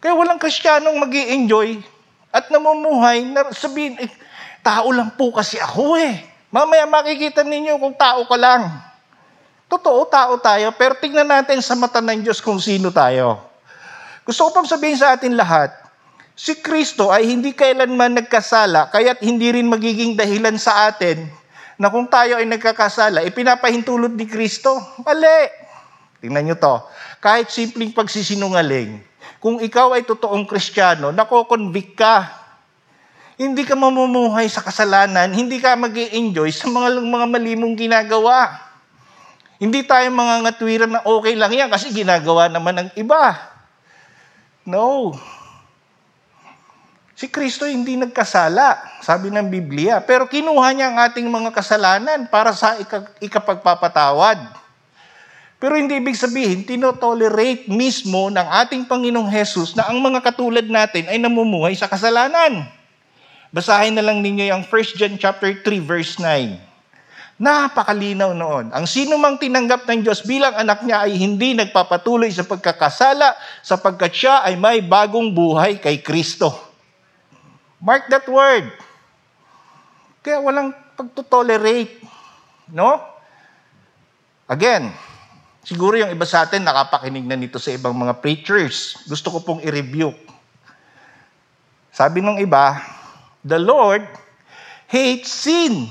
Kaya 0.00 0.12
walang 0.16 0.40
kristyanong 0.40 0.96
mag 0.96 1.12
enjoy 1.12 1.80
at 2.36 2.52
namumuhay 2.52 3.24
na 3.24 3.48
sabihin, 3.48 3.96
eh, 3.96 4.12
tao 4.60 4.92
lang 4.92 5.08
po 5.16 5.32
kasi 5.32 5.56
ako 5.56 5.96
eh. 5.96 6.20
Mamaya 6.52 6.84
makikita 6.84 7.40
ninyo 7.40 7.80
kung 7.80 7.96
tao 7.96 8.28
ka 8.28 8.36
lang. 8.36 8.68
Totoo, 9.72 10.04
tao 10.06 10.36
tayo, 10.36 10.68
pero 10.76 10.94
tingnan 11.00 11.26
natin 11.26 11.64
sa 11.64 11.72
mata 11.72 12.04
ng 12.04 12.20
Diyos 12.20 12.44
kung 12.44 12.60
sino 12.60 12.92
tayo. 12.92 13.40
Gusto 14.28 14.46
ko 14.46 14.60
pang 14.60 14.68
sabihin 14.68 15.00
sa 15.00 15.16
atin 15.16 15.32
lahat, 15.32 15.72
si 16.36 16.58
Kristo 16.60 17.08
ay 17.08 17.24
hindi 17.24 17.56
kailanman 17.56 18.20
nagkasala, 18.20 18.92
kaya't 18.92 19.24
hindi 19.24 19.54
rin 19.54 19.66
magiging 19.66 20.12
dahilan 20.18 20.60
sa 20.60 20.92
atin 20.92 21.24
na 21.78 21.88
kung 21.88 22.10
tayo 22.10 22.36
ay 22.36 22.46
nagkakasala, 22.48 23.24
ipinapahintulot 23.24 24.12
ni 24.12 24.26
Kristo. 24.28 24.76
Mali. 25.06 25.46
Tingnan 26.18 26.52
nyo 26.52 26.56
to. 26.58 26.74
Kahit 27.22 27.52
simpleng 27.54 27.94
pagsisinungaling, 27.94 29.02
kung 29.38 29.60
ikaw 29.60 29.94
ay 29.94 30.02
totoong 30.02 30.48
kristyano, 30.48 31.12
nako-convict 31.12 31.94
ka. 31.96 32.16
Hindi 33.36 33.68
ka 33.68 33.76
mamumuhay 33.76 34.48
sa 34.48 34.64
kasalanan, 34.64 35.28
hindi 35.28 35.60
ka 35.60 35.76
mag 35.76 35.92
enjoy 35.92 36.48
sa 36.48 36.72
mga, 36.72 37.04
mga 37.04 37.26
malimong 37.28 37.76
ginagawa. 37.76 38.64
Hindi 39.56 39.84
tayo 39.84 40.08
mga 40.12 40.44
ngatwiran 40.44 40.90
na 40.92 41.00
okay 41.04 41.36
lang 41.36 41.52
yan 41.52 41.68
kasi 41.68 41.92
ginagawa 41.92 42.48
naman 42.48 42.76
ng 42.76 42.90
iba. 42.96 43.36
No. 44.64 45.16
Si 47.16 47.32
Kristo 47.32 47.64
hindi 47.64 47.96
nagkasala, 47.96 49.00
sabi 49.00 49.32
ng 49.32 49.48
Biblia. 49.48 50.04
Pero 50.04 50.28
kinuha 50.28 50.68
niya 50.76 50.92
ang 50.92 50.98
ating 51.08 51.24
mga 51.24 51.48
kasalanan 51.56 52.28
para 52.28 52.52
sa 52.52 52.76
ikapagpapatawad. 53.24 54.65
Pero 55.56 55.72
hindi 55.72 55.96
ibig 55.96 56.20
sabihin, 56.20 56.68
tinotolerate 56.68 57.64
mismo 57.72 58.28
ng 58.28 58.44
ating 58.64 58.84
Panginoong 58.84 59.32
Hesus 59.32 59.72
na 59.72 59.88
ang 59.88 60.04
mga 60.04 60.20
katulad 60.20 60.68
natin 60.68 61.08
ay 61.08 61.16
namumuhay 61.16 61.72
sa 61.72 61.88
kasalanan. 61.88 62.68
Basahin 63.48 63.96
na 63.96 64.04
lang 64.04 64.20
ninyo 64.20 64.52
yung 64.52 64.68
1 64.68 65.00
John 65.00 65.16
chapter 65.16 65.48
3 65.64 65.80
verse 65.80 66.20
9. 66.20 66.60
Napakalinaw 67.40 68.36
noon. 68.36 68.68
Ang 68.72 68.84
sino 68.84 69.16
mang 69.16 69.40
tinanggap 69.40 69.88
ng 69.88 70.04
Diyos 70.04 70.24
bilang 70.28 70.52
anak 70.56 70.84
niya 70.84 71.08
ay 71.08 71.16
hindi 71.16 71.56
nagpapatuloy 71.56 72.28
sa 72.28 72.44
pagkakasala 72.44 73.32
sapagkat 73.64 74.12
siya 74.12 74.44
ay 74.44 74.60
may 74.60 74.84
bagong 74.84 75.32
buhay 75.32 75.80
kay 75.80 76.04
Kristo. 76.04 76.52
Mark 77.80 78.08
that 78.12 78.28
word. 78.28 78.72
Kaya 80.20 80.40
walang 80.40 80.76
pagtotolerate. 80.96 82.00
No? 82.72 83.00
Again, 84.48 84.92
siguro 85.66 85.98
yung 85.98 86.14
iba 86.14 86.22
sa 86.22 86.46
atin 86.46 86.62
nakapakinig 86.62 87.26
na 87.26 87.34
nito 87.34 87.58
sa 87.58 87.74
ibang 87.74 87.90
mga 87.90 88.22
preachers. 88.22 89.02
Gusto 89.10 89.34
ko 89.34 89.38
pong 89.42 89.60
i-review. 89.66 90.14
Sabi 91.90 92.22
ng 92.22 92.38
iba, 92.38 92.78
the 93.42 93.58
Lord 93.58 94.06
hates 94.86 95.34
sin, 95.34 95.90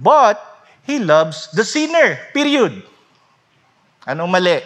but 0.00 0.40
He 0.88 0.96
loves 0.96 1.52
the 1.52 1.62
sinner. 1.62 2.16
Period. 2.32 2.80
Anong 4.08 4.32
mali? 4.32 4.58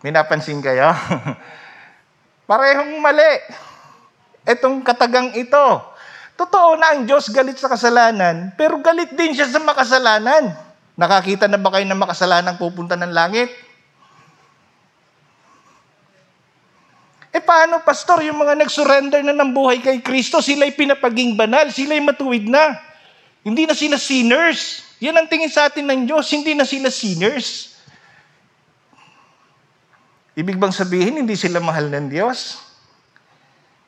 May 0.00 0.14
napansin 0.14 0.62
kayo? 0.62 0.94
Parehong 2.48 3.02
mali. 3.02 3.42
Etong 4.46 4.86
katagang 4.86 5.34
ito. 5.34 5.66
Totoo 6.38 6.78
na 6.78 6.94
ang 6.94 7.08
Diyos 7.08 7.32
galit 7.32 7.58
sa 7.58 7.66
kasalanan, 7.66 8.54
pero 8.54 8.78
galit 8.78 9.10
din 9.16 9.34
siya 9.34 9.48
sa 9.48 9.58
makasalanan. 9.58 10.65
Nakakita 10.96 11.44
na 11.44 11.60
ba 11.60 11.76
kayo 11.76 11.84
ng 11.84 12.00
makasalanang 12.00 12.56
pupunta 12.56 12.96
ng 12.96 13.12
langit? 13.12 13.52
Eh 17.36 17.42
paano, 17.44 17.84
pastor, 17.84 18.24
yung 18.24 18.40
mga 18.40 18.56
nag-surrender 18.56 19.20
na 19.20 19.36
ng 19.36 19.52
buhay 19.52 19.84
kay 19.84 20.00
Kristo, 20.00 20.40
sila'y 20.40 20.72
pinapaging 20.72 21.36
banal, 21.36 21.68
sila'y 21.68 22.00
matuwid 22.00 22.48
na. 22.48 22.80
Hindi 23.44 23.68
na 23.68 23.76
sila 23.76 24.00
sinners. 24.00 24.80
Yan 25.04 25.20
ang 25.20 25.28
tingin 25.28 25.52
sa 25.52 25.68
atin 25.68 25.84
ng 25.84 26.08
Diyos, 26.08 26.24
hindi 26.32 26.56
na 26.56 26.64
sila 26.64 26.88
sinners. 26.88 27.76
Ibig 30.32 30.56
bang 30.56 30.72
sabihin, 30.72 31.20
hindi 31.20 31.36
sila 31.36 31.60
mahal 31.60 31.92
ng 31.92 32.08
Diyos? 32.08 32.56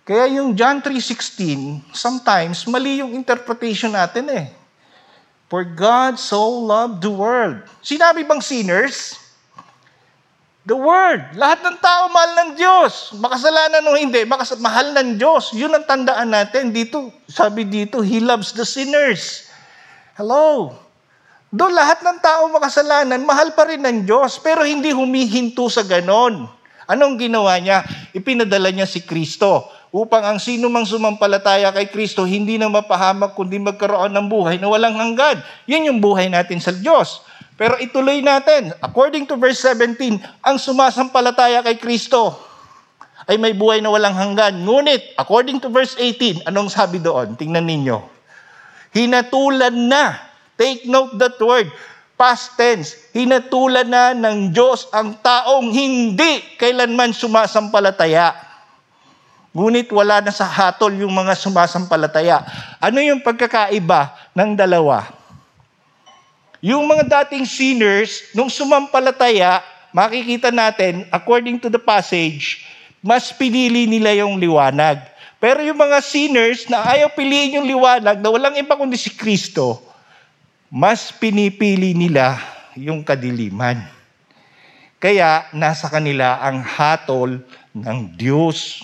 Kaya 0.05 0.29
yung 0.29 0.53
John 0.53 0.85
3.16, 0.85 1.89
sometimes 1.93 2.69
mali 2.69 3.01
yung 3.01 3.17
interpretation 3.17 3.97
natin 3.97 4.29
eh. 4.29 4.58
For 5.49 5.65
God 5.65 6.21
so 6.21 6.45
loved 6.45 7.01
the 7.01 7.13
world. 7.13 7.65
Sinabi 7.81 8.21
bang 8.29 8.45
sinners? 8.45 9.17
The 10.69 10.77
Word. 10.77 11.33
Lahat 11.41 11.65
ng 11.65 11.81
tao 11.81 12.13
mahal 12.13 12.33
ng 12.45 12.51
Diyos. 12.61 13.17
Makasalanan 13.17 13.81
o 13.89 13.97
hindi, 13.97 14.29
makas- 14.29 14.61
mahal 14.61 14.93
ng 14.93 15.17
Diyos. 15.17 15.57
Yun 15.57 15.73
ang 15.73 15.89
tandaan 15.89 16.29
natin. 16.29 16.69
Dito, 16.77 17.09
sabi 17.25 17.65
dito, 17.65 18.05
He 18.05 18.21
loves 18.21 18.53
the 18.53 18.69
sinners. 18.69 19.49
Hello? 20.21 20.77
Doon 21.49 21.73
lahat 21.73 22.05
ng 22.05 22.21
tao 22.21 22.53
makasalanan, 22.53 23.25
mahal 23.25 23.57
pa 23.57 23.65
rin 23.65 23.81
ng 23.81 24.05
Diyos, 24.05 24.37
pero 24.45 24.69
hindi 24.69 24.93
humihinto 24.93 25.73
sa 25.73 25.81
ganon. 25.81 26.45
Anong 26.85 27.17
ginawa 27.17 27.57
niya? 27.57 27.89
Ipinadala 28.13 28.69
niya 28.69 28.85
si 28.85 29.01
Kristo 29.01 29.65
upang 29.89 30.21
ang 30.21 30.39
sino 30.41 30.69
mang 30.69 30.85
sumampalataya 30.85 31.73
kay 31.73 31.89
Kristo 31.89 32.29
hindi 32.29 32.61
na 32.61 32.69
mapahamak 32.69 33.33
kundi 33.33 33.57
magkaroon 33.57 34.13
ng 34.13 34.27
buhay 34.29 34.57
na 34.61 34.69
walang 34.69 34.97
hanggan. 34.97 35.41
Yan 35.65 35.89
yung 35.89 36.01
buhay 36.01 36.29
natin 36.29 36.61
sa 36.61 36.73
Diyos. 36.73 37.25
Pero 37.59 37.75
ituloy 37.83 38.23
natin. 38.23 38.71
According 38.79 39.27
to 39.27 39.35
verse 39.35 39.59
17, 39.67 40.23
ang 40.47 40.57
sumasampalataya 40.63 41.65
kay 41.67 41.75
Kristo 41.75 42.39
ay 43.27 43.35
may 43.35 43.53
buhay 43.53 43.83
na 43.83 43.91
walang 43.91 44.15
hanggan. 44.15 44.63
Ngunit, 44.63 45.19
according 45.19 45.59
to 45.61 45.69
verse 45.69 45.99
18, 45.99 46.47
anong 46.47 46.71
sabi 46.71 47.03
doon? 47.03 47.35
Tingnan 47.35 47.67
ninyo. 47.67 47.99
Hinatulan 48.95 49.75
na. 49.75 50.17
Take 50.55 50.87
note 50.87 51.19
that 51.19 51.37
word. 51.43 51.69
Past 52.15 52.55
tense. 52.55 52.95
Hinatulan 53.11 53.91
na 53.91 54.15
ng 54.15 54.55
Diyos 54.55 54.87
ang 54.95 55.19
taong 55.19 55.69
hindi 55.75 56.41
kailanman 56.57 57.11
sumasampalataya. 57.11 58.48
Ngunit 59.59 59.91
wala 59.91 60.23
na 60.23 60.31
sa 60.31 60.47
hatol 60.47 60.95
yung 60.95 61.11
mga 61.11 61.35
sumasampalataya. 61.35 62.47
Ano 62.79 63.03
yung 63.03 63.19
pagkakaiba 63.19 64.31
ng 64.31 64.55
dalawa? 64.55 65.11
Yung 66.63 66.87
mga 66.87 67.27
dating 67.27 67.43
sinners, 67.43 68.31
nung 68.39 68.47
sumampalataya, 68.47 69.59
makikita 69.91 70.55
natin, 70.55 71.11
according 71.11 71.59
to 71.59 71.67
the 71.67 71.79
passage, 71.83 72.63
mas 73.03 73.35
pinili 73.35 73.91
nila 73.91 74.15
yung 74.15 74.39
liwanag. 74.39 75.03
Pero 75.43 75.59
yung 75.63 75.79
mga 75.79 76.03
sinners 76.03 76.67
na 76.71 76.83
ayaw 76.83 77.11
piliin 77.15 77.59
yung 77.59 77.67
liwanag, 77.67 78.19
na 78.23 78.31
walang 78.31 78.55
iba 78.59 78.79
kundi 78.79 78.95
si 78.95 79.11
Kristo, 79.11 79.83
mas 80.71 81.15
pinipili 81.15 81.99
nila 81.99 82.39
yung 82.79 83.03
kadiliman. 83.03 83.87
Kaya 84.99 85.47
nasa 85.55 85.87
kanila 85.87 86.43
ang 86.43 86.59
hatol 86.63 87.39
ng 87.71 87.99
Diyos. 88.19 88.83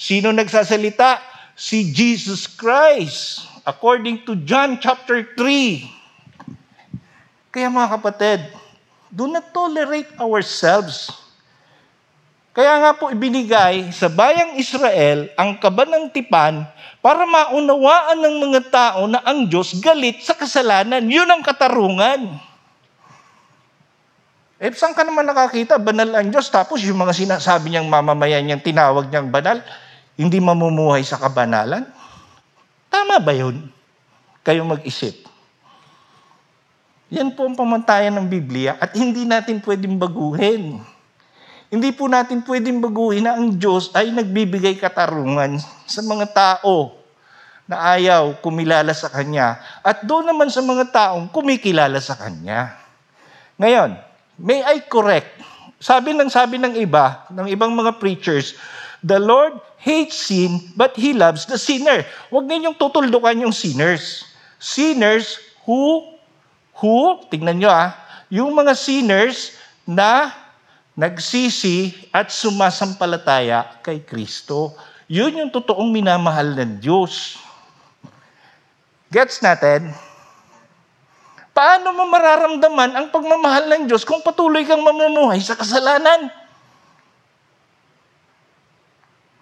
Sino 0.00 0.32
nagsasalita? 0.32 1.20
Si 1.52 1.92
Jesus 1.92 2.48
Christ. 2.48 3.44
According 3.68 4.24
to 4.24 4.32
John 4.48 4.80
chapter 4.80 5.20
3. 5.36 7.52
Kaya 7.52 7.68
mga 7.68 8.00
kapatid, 8.00 8.40
do 9.12 9.28
not 9.28 9.52
tolerate 9.52 10.08
ourselves. 10.16 11.12
Kaya 12.56 12.80
nga 12.80 12.96
po 12.96 13.12
ibinigay 13.12 13.92
sa 13.92 14.08
bayang 14.08 14.56
Israel 14.56 15.28
ang 15.36 15.60
kaban 15.60 15.92
ng 15.92 16.08
tipan 16.16 16.64
para 17.04 17.28
maunawaan 17.28 18.24
ng 18.24 18.36
mga 18.48 18.60
tao 18.72 19.04
na 19.04 19.20
ang 19.20 19.52
Diyos 19.52 19.76
galit 19.84 20.24
sa 20.24 20.32
kasalanan. 20.32 21.04
Yun 21.04 21.28
ang 21.28 21.44
katarungan. 21.44 22.40
Eh, 24.60 24.72
saan 24.72 24.96
ka 24.96 25.04
naman 25.04 25.28
nakakita? 25.28 25.76
Banal 25.76 26.08
ang 26.16 26.32
Diyos. 26.32 26.48
Tapos 26.48 26.80
yung 26.88 27.04
mga 27.04 27.12
sinasabi 27.12 27.68
niyang 27.68 27.88
mamamayan 27.88 28.44
niyang 28.44 28.64
tinawag 28.64 29.08
niyang 29.08 29.28
banal, 29.28 29.60
hindi 30.20 30.36
mamumuhay 30.36 31.00
sa 31.00 31.16
kabanalan? 31.16 31.88
Tama 32.92 33.16
ba 33.24 33.32
yun? 33.32 33.72
Kayo 34.44 34.68
mag-isip. 34.68 35.24
Yan 37.08 37.32
po 37.32 37.48
ang 37.48 37.56
pamantayan 37.56 38.12
ng 38.20 38.28
Biblia 38.28 38.76
at 38.76 38.92
hindi 38.92 39.24
natin 39.24 39.64
pwedeng 39.64 39.96
baguhin. 39.96 40.76
Hindi 41.72 41.90
po 41.96 42.04
natin 42.04 42.44
pwedeng 42.44 42.84
baguhin 42.84 43.24
na 43.24 43.40
ang 43.40 43.56
Diyos 43.56 43.96
ay 43.96 44.12
nagbibigay 44.12 44.76
katarungan 44.76 45.56
sa 45.88 46.04
mga 46.04 46.26
tao 46.36 47.00
na 47.64 47.96
ayaw 47.96 48.42
kumilala 48.44 48.92
sa 48.92 49.08
Kanya 49.08 49.56
at 49.80 50.02
doon 50.02 50.28
naman 50.28 50.50
sa 50.52 50.60
mga 50.60 50.90
taong 50.90 51.32
kumikilala 51.32 51.96
sa 52.02 52.18
Kanya. 52.18 52.76
Ngayon, 53.56 53.96
may 54.36 54.60
I 54.66 54.84
correct? 54.84 55.40
Sabi 55.80 56.12
ng 56.12 56.28
sabi 56.28 56.60
ng 56.60 56.76
iba, 56.76 57.24
ng 57.32 57.48
ibang 57.48 57.72
mga 57.72 57.96
preachers, 57.96 58.58
the 59.00 59.16
Lord 59.16 59.69
hates 59.80 60.28
sin, 60.28 60.60
but 60.76 60.92
He 60.94 61.16
loves 61.16 61.48
the 61.48 61.56
sinner. 61.56 62.04
Huwag 62.28 62.44
ninyong 62.44 62.76
tutuldukan 62.76 63.40
yung 63.40 63.54
sinners. 63.56 64.28
Sinners 64.60 65.40
who 65.64 66.04
who, 66.80 67.20
tingnan 67.28 67.60
nyo 67.60 67.70
ah, 67.72 67.92
yung 68.32 68.56
mga 68.56 68.72
sinners 68.72 69.56
na 69.84 70.32
nagsisi 70.96 71.92
at 72.12 72.28
sumasampalataya 72.32 73.80
kay 73.84 74.04
Kristo. 74.04 74.76
Yun 75.10 75.44
yung 75.44 75.52
totoong 75.52 75.90
minamahal 75.90 76.56
ng 76.56 76.80
Diyos. 76.80 77.36
Gets 79.10 79.42
natin? 79.42 79.90
Paano 81.50 81.90
mo 81.92 82.06
mararamdaman 82.06 82.94
ang 82.94 83.06
pagmamahal 83.10 83.66
ng 83.68 83.82
Diyos 83.90 84.06
kung 84.06 84.22
patuloy 84.22 84.62
kang 84.62 84.80
mamumuhay 84.80 85.42
sa 85.42 85.58
kasalanan? 85.58 86.30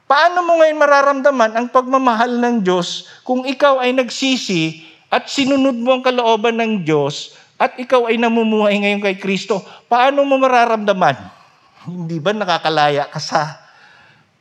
Paano 0.09 0.41
mo 0.41 0.57
ngayon 0.57 0.81
mararamdaman 0.81 1.53
ang 1.53 1.69
pagmamahal 1.69 2.41
ng 2.41 2.65
Diyos 2.65 3.05
kung 3.29 3.45
ikaw 3.45 3.85
ay 3.85 3.93
nagsisi 3.93 4.81
at 5.13 5.29
sinunod 5.29 5.77
mo 5.77 6.01
ang 6.01 6.03
kalooban 6.03 6.57
ng 6.57 6.81
Diyos 6.81 7.37
at 7.61 7.77
ikaw 7.77 8.09
ay 8.09 8.17
namumuhay 8.17 8.81
ngayon 8.81 9.05
kay 9.05 9.21
Kristo? 9.21 9.61
Paano 9.85 10.25
mo 10.25 10.41
mararamdaman? 10.41 11.13
Hindi 11.85 12.17
ba 12.25 12.33
nakakalaya 12.33 13.05
ka 13.13 13.21
sa 13.21 13.61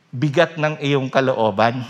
bigat 0.08 0.56
ng 0.56 0.80
iyong 0.80 1.12
kalooban? 1.12 1.84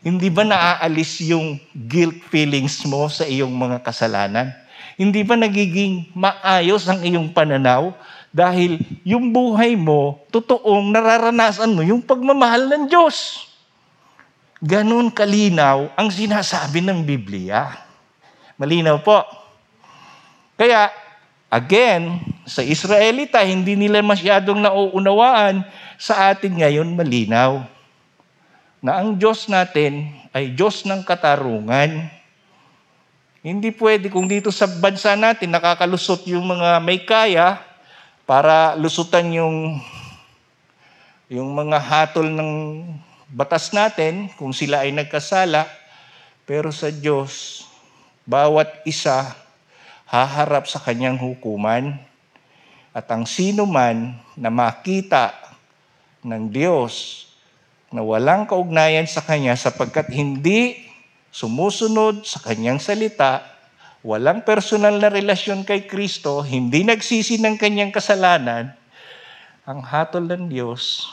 Hindi 0.00 0.32
ba 0.32 0.40
naaalis 0.40 1.20
yung 1.28 1.60
guilt 1.76 2.24
feelings 2.32 2.80
mo 2.88 3.04
sa 3.12 3.28
iyong 3.28 3.52
mga 3.52 3.84
kasalanan? 3.84 4.48
Hindi 4.96 5.20
ba 5.20 5.36
nagiging 5.36 6.08
maayos 6.16 6.88
ang 6.88 7.04
iyong 7.04 7.36
pananaw 7.36 7.92
dahil 8.32 8.80
yung 9.04 9.28
buhay 9.28 9.76
mo, 9.76 10.24
totoong 10.32 10.88
nararanasan 10.88 11.68
mo 11.76 11.84
yung 11.84 12.00
pagmamahal 12.00 12.64
ng 12.64 12.84
Diyos. 12.88 13.44
Ganon 14.56 15.12
kalinaw 15.12 15.92
ang 15.92 16.08
sinasabi 16.08 16.80
ng 16.80 17.04
Biblia. 17.04 17.76
Malinaw 18.56 19.04
po. 19.04 19.20
Kaya, 20.56 20.88
again, 21.52 22.24
sa 22.48 22.64
Israelita, 22.64 23.44
hindi 23.44 23.76
nila 23.76 24.00
masyadong 24.00 24.64
nauunawaan. 24.64 25.68
Sa 26.00 26.32
atin 26.32 26.56
ngayon, 26.56 26.88
malinaw. 26.96 27.68
Na 28.80 29.02
ang 29.04 29.12
Diyos 29.20 29.44
natin 29.46 30.08
ay 30.32 30.56
Diyos 30.56 30.88
ng 30.88 31.04
katarungan. 31.04 32.08
Hindi 33.42 33.74
pwede 33.76 34.08
kung 34.08 34.30
dito 34.30 34.54
sa 34.54 34.70
bansa 34.70 35.18
natin 35.18 35.52
nakakalusot 35.52 36.24
yung 36.30 36.46
mga 36.46 36.78
may 36.80 37.02
kaya, 37.02 37.71
para 38.26 38.78
lusutan 38.78 39.26
yung 39.34 39.82
yung 41.32 41.56
mga 41.56 41.80
hatol 41.80 42.28
ng 42.28 42.84
batas 43.32 43.72
natin 43.72 44.28
kung 44.36 44.52
sila 44.52 44.84
ay 44.84 44.92
nagkasala. 44.92 45.64
Pero 46.44 46.68
sa 46.68 46.92
Diyos 46.92 47.64
bawat 48.28 48.84
isa 48.84 49.32
haharap 50.04 50.68
sa 50.68 50.76
kanyang 50.76 51.16
hukuman. 51.16 51.96
At 52.92 53.08
ang 53.08 53.24
sino 53.24 53.64
man 53.64 54.20
na 54.36 54.52
makita 54.52 55.32
ng 56.20 56.52
Diyos 56.52 57.24
na 57.88 58.04
walang 58.04 58.44
kaugnayan 58.44 59.08
sa 59.08 59.24
kanya 59.24 59.56
sapagkat 59.56 60.12
hindi 60.12 60.84
sumusunod 61.32 62.28
sa 62.28 62.44
kanyang 62.44 62.76
salita 62.76 63.51
walang 64.02 64.42
personal 64.42 64.98
na 64.98 65.08
relasyon 65.08 65.62
kay 65.62 65.86
Kristo, 65.86 66.42
hindi 66.42 66.82
nagsisi 66.82 67.38
ng 67.38 67.54
kanyang 67.54 67.94
kasalanan, 67.94 68.74
ang 69.62 69.78
hatol 69.78 70.26
ng 70.26 70.50
Diyos, 70.50 71.06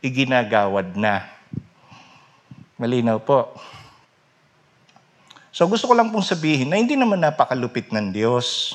iginagawad 0.00 0.96
na. 0.96 1.28
Malinaw 2.80 3.20
po. 3.20 3.52
So 5.52 5.68
gusto 5.68 5.84
ko 5.84 5.92
lang 5.92 6.08
pong 6.08 6.24
sabihin 6.24 6.72
na 6.72 6.80
hindi 6.80 6.96
naman 6.96 7.20
napakalupit 7.20 7.92
ng 7.92 8.08
Diyos. 8.08 8.72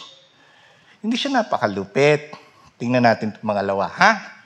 Hindi 1.01 1.17
siya 1.17 1.41
napakalupit. 1.41 2.37
Tingnan 2.77 3.09
natin 3.09 3.33
itong 3.33 3.49
mga 3.49 3.65
lawa, 3.65 3.89
ha? 3.89 4.37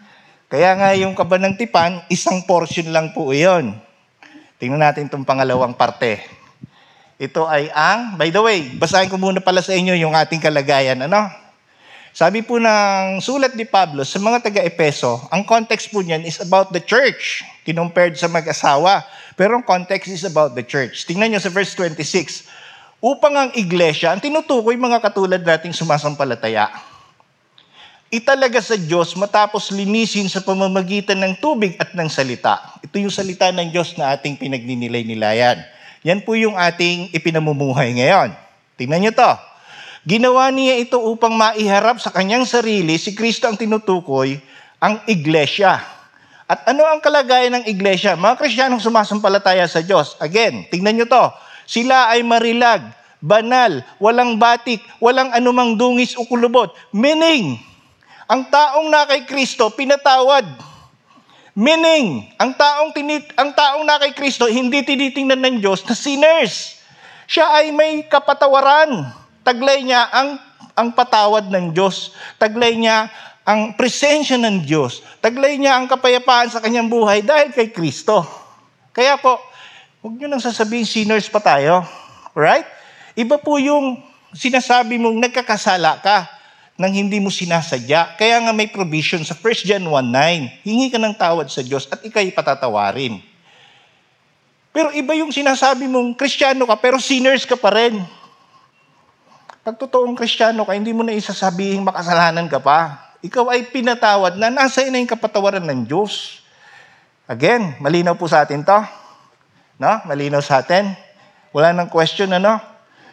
Kaya 0.47 0.71
nga 0.79 0.95
yung 0.95 1.11
kaba 1.11 1.35
ng 1.35 1.59
tipan, 1.59 1.99
isang 2.07 2.47
portion 2.47 2.87
lang 2.95 3.11
po 3.11 3.35
iyon. 3.35 3.75
Tingnan 4.55 4.79
natin 4.79 5.11
itong 5.11 5.27
pangalawang 5.27 5.75
parte. 5.75 6.40
Ito 7.21 7.45
ay 7.45 7.69
ang, 7.69 8.17
by 8.17 8.33
the 8.33 8.41
way, 8.41 8.73
basahin 8.81 9.05
ko 9.05 9.13
muna 9.13 9.37
pala 9.37 9.61
sa 9.61 9.77
inyo 9.77 9.93
yung 9.93 10.17
ating 10.17 10.41
kalagayan. 10.41 11.05
Ano? 11.05 11.29
Sabi 12.17 12.41
po 12.41 12.57
ng 12.57 13.21
sulat 13.21 13.53
ni 13.53 13.61
Pablo 13.61 14.01
sa 14.01 14.17
mga 14.17 14.49
taga-Epeso, 14.49 15.29
ang 15.29 15.45
context 15.45 15.93
po 15.93 16.01
niyan 16.01 16.25
is 16.25 16.41
about 16.41 16.73
the 16.73 16.81
church, 16.81 17.45
kinumpared 17.61 18.17
sa 18.17 18.25
mag-asawa. 18.25 19.05
Pero 19.37 19.53
ang 19.53 19.61
context 19.61 20.09
is 20.09 20.25
about 20.25 20.57
the 20.57 20.65
church. 20.65 21.05
Tingnan 21.05 21.29
niyo 21.29 21.39
sa 21.45 21.53
verse 21.53 21.77
26. 21.77 22.49
Upang 22.97 23.37
ang 23.37 23.51
iglesia, 23.53 24.09
ang 24.09 24.17
tinutukoy 24.17 24.73
mga 24.73 24.97
katulad 24.97 25.45
nating 25.45 25.77
sumasampalataya, 25.77 26.73
italaga 28.09 28.65
sa 28.65 28.81
Diyos 28.81 29.13
matapos 29.13 29.69
linisin 29.69 30.25
sa 30.25 30.41
pamamagitan 30.41 31.21
ng 31.21 31.37
tubig 31.37 31.77
at 31.77 31.93
ng 31.93 32.09
salita. 32.09 32.81
Ito 32.81 32.97
yung 32.97 33.13
salita 33.13 33.53
ng 33.53 33.69
Diyos 33.69 33.93
na 33.93 34.17
ating 34.17 34.41
pinagninilay-nilayan. 34.41 35.80
Yan 36.01 36.25
po 36.25 36.33
yung 36.33 36.57
ating 36.57 37.13
ipinamumuhay 37.13 37.93
ngayon. 37.93 38.33
Tingnan 38.73 39.05
nyo 39.05 39.13
to. 39.13 39.31
Ginawa 40.01 40.49
niya 40.49 40.81
ito 40.81 40.97
upang 40.97 41.37
maiharap 41.37 42.01
sa 42.01 42.09
kanyang 42.09 42.41
sarili, 42.49 42.97
si 42.97 43.13
Kristo 43.13 43.45
ang 43.45 43.53
tinutukoy, 43.53 44.41
ang 44.81 44.97
iglesia. 45.05 45.77
At 46.49 46.65
ano 46.65 46.89
ang 46.89 46.97
kalagayan 46.97 47.61
ng 47.61 47.65
iglesia? 47.69 48.17
Mga 48.17 48.35
Kristiyanong 48.41 48.81
sumasampalataya 48.81 49.69
sa 49.69 49.85
Diyos. 49.85 50.17
Again, 50.17 50.65
tingnan 50.73 50.97
nyo 50.97 51.05
to. 51.05 51.25
Sila 51.69 52.09
ay 52.09 52.25
marilag, 52.25 52.81
banal, 53.21 53.85
walang 54.01 54.41
batik, 54.41 54.81
walang 54.97 55.29
anumang 55.37 55.77
dungis 55.77 56.17
o 56.17 56.25
kulubot. 56.25 56.73
Meaning, 56.89 57.61
ang 58.25 58.49
taong 58.49 58.89
na 58.89 59.05
kay 59.05 59.29
Kristo, 59.29 59.69
pinatawad. 59.69 60.70
Meaning, 61.51 62.31
ang 62.39 62.55
taong, 62.55 62.95
tinit, 62.95 63.27
ang 63.35 63.51
taong 63.51 63.83
na 63.83 63.99
kay 63.99 64.15
Kristo, 64.15 64.47
hindi 64.47 64.87
tinitingnan 64.87 65.39
ng 65.39 65.55
Diyos 65.59 65.83
na 65.83 65.91
sinners. 65.91 66.79
Siya 67.27 67.59
ay 67.59 67.75
may 67.75 68.07
kapatawaran. 68.07 69.11
Taglay 69.43 69.83
niya 69.83 70.07
ang, 70.15 70.39
ang 70.79 70.95
patawad 70.95 71.51
ng 71.51 71.75
Diyos. 71.75 72.15
Taglay 72.39 72.79
niya 72.79 73.11
ang 73.43 73.75
presensya 73.75 74.39
ng 74.39 74.63
Diyos. 74.63 75.03
Taglay 75.19 75.59
niya 75.59 75.75
ang 75.75 75.91
kapayapaan 75.91 76.47
sa 76.47 76.63
kanyang 76.63 76.87
buhay 76.87 77.19
dahil 77.19 77.51
kay 77.51 77.67
Kristo. 77.75 78.23
Kaya 78.95 79.19
po, 79.19 79.35
huwag 79.99 80.15
niyo 80.15 80.31
nang 80.31 80.43
sasabihin 80.43 80.87
sinners 80.87 81.27
pa 81.27 81.43
tayo. 81.43 81.83
Right? 82.31 82.63
Iba 83.19 83.35
po 83.35 83.59
yung 83.59 83.99
sinasabi 84.31 84.95
mong 84.95 85.19
nagkakasala 85.19 85.99
ka 85.99 86.40
nang 86.81 86.89
hindi 86.89 87.21
mo 87.21 87.29
sinasadya. 87.29 88.17
Kaya 88.17 88.41
nga 88.41 88.49
may 88.49 88.65
provision 88.65 89.21
sa 89.21 89.37
1 89.37 89.69
John 89.69 89.85
1.9. 89.85 90.65
Hingi 90.65 90.89
ka 90.89 90.97
ng 90.97 91.13
tawad 91.13 91.45
sa 91.53 91.61
Diyos 91.61 91.85
at 91.93 92.01
ikay 92.01 92.33
patatawarin. 92.33 93.21
Pero 94.73 94.89
iba 94.97 95.13
yung 95.13 95.29
sinasabi 95.29 95.85
mong 95.85 96.17
kristyano 96.17 96.65
ka 96.65 96.79
pero 96.81 96.97
sinners 96.97 97.45
ka 97.45 97.53
pa 97.53 97.69
rin. 97.69 98.01
Pag 99.61 99.77
totoong 99.77 100.17
kristyano 100.17 100.65
ka, 100.65 100.73
hindi 100.73 100.89
mo 100.89 101.05
na 101.05 101.13
isasabihin 101.13 101.85
makasalanan 101.85 102.49
ka 102.49 102.57
pa. 102.57 103.13
Ikaw 103.21 103.53
ay 103.53 103.69
pinatawad 103.69 104.41
na 104.41 104.49
nasa 104.49 104.81
na 104.89 104.97
yung 104.97 105.11
kapatawaran 105.11 105.61
ng 105.61 105.85
Diyos. 105.85 106.41
Again, 107.29 107.77
malinaw 107.77 108.17
po 108.17 108.25
sa 108.25 108.41
atin 108.41 108.65
to. 108.65 108.79
No? 109.77 110.01
Malinaw 110.09 110.41
sa 110.41 110.65
atin. 110.65 110.97
Wala 111.53 111.77
nang 111.77 111.93
question, 111.93 112.33
ano? 112.33 112.57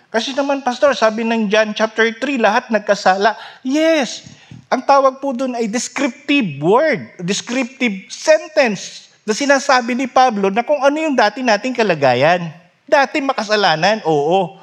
Kasi 0.09 0.33
naman, 0.33 0.65
Pastor, 0.65 0.97
sabi 0.97 1.21
ng 1.21 1.53
John 1.53 1.77
chapter 1.77 2.09
3, 2.17 2.41
lahat 2.41 2.65
nagkasala. 2.73 3.37
Yes, 3.61 4.25
ang 4.73 4.81
tawag 4.81 5.21
po 5.21 5.37
doon 5.37 5.53
ay 5.53 5.69
descriptive 5.69 6.61
word, 6.65 7.13
descriptive 7.21 8.09
sentence 8.09 9.13
na 9.29 9.37
sinasabi 9.37 9.93
ni 9.93 10.09
Pablo 10.09 10.49
na 10.49 10.65
kung 10.65 10.81
ano 10.81 10.97
yung 10.97 11.13
dati 11.13 11.45
nating 11.45 11.77
kalagayan. 11.77 12.49
Dati 12.89 13.21
makasalanan, 13.21 14.01
oo. 14.09 14.57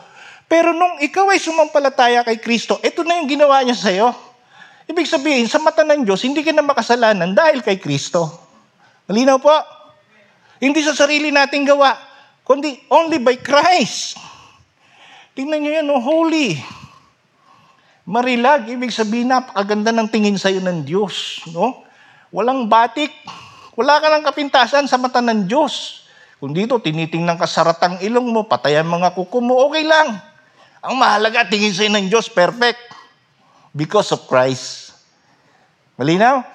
Pero 0.50 0.74
nung 0.74 0.98
ikaw 0.98 1.30
ay 1.30 1.38
sumampalataya 1.38 2.26
kay 2.26 2.42
Kristo, 2.42 2.82
ito 2.82 3.06
na 3.06 3.22
yung 3.22 3.30
ginawa 3.30 3.62
niya 3.62 3.78
sa'yo. 3.78 4.10
Ibig 4.90 5.06
sabihin, 5.06 5.46
sa 5.46 5.62
mata 5.62 5.86
ng 5.86 6.06
Diyos, 6.06 6.26
hindi 6.26 6.42
ka 6.42 6.54
na 6.54 6.66
makasalanan 6.66 7.38
dahil 7.38 7.62
kay 7.62 7.78
Kristo. 7.78 8.30
Malinaw 9.06 9.38
po? 9.38 9.54
Hindi 10.58 10.82
sa 10.82 10.98
sarili 10.98 11.30
nating 11.30 11.70
gawa, 11.70 11.94
kundi 12.42 12.78
only 12.90 13.22
by 13.22 13.38
Christ. 13.38 14.18
Tingnan 15.36 15.60
nyo 15.60 15.72
yan, 15.76 15.88
oh, 15.92 16.00
holy. 16.00 16.56
Marilag, 18.08 18.72
ibig 18.72 18.96
sabihin, 18.96 19.36
napakaganda 19.36 19.92
ng 19.92 20.08
tingin 20.08 20.40
sa'yo 20.40 20.64
ng 20.64 20.88
Diyos. 20.88 21.44
No? 21.52 21.84
Walang 22.32 22.72
batik. 22.72 23.12
Wala 23.76 24.00
ka 24.00 24.08
ng 24.16 24.24
kapintasan 24.24 24.88
sa 24.88 24.96
mata 24.96 25.20
ng 25.20 25.44
Diyos. 25.44 26.08
Kung 26.40 26.56
dito, 26.56 26.80
tinitingnan 26.80 27.36
ka 27.36 27.44
saratang 27.44 28.00
ilong 28.00 28.32
mo, 28.32 28.48
patayan 28.48 28.88
mga 28.88 29.12
kuko 29.12 29.44
mo, 29.44 29.60
okay 29.68 29.84
lang. 29.84 30.16
Ang 30.80 30.96
mahalaga, 30.96 31.44
tingin 31.52 31.76
sa'yo 31.76 31.92
ng 31.92 32.08
Diyos, 32.08 32.32
perfect. 32.32 32.80
Because 33.76 34.16
of 34.16 34.24
Christ. 34.32 34.96
Malinaw? 36.00 36.48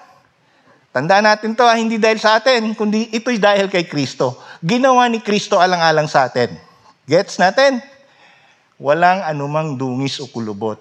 Tandaan 0.88 1.28
natin 1.28 1.52
to, 1.52 1.68
ha? 1.68 1.76
hindi 1.76 2.00
dahil 2.00 2.16
sa 2.16 2.40
atin, 2.40 2.72
kundi 2.72 3.12
ito'y 3.12 3.36
dahil 3.36 3.68
kay 3.68 3.84
Kristo. 3.84 4.40
Ginawa 4.64 5.04
ni 5.12 5.20
Kristo 5.20 5.60
alang-alang 5.60 6.08
sa 6.08 6.32
atin. 6.32 6.56
Gets 7.04 7.36
natin? 7.36 7.89
Walang 8.80 9.20
anumang 9.28 9.76
dungis 9.76 10.16
o 10.24 10.26
kulubot. 10.26 10.80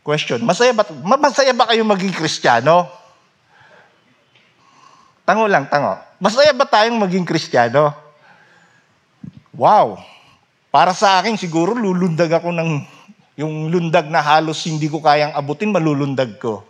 Question, 0.00 0.40
masaya 0.40 0.72
ba, 0.72 0.88
masaya 1.20 1.52
ba 1.52 1.68
kayo 1.68 1.84
maging 1.84 2.16
kristyano? 2.16 2.88
Tango 5.26 5.44
lang, 5.44 5.68
tango. 5.68 6.00
Masaya 6.16 6.56
ba 6.56 6.64
tayong 6.64 6.96
maging 6.96 7.28
kristyano? 7.28 7.92
Wow! 9.52 10.00
Para 10.72 10.96
sa 10.96 11.20
akin, 11.20 11.36
siguro 11.36 11.76
lulundag 11.76 12.40
ako 12.40 12.56
ng 12.56 12.70
yung 13.36 13.68
lundag 13.68 14.08
na 14.08 14.24
halos 14.24 14.64
hindi 14.64 14.88
ko 14.88 15.04
kayang 15.04 15.36
abutin, 15.36 15.68
malulundag 15.68 16.40
ko. 16.40 16.64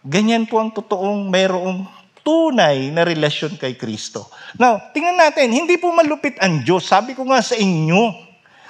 Ganyan 0.00 0.48
po 0.48 0.56
ang 0.56 0.72
totoong 0.72 1.28
mayroong 1.28 1.84
tunay 2.24 2.88
na 2.90 3.04
relasyon 3.04 3.60
kay 3.60 3.76
Kristo. 3.76 4.32
Now, 4.56 4.80
tingnan 4.96 5.20
natin, 5.20 5.52
hindi 5.52 5.76
po 5.76 5.92
malupit 5.92 6.40
ang 6.40 6.64
Diyos. 6.64 6.88
Sabi 6.88 7.12
ko 7.12 7.28
nga 7.28 7.44
sa 7.44 7.54
inyo, 7.60 8.25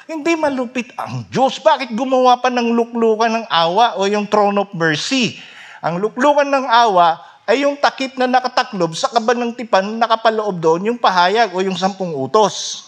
hindi 0.06 0.38
malupit 0.38 0.94
ang 0.94 1.26
Diyos. 1.26 1.58
Bakit 1.58 1.90
gumawa 1.92 2.38
pa 2.38 2.46
ng 2.46 2.70
luklukan 2.70 3.42
ng 3.42 3.46
awa 3.50 3.98
o 3.98 4.06
yung 4.06 4.30
throne 4.30 4.54
of 4.62 4.70
mercy? 4.70 5.38
Ang 5.82 5.98
luklukan 5.98 6.46
ng 6.46 6.66
awa 6.66 7.18
ay 7.46 7.66
yung 7.66 7.78
takip 7.78 8.14
na 8.18 8.30
nakataklob 8.30 8.94
sa 8.94 9.10
kaban 9.10 9.38
ng 9.38 9.52
tipan, 9.54 9.98
nakapaloob 9.98 10.58
doon 10.58 10.94
yung 10.94 10.98
pahayag 10.98 11.54
o 11.54 11.62
yung 11.62 11.78
sampung 11.78 12.14
utos. 12.14 12.86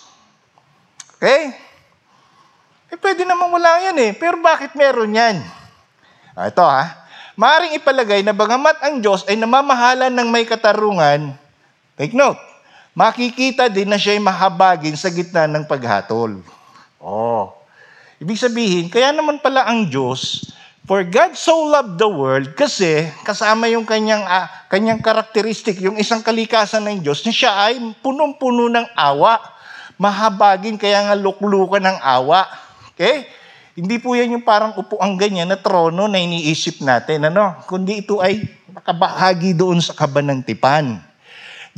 Okay? 1.18 1.54
Eh, 2.88 2.98
pwede 2.98 3.26
naman 3.26 3.50
wala 3.50 3.90
yan 3.90 3.98
eh. 3.98 4.10
Pero 4.14 4.38
bakit 4.38 4.74
meron 4.78 5.14
yan? 5.14 5.42
Ah, 6.38 6.50
ito 6.50 6.62
ha. 6.62 7.06
Maaring 7.38 7.78
ipalagay 7.78 8.22
na 8.26 8.34
bagamat 8.34 8.82
ang 8.82 8.98
Diyos 8.98 9.22
ay 9.30 9.38
namamahala 9.38 10.10
ng 10.10 10.26
may 10.26 10.42
katarungan, 10.42 11.38
take 11.94 12.10
note, 12.10 12.38
makikita 12.98 13.70
din 13.70 13.86
na 13.86 13.94
siya 13.94 14.18
ay 14.18 14.22
mahabagin 14.22 14.98
sa 14.98 15.06
gitna 15.06 15.46
ng 15.46 15.62
paghatol. 15.62 16.42
Oh. 16.98 17.54
Ibig 18.18 18.38
sabihin, 18.38 18.86
kaya 18.90 19.14
naman 19.14 19.38
pala 19.38 19.62
ang 19.62 19.86
Diyos, 19.86 20.50
for 20.82 21.06
God 21.06 21.38
so 21.38 21.70
loved 21.70 21.94
the 22.02 22.10
world, 22.10 22.50
kasi 22.58 23.06
kasama 23.22 23.70
yung 23.70 23.86
kanyang, 23.86 24.26
uh, 24.26 24.50
kanyang 24.66 24.98
karakteristik, 24.98 25.78
yung 25.78 25.94
isang 25.94 26.18
kalikasan 26.26 26.82
ng 26.82 26.98
Diyos, 27.06 27.22
na 27.22 27.30
siya 27.30 27.54
ay 27.54 27.78
punong-puno 28.02 28.66
ng 28.66 28.86
awa. 28.98 29.38
Mahabagin, 29.98 30.74
kaya 30.74 31.06
nga 31.06 31.14
luklukan 31.14 31.82
ng 31.82 31.98
awa. 32.02 32.50
Okay? 32.94 33.30
Hindi 33.78 34.02
po 34.02 34.18
yan 34.18 34.34
yung 34.34 34.42
parang 34.42 34.74
upuang 34.74 35.14
ganyan 35.14 35.46
na 35.46 35.58
trono 35.58 36.10
na 36.10 36.18
iniisip 36.18 36.82
natin, 36.82 37.30
ano? 37.30 37.62
Kundi 37.70 38.02
ito 38.02 38.18
ay 38.18 38.42
nakabahagi 38.74 39.54
doon 39.54 39.78
sa 39.78 39.94
kaba 39.94 40.18
ng 40.18 40.42
tipan. 40.42 40.98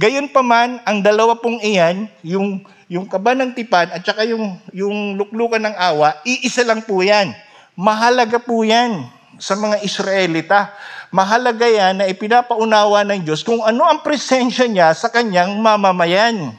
Gayon 0.00 0.32
pa 0.32 0.40
man, 0.40 0.80
ang 0.88 1.04
dalawa 1.04 1.36
pong 1.36 1.60
iyan, 1.60 2.08
yung, 2.24 2.64
yung 2.90 3.06
kaba 3.06 3.38
ng 3.38 3.54
tipan 3.54 3.86
at 3.94 4.02
saka 4.02 4.26
yung, 4.26 4.58
yung 4.74 5.14
luklukan 5.14 5.62
ng 5.62 5.78
awa, 5.78 6.18
iisa 6.26 6.66
lang 6.66 6.82
po 6.82 7.06
yan. 7.06 7.30
Mahalaga 7.78 8.42
po 8.42 8.66
yan 8.66 9.06
sa 9.38 9.54
mga 9.54 9.78
Israelita. 9.86 10.74
Mahalaga 11.14 11.70
yan 11.70 12.02
na 12.02 12.10
ipinapaunawa 12.10 13.06
ng 13.06 13.22
Diyos 13.22 13.46
kung 13.46 13.62
ano 13.62 13.86
ang 13.86 14.02
presensya 14.02 14.66
niya 14.66 14.90
sa 14.90 15.06
kanyang 15.06 15.54
mamamayan 15.62 16.50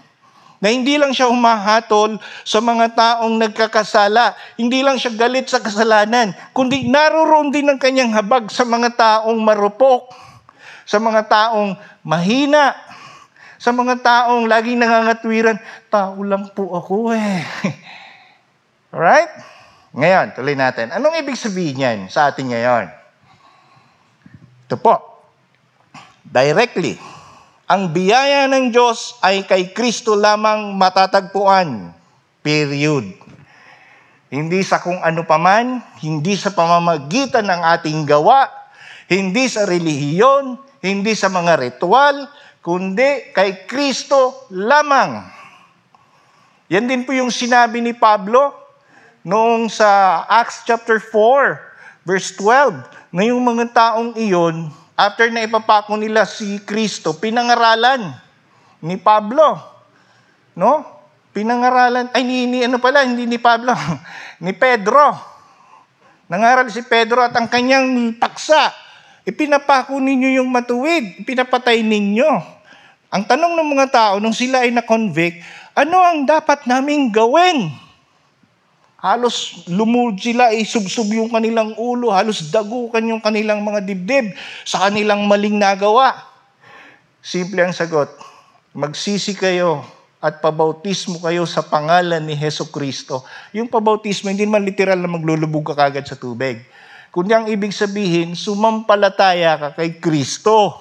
na 0.64 0.72
hindi 0.72 0.96
lang 0.96 1.12
siya 1.12 1.28
humahatol 1.28 2.16
sa 2.48 2.64
mga 2.64 2.96
taong 2.96 3.36
nagkakasala, 3.36 4.32
hindi 4.56 4.86
lang 4.86 4.96
siya 4.96 5.12
galit 5.12 5.52
sa 5.52 5.60
kasalanan, 5.60 6.32
kundi 6.56 6.88
naroroon 6.88 7.52
din 7.52 7.68
ang 7.68 7.82
kanyang 7.82 8.14
habag 8.16 8.48
sa 8.48 8.64
mga 8.64 8.94
taong 8.94 9.42
marupok, 9.42 10.14
sa 10.86 11.02
mga 11.02 11.28
taong 11.28 11.76
mahina, 12.06 12.78
sa 13.62 13.70
mga 13.70 14.02
taong 14.02 14.50
laging 14.50 14.82
nangangatwiran, 14.82 15.62
tao 15.94 16.18
lang 16.26 16.50
po 16.50 16.74
ako 16.74 17.14
eh. 17.14 17.46
Alright? 18.90 19.30
Ngayon, 19.94 20.34
tuloy 20.34 20.58
natin. 20.58 20.90
Anong 20.90 21.22
ibig 21.22 21.38
sabihin 21.38 21.78
yan 21.78 22.00
sa 22.10 22.34
atin 22.34 22.50
ngayon? 22.50 22.90
Ito 24.66 24.82
po. 24.82 24.98
Directly, 26.26 26.98
ang 27.70 27.94
biyaya 27.94 28.50
ng 28.50 28.74
Diyos 28.74 29.22
ay 29.22 29.46
kay 29.46 29.70
Kristo 29.78 30.18
lamang 30.18 30.74
matatagpuan. 30.74 31.94
Period. 32.42 33.14
Hindi 34.34 34.66
sa 34.66 34.82
kung 34.82 34.98
ano 35.06 35.22
paman, 35.22 35.86
hindi 36.02 36.34
sa 36.34 36.50
pamamagitan 36.50 37.46
ng 37.46 37.62
ating 37.78 38.10
gawa, 38.10 38.50
hindi 39.06 39.46
sa 39.46 39.70
relihiyon, 39.70 40.58
hindi 40.82 41.14
sa 41.14 41.30
mga 41.30 41.62
ritual, 41.62 42.26
kundi 42.62 43.34
kay 43.34 43.66
Kristo 43.66 44.48
lamang. 44.54 45.26
Yan 46.72 46.88
din 46.88 47.04
po 47.04 47.12
yung 47.12 47.34
sinabi 47.34 47.84
ni 47.84 47.92
Pablo 47.92 48.56
noong 49.28 49.68
sa 49.68 50.24
Acts 50.30 50.64
chapter 50.64 50.98
4, 50.98 52.08
verse 52.08 52.32
12, 52.40 53.14
na 53.14 53.28
yung 53.28 53.44
mga 53.44 53.66
taong 53.76 54.16
iyon 54.16 54.72
after 55.02 55.34
na 55.34 55.42
ipapako 55.42 55.98
nila 55.98 56.30
si 56.30 56.62
Kristo, 56.62 57.18
pinangaralan 57.18 58.14
ni 58.86 59.02
Pablo. 59.02 59.58
No? 60.54 60.86
Pinangaralan, 61.32 62.14
ay 62.14 62.22
ni, 62.22 62.46
ni 62.46 62.60
ano 62.62 62.78
pala, 62.78 63.02
hindi 63.02 63.26
ni 63.26 63.42
Pablo, 63.42 63.74
ni 64.46 64.54
Pedro. 64.54 65.16
Nangaral 66.30 66.70
si 66.70 66.86
Pedro 66.86 67.26
at 67.26 67.34
ang 67.34 67.50
kanyang 67.50 68.16
paksa, 68.22 68.72
ipinapako 69.32 69.98
ninyo 69.98 70.44
yung 70.44 70.50
matuwid, 70.52 71.24
ipinapatay 71.24 71.80
ninyo. 71.80 72.30
Ang 73.12 73.24
tanong 73.28 73.56
ng 73.56 73.70
mga 73.76 73.88
tao, 73.92 74.14
nung 74.20 74.36
sila 74.36 74.64
ay 74.68 74.72
na-convict, 74.76 75.40
ano 75.72 76.04
ang 76.04 76.28
dapat 76.28 76.68
naming 76.68 77.12
gawin? 77.12 77.72
Halos 79.02 79.66
lumud 79.66 80.20
sila, 80.22 80.54
isubsob 80.54 81.10
yung 81.10 81.32
kanilang 81.32 81.74
ulo, 81.80 82.14
halos 82.14 82.54
dagukan 82.54 83.02
yung 83.02 83.24
kanilang 83.24 83.66
mga 83.66 83.82
dibdib 83.82 84.36
sa 84.62 84.88
kanilang 84.88 85.26
maling 85.26 85.58
nagawa. 85.58 86.14
Simple 87.24 87.66
ang 87.66 87.74
sagot, 87.74 88.14
magsisi 88.78 89.34
kayo 89.34 89.82
at 90.22 90.38
pabautismo 90.38 91.18
kayo 91.18 91.50
sa 91.50 91.66
pangalan 91.66 92.22
ni 92.22 92.38
Heso 92.38 92.70
Kristo. 92.70 93.26
Yung 93.58 93.66
pabautismo, 93.66 94.30
hindi 94.30 94.46
naman 94.46 94.62
literal 94.62 95.02
na 95.02 95.10
maglulubog 95.10 95.74
ka 95.74 95.74
kagad 95.74 96.06
sa 96.06 96.14
tubig. 96.14 96.62
Kundi 97.12 97.36
ang 97.36 97.44
ibig 97.52 97.76
sabihin, 97.76 98.40
sumampalataya 98.40 99.60
ka 99.60 99.70
kay 99.76 100.00
Kristo. 100.00 100.80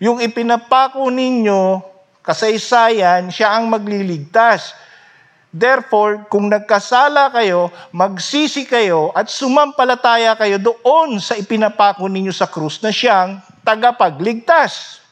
Yung 0.00 0.24
ipinapako 0.24 1.12
ninyo, 1.12 1.84
kasaysayan, 2.24 3.28
siya 3.28 3.60
ang 3.60 3.68
magliligtas. 3.68 4.72
Therefore, 5.52 6.24
kung 6.32 6.48
nagkasala 6.48 7.28
kayo, 7.28 7.68
magsisi 7.92 8.64
kayo 8.64 9.12
at 9.12 9.28
sumampalataya 9.28 10.32
kayo 10.32 10.56
doon 10.56 11.20
sa 11.20 11.36
ipinapako 11.36 12.08
ninyo 12.08 12.32
sa 12.32 12.48
krus 12.48 12.80
na 12.80 12.88
siyang 12.88 13.36
tagapagligtas. 13.60 15.04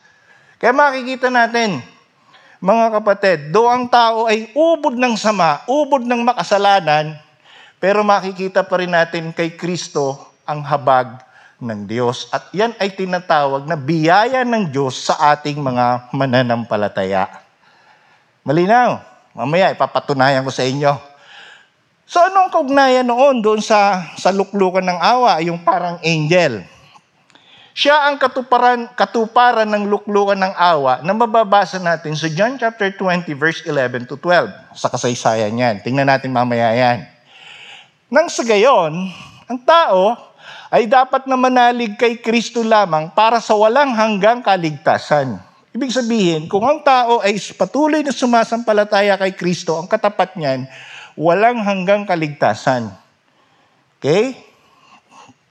Kaya 0.56 0.72
makikita 0.72 1.28
natin, 1.28 1.84
mga 2.56 2.86
kapatid, 2.96 3.38
do 3.52 3.68
ang 3.68 3.84
tao 3.84 4.24
ay 4.24 4.48
ubod 4.56 4.96
ng 4.96 5.12
sama, 5.12 5.60
ubod 5.68 6.08
ng 6.08 6.24
makasalanan, 6.24 7.20
pero 7.80 8.04
makikita 8.04 8.60
pa 8.60 8.76
rin 8.76 8.92
natin 8.92 9.32
kay 9.32 9.56
Kristo 9.56 10.20
ang 10.44 10.60
habag 10.60 11.24
ng 11.60 11.88
Diyos. 11.88 12.28
At 12.28 12.52
yan 12.52 12.76
ay 12.76 12.92
tinatawag 12.92 13.64
na 13.64 13.76
biyaya 13.76 14.44
ng 14.44 14.68
Diyos 14.68 15.08
sa 15.08 15.32
ating 15.32 15.56
mga 15.56 16.12
mananampalataya. 16.12 17.24
Malinaw. 18.44 19.00
Mamaya 19.32 19.72
ipapatunayan 19.72 20.44
ko 20.44 20.52
sa 20.52 20.66
inyo. 20.66 20.92
So 22.04 22.18
anong 22.20 22.50
kaugnayan 22.50 23.06
noon 23.06 23.38
doon 23.38 23.62
sa, 23.62 24.10
sa 24.18 24.34
luklukan 24.34 24.82
ng 24.82 24.98
awa, 24.98 25.38
yung 25.40 25.62
parang 25.62 26.02
angel? 26.02 26.66
Siya 27.70 28.10
ang 28.10 28.18
katuparan, 28.18 28.90
katuparan 28.98 29.70
ng 29.70 29.86
luklukan 29.86 30.34
ng 30.34 30.54
awa 30.58 31.00
na 31.06 31.14
mababasa 31.14 31.78
natin 31.78 32.18
sa 32.18 32.26
John 32.26 32.58
chapter 32.58 32.90
20 32.92 33.30
verse 33.38 33.62
11 33.62 34.10
to 34.10 34.18
12. 34.18 34.50
Sa 34.74 34.90
kasaysayan 34.90 35.54
yan. 35.54 35.78
Tingnan 35.80 36.10
natin 36.10 36.34
mamaya 36.34 36.74
yan. 36.74 37.19
Nang 38.10 38.26
sa 38.26 38.42
gayon, 38.42 39.06
ang 39.46 39.58
tao 39.62 40.18
ay 40.66 40.90
dapat 40.90 41.30
na 41.30 41.38
manalig 41.38 41.94
kay 41.94 42.18
Kristo 42.18 42.66
lamang 42.66 43.14
para 43.14 43.38
sa 43.38 43.54
walang 43.54 43.94
hanggang 43.94 44.42
kaligtasan. 44.42 45.38
Ibig 45.70 45.94
sabihin, 45.94 46.50
kung 46.50 46.66
ang 46.66 46.82
tao 46.82 47.22
ay 47.22 47.38
patuloy 47.54 48.02
na 48.02 48.10
sumasampalataya 48.10 49.14
kay 49.14 49.38
Kristo, 49.38 49.78
ang 49.78 49.86
katapat 49.86 50.34
niyan, 50.34 50.66
walang 51.14 51.62
hanggang 51.62 52.02
kaligtasan. 52.02 52.90
Okay? 54.02 54.34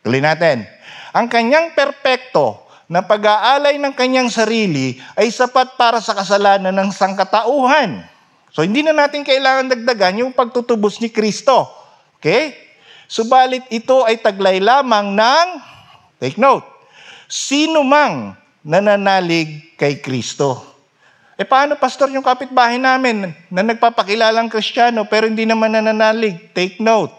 Tuloy 0.04 0.20
natin. 0.20 0.68
Ang 1.16 1.32
kanyang 1.32 1.72
perpekto 1.72 2.60
na 2.92 3.00
pag-aalay 3.00 3.80
ng 3.80 3.96
kanyang 3.96 4.28
sarili 4.28 5.00
ay 5.16 5.32
sapat 5.32 5.80
para 5.80 6.04
sa 6.04 6.12
kasalanan 6.12 6.76
ng 6.76 6.92
sangkatauhan. 6.92 8.04
So 8.52 8.68
hindi 8.68 8.84
na 8.84 8.92
natin 8.92 9.24
kailangan 9.24 9.72
dagdagan 9.72 10.28
yung 10.28 10.36
pagtutubos 10.36 11.00
ni 11.00 11.08
Kristo. 11.08 11.79
Okay? 12.20 12.56
Subalit 13.10 13.66
ito 13.74 14.06
ay 14.06 14.22
taglay 14.22 14.62
lamang 14.62 15.18
ng, 15.18 15.48
take 16.22 16.38
note, 16.38 16.68
sino 17.26 17.82
mang 17.82 18.38
nananalig 18.62 19.74
kay 19.80 19.98
Kristo. 19.98 20.62
E 21.40 21.48
paano, 21.48 21.80
pastor, 21.80 22.12
yung 22.12 22.22
kapitbahay 22.22 22.76
namin 22.76 23.32
na 23.48 23.64
nagpapakilalang 23.64 24.52
kristyano 24.52 25.08
pero 25.08 25.26
hindi 25.26 25.48
naman 25.48 25.72
nananalig? 25.72 26.52
Take 26.52 26.84
note, 26.84 27.16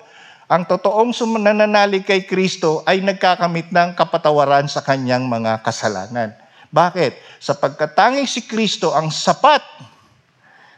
ang 0.50 0.68
totoong 0.68 1.14
nananalig 1.40 2.02
kay 2.02 2.26
Kristo 2.26 2.82
ay 2.82 3.00
nagkakamit 3.00 3.70
ng 3.70 3.94
kapatawaran 3.94 4.66
sa 4.66 4.82
kanyang 4.82 5.24
mga 5.30 5.62
kasalanan. 5.62 6.34
Bakit? 6.74 7.38
Sapagkat 7.38 7.94
tanging 7.94 8.26
si 8.26 8.44
Kristo 8.44 8.90
ang 8.90 9.14
sapat, 9.14 9.62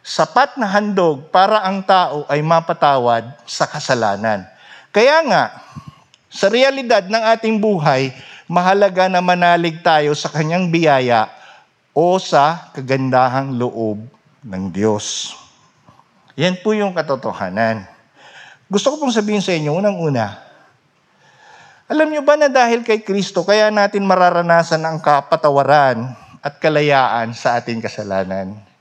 sapat 0.03 0.59
na 0.59 0.66
handog 0.66 1.30
para 1.30 1.62
ang 1.62 1.80
tao 1.86 2.26
ay 2.26 2.42
mapatawad 2.42 3.22
sa 3.46 3.70
kasalanan. 3.70 4.42
Kaya 4.90 5.22
nga, 5.24 5.44
sa 6.26 6.50
realidad 6.50 7.07
ng 7.07 7.22
ating 7.38 7.57
buhay, 7.62 8.11
mahalaga 8.50 9.07
na 9.07 9.22
manalig 9.22 9.78
tayo 9.80 10.12
sa 10.12 10.28
kanyang 10.28 10.68
biyaya 10.68 11.30
o 11.94 12.18
sa 12.18 12.68
kagandahang 12.74 13.55
loob 13.57 14.03
ng 14.42 14.64
Diyos. 14.74 15.38
Yan 16.34 16.59
po 16.61 16.74
yung 16.74 16.92
katotohanan. 16.92 17.86
Gusto 18.66 18.92
ko 18.92 19.07
pong 19.07 19.14
sabihin 19.14 19.44
sa 19.44 19.55
inyo, 19.55 19.76
unang-una, 19.76 20.53
alam 21.92 22.09
niyo 22.09 22.24
ba 22.24 22.40
na 22.40 22.48
dahil 22.48 22.80
kay 22.80 23.05
Kristo, 23.05 23.44
kaya 23.44 23.68
natin 23.68 24.09
mararanasan 24.09 24.80
ang 24.80 24.96
kapatawaran 25.05 26.16
at 26.40 26.57
kalayaan 26.57 27.36
sa 27.36 27.61
ating 27.61 27.84
kasalanan? 27.84 28.71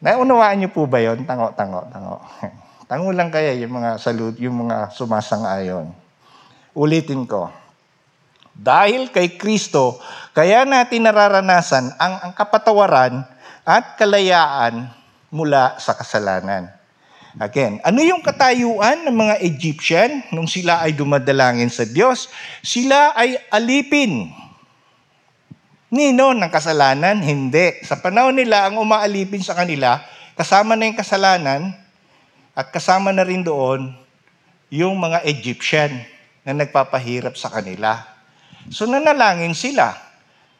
Naunawaan 0.00 0.56
niyo 0.56 0.72
po 0.72 0.88
ba 0.88 0.96
yon? 0.96 1.28
Tango, 1.28 1.52
tango, 1.52 1.84
tango. 1.92 2.16
Tango 2.90 3.14
lang 3.14 3.30
kaya 3.30 3.54
yung 3.54 3.78
mga 3.78 4.02
salud, 4.02 4.34
yung 4.42 4.66
mga 4.66 4.90
sumasang-ayon. 4.90 5.94
Ulitin 6.74 7.22
ko. 7.22 7.46
Dahil 8.50 9.14
kay 9.14 9.38
Kristo, 9.38 10.02
kaya 10.34 10.66
natin 10.66 11.06
nararanasan 11.06 11.94
ang, 11.94 12.14
ang 12.18 12.32
kapatawaran 12.34 13.22
at 13.62 13.94
kalayaan 13.94 14.90
mula 15.30 15.78
sa 15.78 15.94
kasalanan. 15.94 16.66
Again, 17.38 17.78
ano 17.86 18.02
yung 18.02 18.26
katayuan 18.26 19.06
ng 19.06 19.14
mga 19.14 19.34
Egyptian 19.46 20.26
nung 20.34 20.50
sila 20.50 20.82
ay 20.82 20.90
dumadalangin 20.90 21.70
sa 21.70 21.86
Diyos? 21.86 22.26
Sila 22.58 23.14
ay 23.14 23.38
alipin. 23.54 24.34
Nino 25.90 26.30
ng 26.30 26.50
kasalanan? 26.54 27.18
Hindi. 27.18 27.82
Sa 27.82 27.98
panahon 27.98 28.38
nila, 28.38 28.70
ang 28.70 28.78
umaalipin 28.78 29.42
sa 29.42 29.58
kanila, 29.58 29.98
kasama 30.38 30.78
na 30.78 30.86
yung 30.86 30.94
kasalanan, 30.94 31.74
at 32.54 32.70
kasama 32.70 33.10
na 33.10 33.26
rin 33.26 33.42
doon 33.42 33.90
yung 34.70 34.94
mga 34.94 35.26
Egyptian 35.26 35.90
na 36.46 36.54
nagpapahirap 36.54 37.34
sa 37.34 37.50
kanila. 37.50 38.06
So 38.70 38.86
nanalangin 38.86 39.58
sila. 39.58 39.90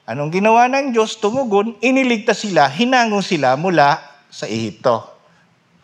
Anong 0.02 0.34
ginawa 0.34 0.66
ng 0.66 0.90
Diyos? 0.90 1.14
Tumugon, 1.22 1.78
iniligtas 1.78 2.42
sila, 2.42 2.66
hinango 2.66 3.22
sila 3.22 3.54
mula 3.54 4.02
sa 4.26 4.50
Ehipto. 4.50 5.06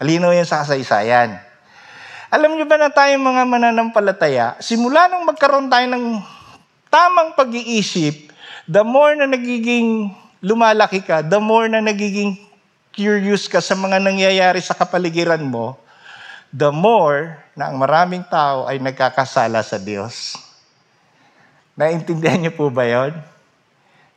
Halinaw 0.03 0.35
yan 0.35 0.49
sa 0.49 0.67
kasaysayan. 0.67 1.39
Alam 2.35 2.59
niyo 2.59 2.67
ba 2.67 2.75
na 2.75 2.91
tayong 2.91 3.23
mga 3.23 3.47
mananampalataya, 3.47 4.59
simula 4.59 5.07
nung 5.07 5.23
magkaroon 5.23 5.71
tayo 5.71 5.87
ng 5.87 6.19
tamang 6.91 7.39
pag-iisip, 7.39 8.35
the 8.67 8.83
more 8.83 9.15
na 9.15 9.31
nagiging 9.31 10.11
lumalaki 10.43 11.03
ka, 11.03 11.23
the 11.23 11.39
more 11.39 11.71
na 11.71 11.79
nagiging 11.79 12.35
curious 12.91 13.47
ka 13.47 13.63
sa 13.63 13.79
mga 13.79 14.03
nangyayari 14.03 14.59
sa 14.59 14.75
kapaligiran 14.75 15.43
mo, 15.47 15.79
the 16.51 16.71
more 16.71 17.39
na 17.55 17.71
ang 17.71 17.79
maraming 17.79 18.27
tao 18.27 18.67
ay 18.67 18.83
nagkakasala 18.83 19.63
sa 19.63 19.79
Diyos. 19.79 20.35
Naintindihan 21.79 22.41
niyo 22.43 22.53
po 22.57 22.73
ba 22.73 22.85
yon? 22.89 23.15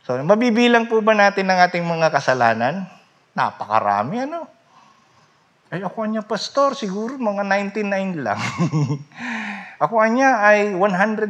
So, 0.08 0.18
mabibilang 0.26 0.90
po 0.90 1.04
ba 1.06 1.14
natin 1.14 1.46
ang 1.52 1.60
ating 1.60 1.86
mga 1.86 2.10
kasalanan? 2.10 2.88
Napakarami, 3.38 4.26
ano? 4.26 4.48
Ay, 5.70 5.86
ako 5.86 6.10
niya, 6.10 6.26
pastor, 6.26 6.74
siguro 6.74 7.20
mga 7.22 7.46
99 7.46 8.26
lang. 8.26 8.42
ako 9.84 9.96
niya 10.10 10.42
ay 10.42 10.74
101. 10.74 11.30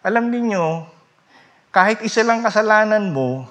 Alam 0.00 0.24
niyo, 0.32 0.88
kahit 1.70 2.02
isa 2.02 2.26
lang 2.26 2.42
kasalanan 2.42 3.14
mo, 3.14 3.46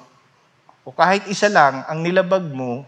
o 0.83 0.91
kahit 0.91 1.23
isa 1.31 1.47
lang 1.47 1.87
ang 1.87 2.03
nilabag 2.03 2.43
mo, 2.51 2.83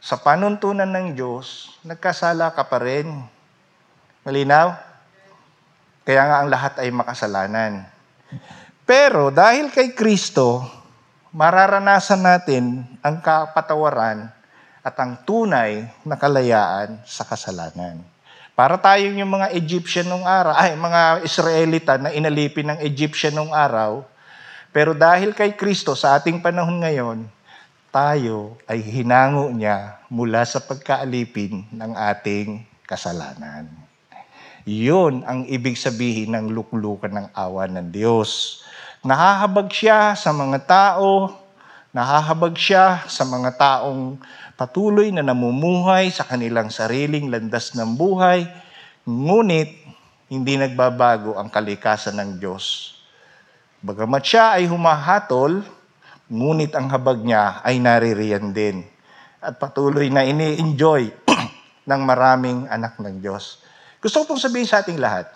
sa 0.00 0.16
panuntunan 0.16 0.88
ng 0.88 1.18
Diyos, 1.18 1.76
nagkasala 1.84 2.52
ka 2.54 2.64
pa 2.64 2.78
rin. 2.80 3.10
Malinaw? 4.24 4.72
Kaya 6.06 6.22
nga 6.22 6.36
ang 6.40 6.48
lahat 6.48 6.78
ay 6.78 6.94
makasalanan. 6.94 7.72
Pero 8.86 9.34
dahil 9.34 9.74
kay 9.74 9.98
Kristo, 9.98 10.62
mararanasan 11.34 12.22
natin 12.22 12.86
ang 13.02 13.18
kapatawaran 13.18 14.30
at 14.86 14.94
ang 14.94 15.26
tunay 15.26 15.90
na 16.06 16.14
kalayaan 16.14 17.02
sa 17.02 17.26
kasalanan. 17.26 18.15
Para 18.56 18.80
tayong 18.80 19.20
yung 19.20 19.36
mga 19.36 19.52
Egyptian 19.52 20.08
nung 20.08 20.24
araw, 20.24 20.56
ay 20.56 20.72
mga 20.72 21.02
Israelita 21.28 22.00
na 22.00 22.08
inalipin 22.08 22.72
ng 22.72 22.80
Egyptian 22.88 23.36
nung 23.36 23.52
araw, 23.52 24.00
pero 24.72 24.96
dahil 24.96 25.36
kay 25.36 25.52
Kristo 25.52 25.92
sa 25.92 26.16
ating 26.16 26.40
panahon 26.40 26.80
ngayon, 26.80 27.28
tayo 27.92 28.56
ay 28.64 28.80
hinango 28.80 29.52
niya 29.52 30.00
mula 30.08 30.40
sa 30.48 30.64
pagkaalipin 30.64 31.68
ng 31.68 31.92
ating 32.16 32.64
kasalanan. 32.88 33.68
Yun 34.64 35.20
ang 35.28 35.44
ibig 35.52 35.76
sabihin 35.76 36.32
ng 36.32 36.48
luklukan 36.48 37.12
ng 37.12 37.28
awa 37.36 37.68
ng 37.68 37.92
Diyos. 37.92 38.64
Nahahabag 39.04 39.68
siya 39.68 40.16
sa 40.16 40.32
mga 40.32 40.64
tao, 40.64 41.28
nahahabag 41.92 42.56
siya 42.56 43.04
sa 43.04 43.28
mga 43.28 43.52
taong 43.52 44.16
patuloy 44.56 45.12
na 45.12 45.20
namumuhay 45.20 46.08
sa 46.08 46.24
kanilang 46.24 46.72
sariling 46.72 47.28
landas 47.28 47.76
ng 47.76 47.92
buhay, 47.94 48.48
ngunit 49.04 49.70
hindi 50.32 50.58
nagbabago 50.58 51.36
ang 51.36 51.52
kalikasan 51.52 52.18
ng 52.18 52.30
Diyos. 52.40 52.96
Bagamat 53.84 54.22
siya 54.24 54.58
ay 54.58 54.66
humahatol, 54.66 55.62
ngunit 56.26 56.74
ang 56.74 56.90
habag 56.90 57.22
niya 57.22 57.62
ay 57.62 57.78
naririyan 57.78 58.50
din 58.50 58.82
at 59.38 59.60
patuloy 59.62 60.10
na 60.10 60.26
ini-enjoy 60.26 61.12
ng 61.88 62.00
maraming 62.02 62.66
anak 62.66 62.98
ng 62.98 63.22
Diyos. 63.22 63.62
Gusto 64.02 64.24
ko 64.24 64.34
pong 64.34 64.42
sabihin 64.42 64.66
sa 64.66 64.82
ating 64.82 64.98
lahat, 64.98 65.30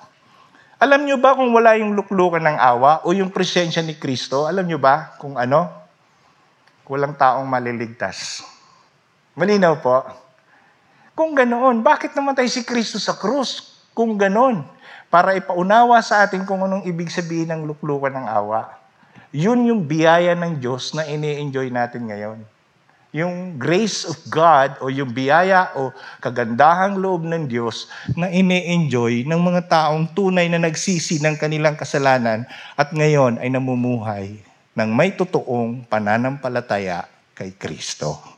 alam 0.80 1.04
nyo 1.04 1.20
ba 1.20 1.36
kung 1.36 1.52
wala 1.52 1.76
yung 1.76 1.92
luklukan 1.92 2.40
ng 2.40 2.56
awa 2.56 3.04
o 3.04 3.12
yung 3.12 3.28
presensya 3.28 3.84
ni 3.84 4.00
Kristo, 4.00 4.48
alam 4.48 4.64
nyo 4.64 4.80
ba 4.80 5.14
kung 5.20 5.36
ano? 5.36 5.68
Walang 6.90 7.14
taong 7.14 7.46
maliligtas. 7.46 8.42
Malinaw 9.40 9.80
po. 9.80 10.04
Kung 11.16 11.32
ganoon, 11.32 11.80
bakit 11.80 12.12
namatay 12.12 12.44
si 12.44 12.60
Kristo 12.60 13.00
sa 13.00 13.16
krus? 13.16 13.80
Kung 13.96 14.20
ganoon, 14.20 14.60
para 15.08 15.32
ipaunawa 15.32 15.96
sa 16.04 16.28
atin 16.28 16.44
kung 16.44 16.60
anong 16.60 16.84
ibig 16.84 17.08
sabihin 17.08 17.48
ng 17.48 17.64
luklukan 17.64 18.12
ng 18.12 18.28
awa. 18.28 18.76
Yun 19.32 19.64
yung 19.64 19.88
biyaya 19.88 20.36
ng 20.36 20.60
Diyos 20.60 20.92
na 20.92 21.08
ini-enjoy 21.08 21.72
natin 21.72 22.04
ngayon 22.12 22.44
yung 23.10 23.58
grace 23.58 24.06
of 24.06 24.14
God 24.30 24.78
o 24.78 24.86
yung 24.86 25.10
biyaya 25.10 25.74
o 25.74 25.90
kagandahang 26.22 26.94
loob 27.02 27.26
ng 27.26 27.50
Diyos 27.50 27.90
na 28.14 28.30
ine-enjoy 28.30 29.26
ng 29.26 29.40
mga 29.42 29.66
taong 29.66 30.14
tunay 30.14 30.46
na 30.46 30.62
nagsisi 30.62 31.18
ng 31.18 31.34
kanilang 31.34 31.74
kasalanan 31.74 32.46
at 32.78 32.94
ngayon 32.94 33.42
ay 33.42 33.50
namumuhay 33.50 34.38
ng 34.78 34.90
may 34.94 35.10
totoong 35.10 35.90
pananampalataya 35.90 37.10
kay 37.34 37.50
Kristo. 37.58 38.29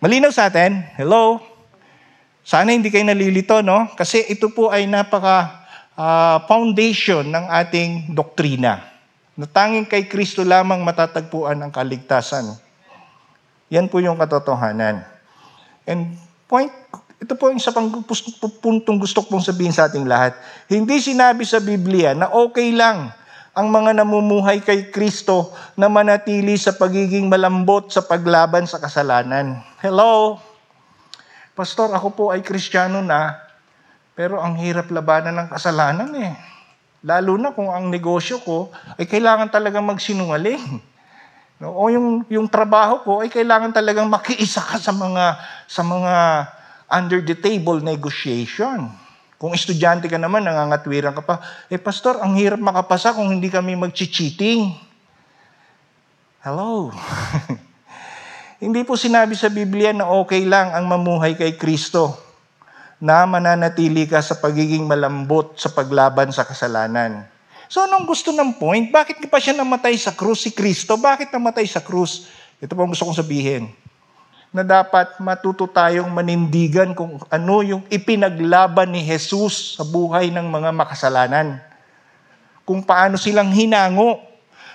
Malinaw 0.00 0.32
sa 0.32 0.48
atin? 0.48 0.80
Hello? 0.96 1.36
Sana 2.40 2.72
hindi 2.72 2.88
kayo 2.88 3.04
nalilito, 3.04 3.60
no? 3.60 3.84
Kasi 3.92 4.24
ito 4.32 4.48
po 4.48 4.72
ay 4.72 4.88
napaka 4.88 5.68
ah, 5.92 6.40
foundation 6.48 7.28
ng 7.28 7.44
ating 7.52 8.16
doktrina. 8.16 8.80
Na 9.36 9.44
tanging 9.44 9.84
kay 9.84 10.08
Kristo 10.08 10.40
lamang 10.40 10.80
matatagpuan 10.80 11.60
ang 11.60 11.68
kaligtasan. 11.68 12.48
Yan 13.68 13.92
po 13.92 14.00
yung 14.00 14.16
katotohanan. 14.16 15.04
And 15.84 16.16
point, 16.48 16.72
ito 17.20 17.36
po 17.36 17.52
yung 17.52 17.60
isa 17.60 17.68
pang 17.68 17.92
puntong 18.64 18.96
gusto 18.96 19.20
kong 19.20 19.44
sabihin 19.44 19.76
sa 19.76 19.84
ating 19.84 20.08
lahat. 20.08 20.32
Hindi 20.64 20.96
sinabi 20.96 21.44
sa 21.44 21.60
Biblia 21.60 22.16
na 22.16 22.32
okay 22.32 22.72
lang 22.72 23.12
ang 23.50 23.66
mga 23.66 24.02
namumuhay 24.02 24.62
kay 24.62 24.94
Kristo 24.94 25.50
na 25.74 25.90
manatili 25.90 26.54
sa 26.54 26.70
pagiging 26.70 27.26
malambot 27.26 27.90
sa 27.90 28.02
paglaban 28.06 28.66
sa 28.70 28.78
kasalanan. 28.78 29.58
Hello? 29.82 30.38
Pastor, 31.58 31.90
ako 31.90 32.08
po 32.14 32.24
ay 32.30 32.46
kristyano 32.46 33.02
na, 33.02 33.36
pero 34.14 34.38
ang 34.38 34.54
hirap 34.54 34.86
labanan 34.94 35.34
ng 35.34 35.48
kasalanan 35.50 36.10
eh. 36.14 36.32
Lalo 37.02 37.34
na 37.40 37.50
kung 37.50 37.72
ang 37.72 37.90
negosyo 37.90 38.38
ko 38.44 38.70
ay 39.00 39.08
kailangan 39.08 39.50
talagang 39.50 39.82
magsinungaling. 39.88 40.78
No, 41.60 41.76
o 41.76 41.92
yung 41.92 42.24
yung 42.32 42.48
trabaho 42.48 43.04
ko 43.04 43.12
ay 43.20 43.28
kailangan 43.28 43.72
talagang 43.72 44.08
makiisa 44.08 44.64
ka 44.64 44.80
sa 44.80 44.96
mga 44.96 45.36
sa 45.68 45.84
mga 45.84 46.14
under 46.88 47.20
the 47.20 47.36
table 47.36 47.76
negotiation. 47.84 48.88
Kung 49.40 49.56
estudyante 49.56 50.04
ka 50.04 50.20
naman, 50.20 50.44
nangangatwiran 50.44 51.16
ka 51.16 51.24
pa, 51.24 51.40
eh 51.72 51.80
pastor, 51.80 52.20
ang 52.20 52.36
hirap 52.36 52.60
makapasa 52.60 53.16
kung 53.16 53.32
hindi 53.32 53.48
kami 53.48 53.72
mag-cheating. 53.72 54.76
Hello. 56.44 56.92
hindi 58.64 58.84
po 58.84 59.00
sinabi 59.00 59.32
sa 59.32 59.48
Biblia 59.48 59.96
na 59.96 60.12
okay 60.12 60.44
lang 60.44 60.76
ang 60.76 60.84
mamuhay 60.84 61.40
kay 61.40 61.56
Kristo 61.56 62.20
na 63.00 63.24
mananatili 63.24 64.04
ka 64.04 64.20
sa 64.20 64.36
pagiging 64.36 64.84
malambot 64.84 65.56
sa 65.56 65.72
paglaban 65.72 66.28
sa 66.36 66.44
kasalanan. 66.44 67.24
So 67.64 67.80
anong 67.80 68.04
gusto 68.04 68.36
ng 68.36 68.60
point? 68.60 68.92
Bakit 68.92 69.24
pa 69.32 69.40
siya 69.40 69.56
namatay 69.56 69.96
sa 69.96 70.12
krus 70.12 70.44
si 70.44 70.52
Kristo? 70.52 71.00
Bakit 71.00 71.32
namatay 71.32 71.64
sa 71.64 71.80
krus? 71.80 72.28
Ito 72.60 72.76
po 72.76 72.84
ang 72.84 72.92
gusto 72.92 73.08
kong 73.08 73.24
sabihin. 73.24 73.72
Na 74.50 74.66
dapat 74.66 75.14
matuto 75.22 75.70
tayong 75.70 76.10
manindigan 76.10 76.90
kung 76.90 77.22
ano 77.30 77.62
yung 77.62 77.82
ipinaglaban 77.86 78.90
ni 78.90 79.06
Jesus 79.06 79.78
sa 79.78 79.86
buhay 79.86 80.34
ng 80.34 80.42
mga 80.42 80.70
makasalanan. 80.74 81.62
Kung 82.66 82.82
paano 82.82 83.14
silang 83.14 83.54
hinango. 83.54 84.18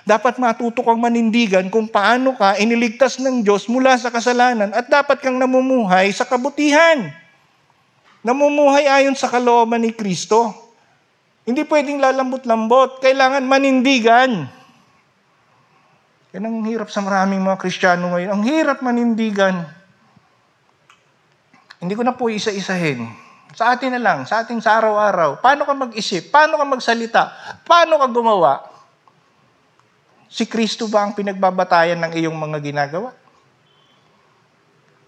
Dapat 0.06 0.38
matuto 0.38 0.86
kang 0.86 1.02
manindigan 1.02 1.66
kung 1.66 1.90
paano 1.90 2.38
ka 2.38 2.54
iniligtas 2.62 3.18
ng 3.18 3.42
Diyos 3.42 3.66
mula 3.66 3.98
sa 3.98 4.06
kasalanan 4.06 4.70
at 4.70 4.86
dapat 4.86 5.18
kang 5.18 5.34
namumuhay 5.34 6.14
sa 6.14 6.22
kabutihan. 6.22 7.10
Namumuhay 8.22 8.86
ayon 8.86 9.18
sa 9.18 9.26
kalooban 9.26 9.82
ni 9.82 9.90
Kristo. 9.90 10.54
Hindi 11.46 11.62
pwedeng 11.62 12.02
lalambot-lambot. 12.02 12.98
Kailangan 12.98 13.46
manindigan. 13.46 14.50
Yan 16.36 16.52
ang 16.52 16.68
hirap 16.68 16.92
sa 16.92 17.00
maraming 17.00 17.40
mga 17.40 17.56
Kristiyano 17.56 18.12
ngayon. 18.12 18.28
Ang 18.28 18.42
hirap 18.44 18.84
manindigan. 18.84 19.64
Hindi 21.80 21.96
ko 21.96 22.04
na 22.04 22.12
po 22.12 22.28
isa-isahin. 22.28 23.08
Sa 23.56 23.72
atin 23.72 23.96
na 23.96 24.00
lang, 24.04 24.28
sa 24.28 24.44
ating 24.44 24.60
sa 24.60 24.76
araw-araw. 24.76 25.40
Paano 25.40 25.64
ka 25.64 25.72
mag-isip? 25.72 26.28
Paano 26.28 26.60
ka 26.60 26.64
magsalita? 26.68 27.32
Paano 27.64 27.96
ka 27.96 28.06
gumawa? 28.12 28.68
Si 30.28 30.44
Kristo 30.44 30.92
ba 30.92 31.08
ang 31.08 31.16
pinagbabatayan 31.16 32.04
ng 32.04 32.12
iyong 32.20 32.36
mga 32.36 32.60
ginagawa? 32.60 33.16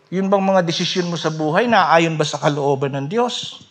Yun 0.08 0.32
bang 0.32 0.40
mga 0.40 0.64
desisyon 0.64 1.12
mo 1.12 1.20
sa 1.20 1.28
buhay 1.28 1.68
na 1.68 1.92
ayon 1.92 2.16
ba 2.16 2.24
sa 2.24 2.40
kalooban 2.40 2.96
ng 2.96 3.04
Diyos? 3.04 3.68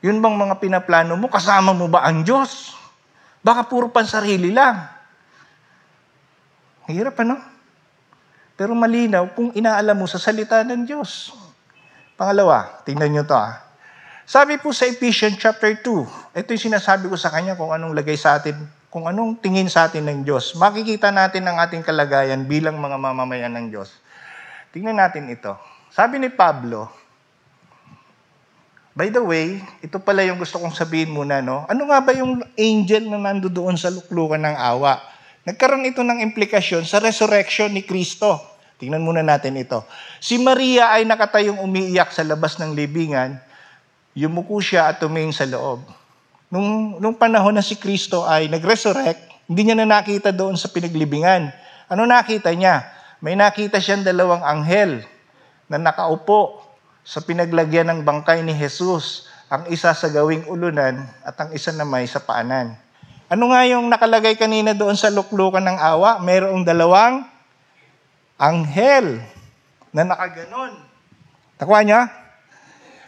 Yun 0.00 0.16
bang 0.24 0.32
mga 0.32 0.56
pinaplano 0.64 1.12
mo, 1.20 1.28
kasama 1.28 1.76
mo 1.76 1.92
ba 1.92 2.08
ang 2.08 2.24
Diyos? 2.24 2.72
Baka 3.44 3.68
puro 3.68 3.92
pansarili 3.92 4.48
lang. 4.48 4.93
Hirap 6.88 7.16
ano? 7.24 7.40
Pero 8.54 8.76
malinaw 8.76 9.32
kung 9.34 9.50
inaalam 9.56 9.96
mo 9.98 10.06
sa 10.06 10.20
salita 10.20 10.62
ng 10.62 10.86
Diyos. 10.86 11.34
Pangalawa, 12.14 12.84
tingnan 12.86 13.10
nyo 13.10 13.24
to 13.26 13.34
ah. 13.34 13.64
Sabi 14.24 14.56
po 14.56 14.72
sa 14.72 14.88
Ephesians 14.88 15.36
chapter 15.36 15.74
2, 15.76 16.38
ito 16.38 16.48
yung 16.54 16.64
sinasabi 16.72 17.10
ko 17.10 17.16
sa 17.18 17.28
kanya 17.28 17.58
kung 17.58 17.74
anong 17.74 17.92
lagay 17.92 18.16
sa 18.16 18.40
atin, 18.40 18.56
kung 18.88 19.04
anong 19.04 19.36
tingin 19.36 19.68
sa 19.68 19.90
atin 19.90 20.06
ng 20.06 20.24
Diyos. 20.24 20.56
Makikita 20.56 21.12
natin 21.12 21.44
ang 21.44 21.60
ating 21.60 21.84
kalagayan 21.84 22.46
bilang 22.46 22.78
mga 22.80 22.96
mamamayan 22.96 23.52
ng 23.52 23.66
Diyos. 23.68 23.92
Tingnan 24.72 24.96
natin 24.96 25.28
ito. 25.28 25.52
Sabi 25.92 26.22
ni 26.22 26.32
Pablo, 26.32 26.88
By 28.94 29.10
the 29.10 29.18
way, 29.18 29.58
ito 29.82 29.98
pala 29.98 30.22
yung 30.22 30.38
gusto 30.38 30.54
kong 30.62 30.70
sabihin 30.70 31.10
muna, 31.10 31.42
no? 31.42 31.66
Ano 31.66 31.90
nga 31.90 31.98
ba 31.98 32.14
yung 32.14 32.38
angel 32.54 33.10
na 33.10 33.18
nando 33.18 33.50
doon 33.50 33.74
sa 33.74 33.90
luklukan 33.90 34.38
ng 34.38 34.54
awa? 34.54 35.02
Nagkaroon 35.44 35.84
ito 35.84 36.00
ng 36.00 36.24
implikasyon 36.24 36.88
sa 36.88 37.04
resurrection 37.04 37.68
ni 37.68 37.84
Kristo. 37.84 38.40
Tingnan 38.80 39.04
muna 39.04 39.20
natin 39.20 39.60
ito. 39.60 39.84
Si 40.16 40.40
Maria 40.40 40.88
ay 40.96 41.04
nakatayong 41.04 41.60
umiiyak 41.60 42.08
sa 42.16 42.24
labas 42.24 42.56
ng 42.56 42.72
libingan. 42.72 43.36
Yumuko 44.16 44.56
siya 44.64 44.88
at 44.88 45.04
tumingin 45.04 45.36
sa 45.36 45.44
loob. 45.44 45.84
Nung, 46.48 46.96
nung 46.96 47.12
panahon 47.12 47.52
na 47.52 47.60
si 47.60 47.76
Kristo 47.76 48.24
ay 48.24 48.48
nag-resurrect, 48.48 49.20
hindi 49.44 49.68
niya 49.68 49.76
na 49.76 50.00
nakita 50.00 50.32
doon 50.32 50.56
sa 50.56 50.72
pinaglibingan. 50.72 51.52
Ano 51.92 52.08
nakita 52.08 52.48
niya? 52.56 52.88
May 53.20 53.36
nakita 53.36 53.84
siyang 53.84 54.00
dalawang 54.00 54.40
anghel 54.40 55.04
na 55.68 55.76
nakaupo 55.76 56.64
sa 57.04 57.20
pinaglagyan 57.20 57.92
ng 57.92 58.00
bangkay 58.00 58.40
ni 58.40 58.56
Jesus, 58.56 59.28
ang 59.52 59.68
isa 59.68 59.92
sa 59.92 60.08
gawing 60.08 60.48
ulunan 60.48 61.04
at 61.20 61.36
ang 61.36 61.52
isa 61.52 61.68
naman 61.68 62.08
sa 62.08 62.24
paanan. 62.24 62.80
Ano 63.34 63.50
nga 63.50 63.66
yung 63.66 63.90
nakalagay 63.90 64.38
kanina 64.38 64.78
doon 64.78 64.94
sa 64.94 65.10
luklukan 65.10 65.58
ng 65.58 65.74
awa? 65.74 66.22
Mayroong 66.22 66.62
dalawang 66.62 67.26
anghel 68.38 69.26
na 69.90 70.06
nakaganon. 70.06 70.78
Nakuha 71.58 71.82
niya? 71.82 72.14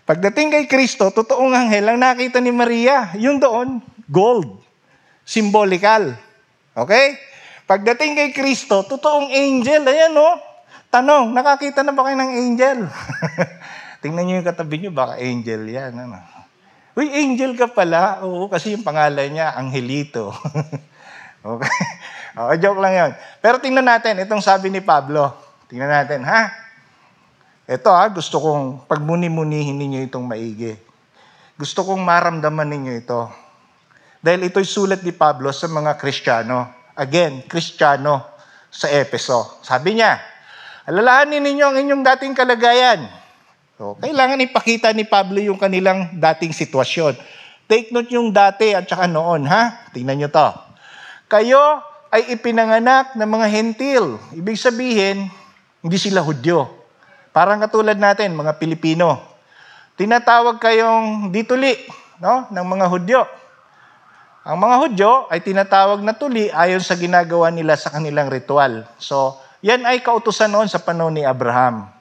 Pagdating 0.02 0.50
kay 0.50 0.64
Kristo, 0.66 1.14
totoong 1.14 1.54
anghel 1.54 1.94
ang 1.94 2.02
nakita 2.02 2.42
ni 2.42 2.50
Maria. 2.50 3.14
Yung 3.22 3.38
doon, 3.38 3.78
gold. 4.10 4.58
Symbolical. 5.22 6.18
Okay? 6.74 7.22
Pagdating 7.70 8.18
kay 8.18 8.30
Kristo, 8.34 8.82
totoong 8.82 9.30
angel. 9.30 9.86
Ayan 9.86 10.10
o. 10.18 10.26
Oh. 10.26 10.34
Tanong, 10.90 11.30
nakakita 11.30 11.86
na 11.86 11.94
ba 11.94 12.02
kayo 12.02 12.18
ng 12.18 12.32
angel? 12.34 12.78
Tingnan 14.02 14.26
niyo 14.26 14.34
yung 14.42 14.48
katabi 14.50 14.74
niyo, 14.82 14.90
baka 14.90 15.22
angel 15.22 15.70
yan. 15.70 15.94
Ano? 15.94 16.18
Uy, 16.96 17.12
angel 17.12 17.52
ka 17.60 17.68
pala. 17.68 18.24
Oo, 18.24 18.48
kasi 18.48 18.72
yung 18.72 18.80
pangalan 18.80 19.28
niya, 19.28 19.52
Angelito. 19.52 20.32
okay? 21.44 21.78
Oh, 22.36 22.52
joke 22.56 22.80
lang 22.80 22.94
yan. 22.96 23.10
Pero 23.44 23.60
tingnan 23.60 23.84
natin, 23.84 24.16
itong 24.24 24.40
sabi 24.40 24.72
ni 24.72 24.80
Pablo. 24.80 25.28
Tingnan 25.68 25.92
natin, 25.92 26.24
ha? 26.24 26.48
Ito 27.68 27.92
ha, 27.92 28.08
gusto 28.08 28.40
kong 28.40 28.88
pagmuni-munihin 28.88 29.76
ninyo 29.76 30.08
itong 30.08 30.24
maigi. 30.24 30.72
Gusto 31.58 31.84
kong 31.84 32.00
maramdaman 32.00 32.68
ninyo 32.68 32.92
ito. 32.96 33.28
Dahil 34.24 34.48
ito'y 34.48 34.64
sulat 34.64 35.04
ni 35.04 35.12
Pablo 35.12 35.52
sa 35.52 35.68
mga 35.68 36.00
Kristiyano. 36.00 36.92
Again, 36.96 37.44
Kristiyano 37.44 38.24
sa 38.72 38.88
Epeso. 38.88 39.60
Sabi 39.60 40.00
niya, 40.00 40.16
Alalahanin 40.86 41.42
ninyo 41.42 41.64
ang 41.66 41.76
inyong 41.82 42.02
dating 42.14 42.32
kalagayan. 42.38 43.10
So, 43.76 43.92
kailangan 44.00 44.40
ipakita 44.40 44.88
ni 44.96 45.04
Pablo 45.04 45.36
yung 45.36 45.60
kanilang 45.60 46.16
dating 46.16 46.56
sitwasyon. 46.56 47.12
Take 47.68 47.92
note 47.92 48.08
yung 48.08 48.32
dati 48.32 48.72
at 48.72 48.88
saka 48.88 49.04
noon, 49.04 49.44
ha? 49.44 49.92
Tingnan 49.92 50.16
nyo 50.16 50.28
to. 50.32 50.48
Kayo 51.28 51.84
ay 52.08 52.32
ipinanganak 52.32 53.12
ng 53.20 53.28
mga 53.28 53.46
hentil. 53.52 54.16
Ibig 54.32 54.56
sabihin, 54.56 55.28
hindi 55.84 55.98
sila 56.00 56.24
Hudyo. 56.24 56.72
Parang 57.36 57.60
katulad 57.60 58.00
natin, 58.00 58.32
mga 58.32 58.56
Pilipino. 58.56 59.20
Tinatawag 60.00 60.56
kayong 60.56 61.28
dituli 61.28 61.76
no? 62.16 62.48
ng 62.48 62.66
mga 62.68 62.86
Hudyo. 62.88 63.20
Ang 64.46 64.56
mga 64.56 64.76
Hudyo 64.80 65.10
ay 65.28 65.44
tinatawag 65.44 66.00
na 66.00 66.16
tuli 66.16 66.48
ayon 66.48 66.80
sa 66.80 66.96
ginagawa 66.96 67.52
nila 67.52 67.76
sa 67.76 67.92
kanilang 67.92 68.32
ritual. 68.32 68.88
So, 68.96 69.36
yan 69.60 69.84
ay 69.84 70.00
kautusan 70.00 70.48
noon 70.48 70.70
sa 70.70 70.80
panahon 70.80 71.12
ni 71.12 71.28
Abraham. 71.28 71.95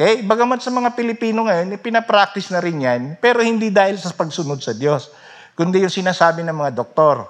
Okay? 0.00 0.24
Bagamat 0.24 0.64
sa 0.64 0.72
mga 0.72 0.96
Pilipino 0.96 1.44
ngayon, 1.44 1.76
pinapractice 1.76 2.48
na 2.48 2.64
rin 2.64 2.80
yan, 2.80 3.20
pero 3.20 3.44
hindi 3.44 3.68
dahil 3.68 4.00
sa 4.00 4.08
pagsunod 4.16 4.56
sa 4.64 4.72
Diyos, 4.72 5.12
kundi 5.52 5.84
yung 5.84 5.92
sinasabi 5.92 6.40
ng 6.40 6.56
mga 6.56 6.72
doktor. 6.72 7.28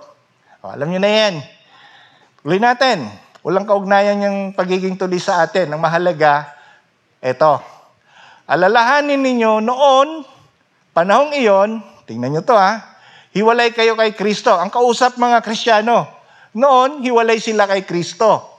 O, 0.62 0.70
alam 0.70 0.86
nyo 0.86 1.02
na 1.02 1.10
yan. 1.10 1.42
Tuloy 2.38 2.62
natin. 2.62 3.10
Walang 3.42 3.66
kaugnayan 3.66 4.22
yung 4.22 4.38
pagiging 4.54 4.94
tuli 4.94 5.18
sa 5.18 5.42
atin. 5.42 5.66
Ang 5.66 5.82
mahalaga, 5.82 6.46
eto. 7.18 7.58
Alalahanin 8.46 9.18
ninyo 9.18 9.58
noon, 9.66 10.22
panahong 10.94 11.34
iyon, 11.34 11.82
tingnan 12.06 12.38
nyo 12.38 12.42
to 12.46 12.54
ha, 12.54 13.02
hiwalay 13.34 13.74
kayo 13.74 13.98
kay 13.98 14.14
Kristo. 14.14 14.54
Ang 14.54 14.70
kausap 14.70 15.18
mga 15.18 15.42
Kristiyano, 15.42 16.06
noon, 16.54 17.02
hiwalay 17.02 17.42
sila 17.42 17.66
kay 17.66 17.82
Kristo. 17.82 18.49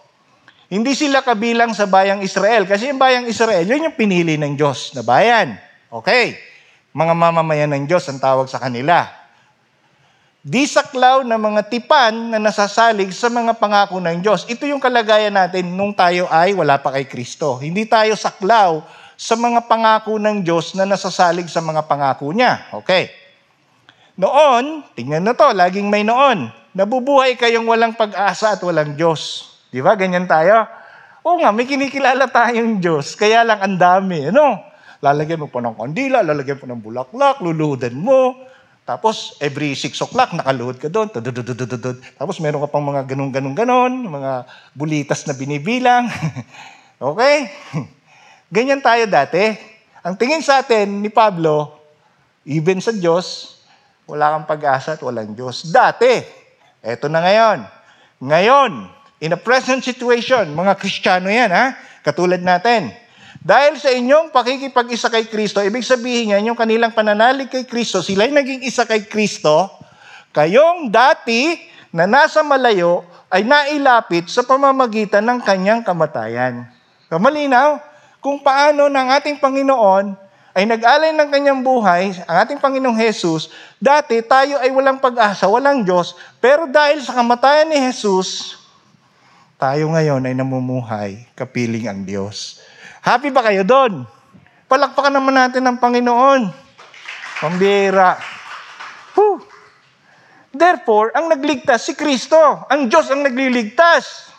Hindi 0.72 0.96
sila 0.96 1.20
kabilang 1.20 1.76
sa 1.76 1.84
bayang 1.84 2.24
Israel. 2.24 2.64
Kasi 2.64 2.88
yung 2.88 2.96
bayang 2.96 3.28
Israel, 3.28 3.68
yun 3.68 3.92
yung 3.92 3.98
pinili 4.00 4.40
ng 4.40 4.56
Diyos 4.56 4.96
na 4.96 5.04
bayan. 5.04 5.60
Okay. 5.92 6.40
Mga 6.96 7.12
mamamayan 7.12 7.76
ng 7.76 7.84
Diyos 7.92 8.08
ang 8.08 8.24
tawag 8.24 8.48
sa 8.48 8.56
kanila. 8.56 9.04
Di 10.40 10.64
saklaw 10.64 11.28
na 11.28 11.36
mga 11.36 11.68
tipan 11.68 12.32
na 12.32 12.40
nasasalig 12.40 13.12
sa 13.12 13.28
mga 13.28 13.60
pangako 13.60 14.00
ng 14.00 14.24
Diyos. 14.24 14.48
Ito 14.48 14.64
yung 14.64 14.80
kalagayan 14.80 15.36
natin 15.36 15.76
nung 15.76 15.92
tayo 15.92 16.32
ay 16.32 16.56
wala 16.56 16.80
pa 16.80 16.96
kay 16.96 17.04
Kristo. 17.04 17.60
Hindi 17.60 17.84
tayo 17.84 18.16
saklaw 18.16 18.80
sa 19.20 19.36
mga 19.36 19.68
pangako 19.68 20.24
ng 20.24 20.40
Diyos 20.40 20.72
na 20.80 20.88
nasasalig 20.88 21.52
sa 21.52 21.60
mga 21.60 21.84
pangako 21.84 22.32
niya. 22.32 22.72
Okay. 22.80 23.12
Noon, 24.16 24.88
tingnan 24.96 25.28
na 25.28 25.36
to, 25.36 25.52
laging 25.52 25.92
may 25.92 26.08
noon. 26.08 26.48
Nabubuhay 26.72 27.36
kayong 27.36 27.68
walang 27.68 27.92
pag-asa 27.92 28.56
at 28.56 28.62
walang 28.64 28.96
Diyos. 28.96 29.51
Di 29.72 29.80
ba? 29.80 29.96
Ganyan 29.96 30.28
tayo. 30.28 30.68
Oo 31.24 31.40
nga, 31.40 31.56
may 31.56 31.64
kinikilala 31.64 32.28
tayong 32.28 32.84
Diyos. 32.84 33.16
Kaya 33.16 33.48
lang 33.48 33.64
ang 33.64 33.78
dami. 33.80 34.28
Ano? 34.28 34.60
Lalagyan 35.02 35.42
mo 35.42 35.48
pa 35.50 35.64
ng 35.64 35.80
kandila, 35.80 36.22
lalagyan 36.22 36.62
mo 36.62 36.66
ng 36.70 36.82
bulaklak, 36.84 37.42
luludan 37.42 37.96
mo. 37.98 38.38
Tapos, 38.86 39.40
every 39.40 39.72
6 39.74 39.98
o'clock, 40.04 40.36
nakaluhod 40.36 40.78
ka 40.78 40.92
doon. 40.92 41.08
Tapos, 42.20 42.38
meron 42.44 42.62
ka 42.66 42.70
pang 42.70 42.84
mga 42.84 43.08
ganun-ganun-ganon, 43.10 43.94
mga 44.12 44.32
bulitas 44.76 45.24
na 45.26 45.34
binibilang. 45.34 46.12
okay? 47.00 47.50
Ganyan 48.56 48.84
tayo 48.84 49.08
dati. 49.08 49.56
Ang 50.04 50.18
tingin 50.18 50.44
sa 50.44 50.60
atin 50.60 51.00
ni 51.00 51.08
Pablo, 51.08 51.78
even 52.44 52.82
sa 52.82 52.92
Diyos, 52.92 53.58
wala 54.10 54.36
kang 54.36 54.50
pag-asa 54.50 54.98
at 54.98 55.02
walang 55.06 55.32
Diyos. 55.38 55.70
Dati. 55.70 56.42
Eto 56.82 57.08
na 57.08 57.22
ngayon. 57.22 57.60
Ngayon, 58.22 59.01
in 59.22 59.38
a 59.38 59.40
present 59.40 59.86
situation, 59.86 60.50
mga 60.50 60.74
Kristiyano 60.82 61.30
yan, 61.30 61.54
ha? 61.54 61.78
Katulad 62.02 62.42
natin. 62.42 62.90
Dahil 63.42 63.78
sa 63.78 63.94
inyong 63.94 64.34
pakikipag-isa 64.34 65.14
kay 65.14 65.30
Kristo, 65.30 65.62
ibig 65.62 65.86
sabihin 65.86 66.34
yan, 66.34 66.52
yung 66.52 66.58
kanilang 66.58 66.94
pananalig 66.94 67.50
kay 67.50 67.66
Kristo, 67.70 68.02
sila 68.02 68.26
ay 68.26 68.34
naging 68.34 68.66
isa 68.66 68.86
kay 68.86 69.06
Kristo, 69.06 69.70
kayong 70.34 70.90
dati 70.90 71.58
na 71.94 72.10
nasa 72.10 72.42
malayo 72.42 73.06
ay 73.30 73.46
nailapit 73.46 74.26
sa 74.26 74.42
pamamagitan 74.42 75.22
ng 75.26 75.40
kanyang 75.46 75.82
kamatayan. 75.86 76.66
So, 77.06 77.22
malinaw, 77.22 77.78
kung 78.22 78.42
paano 78.42 78.90
ng 78.90 79.08
ating 79.22 79.38
Panginoon 79.42 80.18
ay 80.54 80.66
nag-alay 80.66 81.14
ng 81.14 81.30
kanyang 81.30 81.62
buhay, 81.66 82.14
ang 82.26 82.38
ating 82.46 82.62
Panginoong 82.62 82.98
Jesus, 82.98 83.50
dati 83.82 84.22
tayo 84.22 84.62
ay 84.62 84.70
walang 84.70 85.02
pag-asa, 85.02 85.50
walang 85.50 85.82
Diyos, 85.82 86.14
pero 86.38 86.70
dahil 86.70 87.02
sa 87.02 87.18
kamatayan 87.18 87.74
ni 87.74 87.78
Jesus, 87.90 88.61
tayo 89.62 89.94
ngayon 89.94 90.26
ay 90.26 90.34
namumuhay, 90.34 91.22
kapiling 91.38 91.86
ang 91.86 92.02
Diyos. 92.02 92.66
Happy 93.06 93.30
ba 93.30 93.46
kayo 93.46 93.62
doon? 93.62 94.10
Palakpakan 94.66 95.14
naman 95.14 95.38
natin 95.38 95.62
ang 95.70 95.78
Panginoon. 95.78 96.50
Pambira. 97.38 98.18
Whew. 99.14 99.38
Therefore, 100.50 101.14
ang 101.14 101.30
nagligtas 101.30 101.86
si 101.86 101.94
Kristo. 101.94 102.66
Ang 102.74 102.90
Diyos 102.90 103.14
ang 103.14 103.22
nagliligtas. 103.22 104.34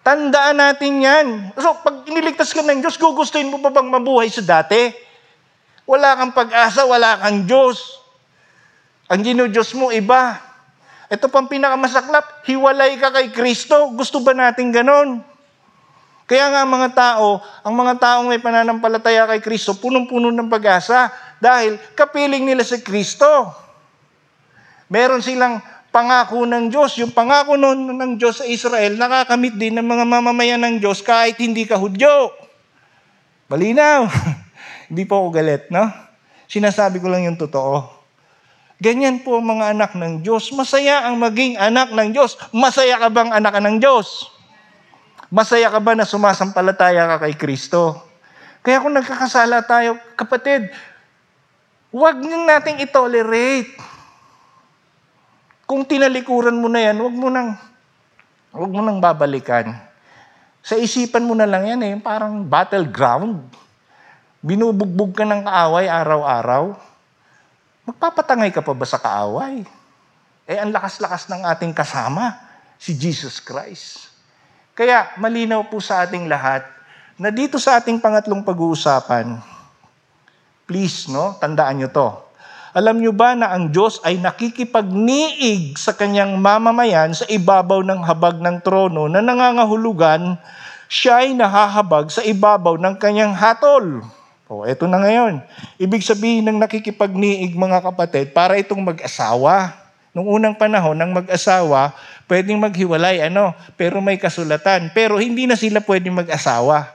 Tandaan 0.00 0.56
natin 0.56 1.04
yan. 1.04 1.26
So, 1.60 1.76
pag 1.84 2.08
iniligtas 2.08 2.56
ka 2.56 2.64
ng 2.64 2.80
Diyos, 2.80 2.96
gugustuhin 2.96 3.52
mo 3.52 3.60
pa 3.60 3.68
bang 3.68 3.84
mabuhay 3.84 4.32
sa 4.32 4.40
dati? 4.40 4.96
Wala 5.84 6.16
kang 6.16 6.32
pag-asa, 6.32 6.88
wala 6.88 7.20
kang 7.20 7.44
Diyos. 7.44 8.00
Ang 9.12 9.20
Diyos 9.28 9.76
mo, 9.76 9.92
iba. 9.92 10.49
Ito 11.10 11.26
pang 11.26 11.50
pinakamasaklap, 11.50 12.46
hiwalay 12.46 12.94
ka 12.94 13.10
kay 13.10 13.34
Kristo. 13.34 13.90
Gusto 13.98 14.22
ba 14.22 14.30
natin 14.30 14.70
ganon? 14.70 15.26
Kaya 16.30 16.46
nga 16.54 16.62
mga 16.62 16.88
tao, 16.94 17.42
ang 17.66 17.74
mga 17.74 17.98
taong 17.98 18.30
may 18.30 18.38
pananampalataya 18.38 19.26
kay 19.34 19.42
Kristo, 19.42 19.74
punong-puno 19.74 20.30
ng 20.30 20.46
pag-asa 20.46 21.10
dahil 21.42 21.74
kapiling 21.98 22.46
nila 22.46 22.62
si 22.62 22.78
Kristo. 22.86 23.50
Meron 24.86 25.18
silang 25.18 25.58
pangako 25.90 26.46
ng 26.46 26.70
Diyos. 26.70 26.94
Yung 27.02 27.10
pangako 27.10 27.58
noon 27.58 27.98
ng 27.98 28.14
Diyos 28.14 28.38
sa 28.38 28.46
Israel, 28.46 28.94
nakakamit 28.94 29.58
din 29.58 29.74
ng 29.74 29.86
mga 29.86 30.06
mamamayan 30.06 30.62
ng 30.62 30.78
Diyos 30.78 31.02
kahit 31.02 31.34
hindi 31.42 31.66
ka 31.66 31.74
Hudyo. 31.74 32.30
Malinaw. 33.50 34.06
hindi 34.94 35.02
po 35.10 35.26
ako 35.26 35.28
galit, 35.34 35.66
no? 35.74 35.90
Sinasabi 36.46 37.02
ko 37.02 37.10
lang 37.10 37.26
yung 37.26 37.38
totoo. 37.38 37.99
Ganyan 38.80 39.20
po 39.20 39.36
ang 39.36 39.44
mga 39.44 39.76
anak 39.76 39.92
ng 39.92 40.24
Diyos. 40.24 40.48
Masaya 40.56 41.04
ang 41.04 41.20
maging 41.20 41.60
anak 41.60 41.92
ng 41.92 42.16
Diyos. 42.16 42.40
Masaya 42.48 42.96
ka 42.96 43.12
bang 43.12 43.28
anak 43.28 43.60
ng 43.60 43.76
Diyos? 43.76 44.32
Masaya 45.28 45.68
ka 45.68 45.78
ba 45.84 45.92
na 45.92 46.08
sumasampalataya 46.08 47.04
ka 47.04 47.28
kay 47.28 47.36
Kristo? 47.36 48.00
Kaya 48.64 48.80
kung 48.80 48.96
nagkakasala 48.96 49.68
tayo, 49.68 50.00
kapatid, 50.16 50.72
huwag 51.92 52.24
nating 52.24 52.80
itolerate. 52.80 53.68
Kung 55.68 55.84
tinalikuran 55.84 56.56
mo 56.56 56.72
na 56.72 56.80
yan, 56.80 56.98
huwag 57.04 57.14
mo 57.14 57.28
nang, 57.28 57.60
huwag 58.50 58.72
mo 58.72 58.80
nang 58.80 58.98
babalikan. 58.98 59.76
Sa 60.64 60.80
isipan 60.80 61.28
mo 61.28 61.36
na 61.36 61.44
lang 61.44 61.68
yan 61.68 61.80
eh, 61.84 61.94
parang 62.00 62.48
battleground. 62.48 63.44
Binubugbog 64.40 65.12
ka 65.12 65.28
ng 65.28 65.44
kaaway 65.44 65.84
araw-araw. 65.84 66.89
Magpapatangay 67.88 68.52
ka 68.52 68.60
pa 68.60 68.76
ba 68.76 68.84
sa 68.84 69.00
kaaway? 69.00 69.64
Eh, 70.44 70.58
ang 70.60 70.68
lakas-lakas 70.74 71.30
ng 71.32 71.46
ating 71.48 71.72
kasama, 71.72 72.36
si 72.80 72.96
Jesus 72.96 73.40
Christ. 73.40 74.12
Kaya 74.72 75.12
malinaw 75.20 75.68
po 75.68 75.80
sa 75.80 76.04
ating 76.04 76.24
lahat 76.24 76.64
na 77.20 77.28
dito 77.28 77.60
sa 77.60 77.76
ating 77.76 78.00
pangatlong 78.00 78.40
pag-uusapan, 78.40 79.36
please, 80.64 81.12
no, 81.12 81.36
tandaan 81.36 81.84
nyo 81.84 81.88
to. 81.92 82.08
Alam 82.70 83.02
nyo 83.02 83.12
ba 83.12 83.34
na 83.34 83.50
ang 83.50 83.68
Diyos 83.68 83.98
ay 84.06 84.22
nakikipagniig 84.22 85.74
sa 85.74 85.92
kanyang 85.92 86.38
mamamayan 86.38 87.10
sa 87.12 87.26
ibabaw 87.26 87.82
ng 87.82 88.00
habag 88.06 88.38
ng 88.38 88.62
trono 88.62 89.10
na 89.10 89.18
nangangahulugan, 89.18 90.38
siya 90.86 91.26
ay 91.26 91.34
nahahabag 91.34 92.08
sa 92.14 92.22
ibabaw 92.22 92.78
ng 92.78 92.94
kanyang 92.96 93.34
hatol. 93.34 94.06
O, 94.50 94.66
eto 94.66 94.90
na 94.90 94.98
ngayon. 94.98 95.38
Ibig 95.78 96.02
sabihin 96.02 96.42
ng 96.50 96.58
nakikipagniig 96.58 97.54
mga 97.54 97.86
kapatid, 97.86 98.34
para 98.34 98.58
itong 98.58 98.82
mag-asawa. 98.82 99.78
Nung 100.10 100.26
unang 100.26 100.58
panahon, 100.58 100.98
ng 100.98 101.22
mag-asawa, 101.22 101.94
pwedeng 102.26 102.58
maghiwalay, 102.58 103.22
ano, 103.22 103.54
pero 103.78 104.02
may 104.02 104.18
kasulatan. 104.18 104.90
Pero 104.90 105.22
hindi 105.22 105.46
na 105.46 105.54
sila 105.54 105.78
pwedeng 105.78 106.18
mag-asawa. 106.18 106.90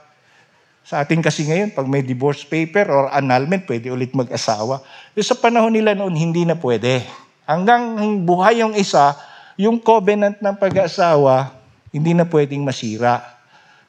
Sa 0.84 1.00
atin 1.00 1.24
kasi 1.24 1.48
ngayon, 1.48 1.72
pag 1.72 1.88
may 1.88 2.04
divorce 2.04 2.44
paper 2.44 2.92
or 2.92 3.08
annulment, 3.08 3.64
pwede 3.64 3.88
ulit 3.88 4.12
mag-asawa. 4.12 4.84
Pero 5.16 5.24
sa 5.24 5.40
panahon 5.40 5.72
nila 5.72 5.96
noon, 5.96 6.12
hindi 6.12 6.44
na 6.44 6.60
pwede. 6.60 7.08
Hanggang 7.48 7.96
buhay 8.20 8.60
yung 8.60 8.76
isa, 8.76 9.16
yung 9.56 9.80
covenant 9.80 10.44
ng 10.44 10.56
pag-asawa, 10.60 11.56
hindi 11.88 12.12
na 12.12 12.28
pwedeng 12.28 12.60
masira. 12.60 13.35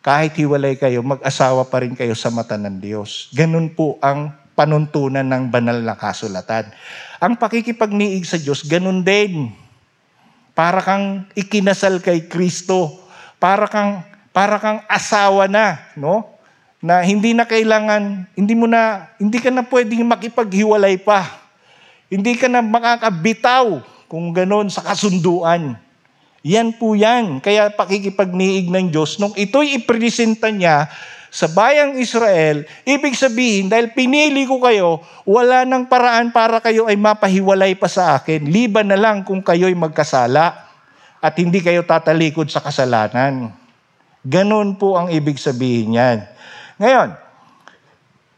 Kahit 0.08 0.40
hiwalay 0.40 0.80
kayo, 0.80 1.04
mag-asawa 1.04 1.68
pa 1.68 1.84
rin 1.84 1.92
kayo 1.92 2.16
sa 2.16 2.32
mata 2.32 2.56
ng 2.56 2.80
Diyos. 2.80 3.28
Ganun 3.36 3.76
po 3.76 4.00
ang 4.00 4.32
panuntunan 4.56 5.28
ng 5.28 5.52
banal 5.52 5.84
na 5.84 6.00
kasulatan. 6.00 6.72
Ang 7.20 7.36
pakikipagniig 7.36 8.24
sa 8.24 8.40
Diyos, 8.40 8.64
ganun 8.64 9.04
din. 9.04 9.52
Para 10.56 10.80
kang 10.80 11.28
ikinasal 11.36 12.00
kay 12.00 12.24
Kristo. 12.32 13.04
Para 13.36 13.68
kang 13.68 14.08
para 14.32 14.56
kang 14.64 14.80
asawa 14.88 15.52
na, 15.52 15.76
no? 16.00 16.24
Na 16.80 17.04
hindi 17.04 17.36
na 17.36 17.44
kailangan, 17.44 18.32
hindi 18.32 18.56
mo 18.56 18.64
na, 18.64 19.12
hindi 19.20 19.44
ka 19.44 19.52
na 19.52 19.68
pwedeng 19.68 20.08
makipaghiwalay 20.08 21.04
pa. 21.04 21.36
Hindi 22.08 22.40
ka 22.40 22.48
na 22.48 22.64
makakabitaw 22.64 23.84
kung 24.08 24.32
ganon 24.32 24.72
sa 24.72 24.88
kasunduan. 24.88 25.76
Yan 26.46 26.76
po 26.76 26.94
yan. 26.94 27.42
Kaya 27.42 27.74
pakikipagniig 27.74 28.70
ng 28.70 28.94
Diyos, 28.94 29.18
nung 29.18 29.34
ito'y 29.34 29.82
ipresenta 29.82 30.54
niya 30.54 30.90
sa 31.28 31.46
bayang 31.52 32.00
Israel, 32.00 32.64
ibig 32.88 33.14
sabihin, 33.14 33.68
dahil 33.68 33.92
pinili 33.92 34.48
ko 34.48 34.62
kayo, 34.64 35.04
wala 35.28 35.68
nang 35.68 35.86
paraan 35.86 36.32
para 36.32 36.64
kayo 36.64 36.88
ay 36.88 36.96
mapahiwalay 36.96 37.76
pa 37.76 37.92
sa 37.92 38.16
akin. 38.16 38.48
Liban 38.48 38.90
na 38.90 38.98
lang 38.98 39.22
kung 39.28 39.44
kayo'y 39.44 39.76
magkasala 39.76 40.68
at 41.20 41.34
hindi 41.36 41.60
kayo 41.60 41.84
tatalikod 41.84 42.48
sa 42.48 42.64
kasalanan. 42.64 43.52
Ganon 44.24 44.76
po 44.80 44.96
ang 44.96 45.12
ibig 45.12 45.40
sabihin 45.40 45.98
yan. 45.98 46.18
Ngayon, 46.78 47.10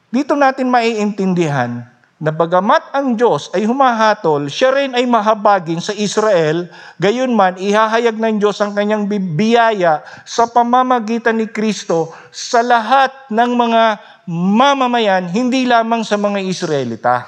dito 0.10 0.34
natin 0.34 0.72
maiintindihan 0.74 1.86
na 2.20 2.36
bagamat 2.36 2.92
ang 2.92 3.16
Diyos 3.16 3.48
ay 3.56 3.64
humahatol, 3.64 4.52
siya 4.52 4.76
rin 4.76 4.92
ay 4.92 5.08
mahabagin 5.08 5.80
sa 5.80 5.96
Israel, 5.96 6.68
gayon 7.00 7.32
man 7.32 7.56
ihahayag 7.56 8.20
ng 8.20 8.44
Diyos 8.44 8.60
ang 8.60 8.76
kanyang 8.76 9.08
biyaya 9.08 10.04
sa 10.28 10.52
pamamagitan 10.52 11.40
ni 11.40 11.48
Kristo 11.48 12.12
sa 12.28 12.60
lahat 12.60 13.32
ng 13.32 13.52
mga 13.56 13.84
mamamayan, 14.28 15.32
hindi 15.32 15.64
lamang 15.64 16.04
sa 16.04 16.20
mga 16.20 16.44
Israelita. 16.44 17.24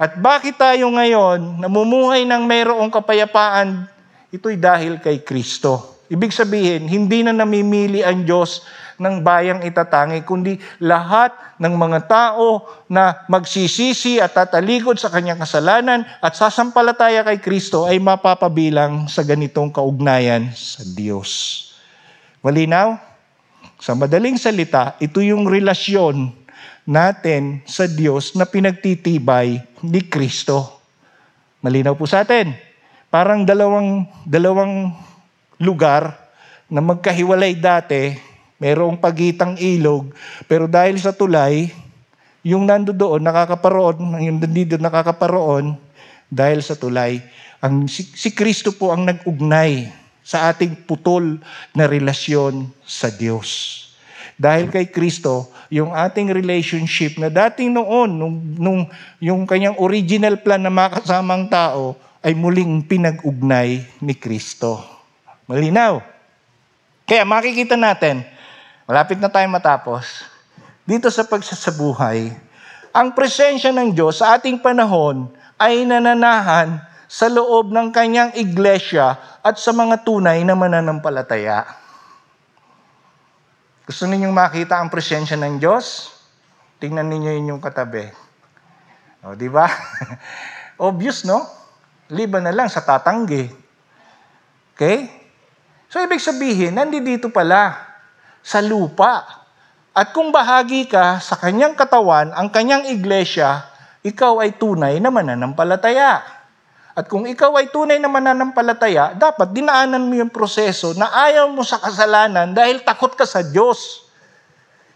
At 0.00 0.16
bakit 0.16 0.56
tayo 0.56 0.88
ngayon 0.88 1.60
namumuhay 1.60 2.24
ng 2.24 2.48
mayroong 2.48 2.88
kapayapaan? 2.88 3.84
Ito'y 4.32 4.56
dahil 4.56 5.04
kay 5.04 5.20
Kristo. 5.20 6.00
Ibig 6.08 6.32
sabihin, 6.32 6.88
hindi 6.88 7.20
na 7.20 7.36
namimili 7.36 8.00
ang 8.00 8.24
Diyos 8.24 8.64
ng 8.98 9.22
bayang 9.22 9.62
itatangi, 9.62 10.26
kundi 10.26 10.58
lahat 10.82 11.30
ng 11.62 11.74
mga 11.74 12.10
tao 12.10 12.66
na 12.90 13.24
magsisisi 13.30 14.18
at 14.18 14.34
tatalikod 14.34 14.98
sa 14.98 15.08
kanyang 15.08 15.38
kasalanan 15.38 16.02
at 16.18 16.34
sasampalataya 16.34 17.22
kay 17.22 17.38
Kristo 17.38 17.86
ay 17.86 18.02
mapapabilang 18.02 19.06
sa 19.06 19.22
ganitong 19.22 19.70
kaugnayan 19.70 20.50
sa 20.52 20.82
Diyos. 20.82 21.64
Malinaw? 22.42 22.98
Sa 23.78 23.94
madaling 23.94 24.34
salita, 24.34 24.98
ito 24.98 25.22
yung 25.22 25.46
relasyon 25.46 26.34
natin 26.82 27.62
sa 27.62 27.86
Diyos 27.86 28.34
na 28.34 28.42
pinagtitibay 28.42 29.62
ni 29.86 30.00
Kristo. 30.10 30.82
Malinaw 31.62 31.94
po 31.94 32.06
sa 32.06 32.26
atin. 32.26 32.54
Parang 33.08 33.46
dalawang, 33.46 34.04
dalawang 34.26 34.92
lugar 35.62 36.16
na 36.68 36.84
magkahiwalay 36.84 37.56
dati, 37.56 38.12
Merong 38.58 38.98
pagitang 38.98 39.54
ilog, 39.54 40.10
pero 40.50 40.66
dahil 40.66 40.98
sa 40.98 41.14
tulay, 41.14 41.70
yung 42.42 42.66
nando 42.66 42.90
doon 42.90 43.22
nakakaparoon, 43.22 44.18
yung 44.18 44.42
nandito 44.42 44.74
nakakaparoon, 44.74 45.78
dahil 46.26 46.60
sa 46.60 46.74
tulay, 46.74 47.22
ang, 47.62 47.86
si, 47.86 48.02
si 48.02 48.34
Kristo 48.34 48.74
po 48.74 48.90
ang 48.90 49.06
nag-ugnay 49.06 49.90
sa 50.22 50.52
ating 50.52 50.84
putol 50.84 51.40
na 51.72 51.88
relasyon 51.88 52.68
sa 52.84 53.08
Diyos. 53.08 53.80
Dahil 54.38 54.70
kay 54.70 54.86
Kristo, 54.92 55.50
yung 55.66 55.90
ating 55.90 56.30
relationship 56.30 57.18
na 57.18 57.26
dating 57.26 57.74
noon, 57.74 58.10
nung, 58.14 58.36
nung 58.54 58.80
yung 59.18 59.42
kanyang 59.48 59.74
original 59.82 60.38
plan 60.38 60.62
na 60.62 60.70
makasamang 60.70 61.50
tao, 61.50 61.98
ay 62.22 62.38
muling 62.38 62.86
pinag-ugnay 62.86 63.82
ni 63.98 64.14
Kristo. 64.14 64.78
Malinaw. 65.50 65.98
Kaya 67.08 67.24
makikita 67.24 67.74
natin, 67.74 68.22
Malapit 68.88 69.20
na 69.20 69.28
tayo 69.28 69.44
matapos. 69.52 70.24
Dito 70.88 71.12
sa 71.12 71.20
pagsasabuhay, 71.28 72.32
ang 72.96 73.12
presensya 73.12 73.68
ng 73.68 73.92
Diyos 73.92 74.24
sa 74.24 74.40
ating 74.40 74.64
panahon 74.64 75.28
ay 75.60 75.84
nananahan 75.84 76.80
sa 77.04 77.28
loob 77.28 77.68
ng 77.68 77.92
kanyang 77.92 78.32
iglesia 78.40 79.20
at 79.44 79.60
sa 79.60 79.76
mga 79.76 80.08
tunay 80.08 80.40
na 80.40 80.56
mananampalataya. 80.56 81.68
Gusto 83.84 84.08
ninyong 84.08 84.32
makita 84.32 84.80
ang 84.80 84.88
presensya 84.88 85.36
ng 85.36 85.60
Diyos? 85.60 86.08
Tingnan 86.80 87.12
ninyo 87.12 87.44
inyong 87.44 87.60
katabi. 87.60 88.08
O, 89.20 89.36
di 89.36 89.52
ba? 89.52 89.68
Obvious, 90.88 91.28
no? 91.28 91.44
Liban 92.08 92.48
na 92.48 92.56
lang 92.56 92.72
sa 92.72 92.80
tatanggi. 92.80 93.52
Okay? 94.72 95.12
So, 95.92 96.00
ibig 96.00 96.24
sabihin, 96.24 96.72
nandito 96.72 97.28
pala 97.28 97.87
sa 98.48 98.64
lupa. 98.64 99.44
At 99.92 100.16
kung 100.16 100.32
bahagi 100.32 100.88
ka 100.88 101.20
sa 101.20 101.36
kanyang 101.36 101.76
katawan, 101.76 102.32
ang 102.32 102.48
kanyang 102.48 102.88
iglesia, 102.88 103.68
ikaw 104.00 104.40
ay 104.40 104.56
tunay 104.56 104.96
na 104.96 105.12
mananampalataya. 105.12 106.24
At 106.96 107.06
kung 107.12 107.28
ikaw 107.28 107.60
ay 107.60 107.68
tunay 107.68 108.00
na 108.00 108.08
mananampalataya, 108.08 109.12
dapat 109.12 109.52
dinaanan 109.52 110.08
mo 110.08 110.16
yung 110.16 110.32
proseso 110.32 110.96
na 110.96 111.12
ayaw 111.28 111.52
mo 111.52 111.60
sa 111.60 111.76
kasalanan 111.76 112.56
dahil 112.56 112.80
takot 112.80 113.12
ka 113.12 113.28
sa 113.28 113.44
Diyos. 113.44 114.08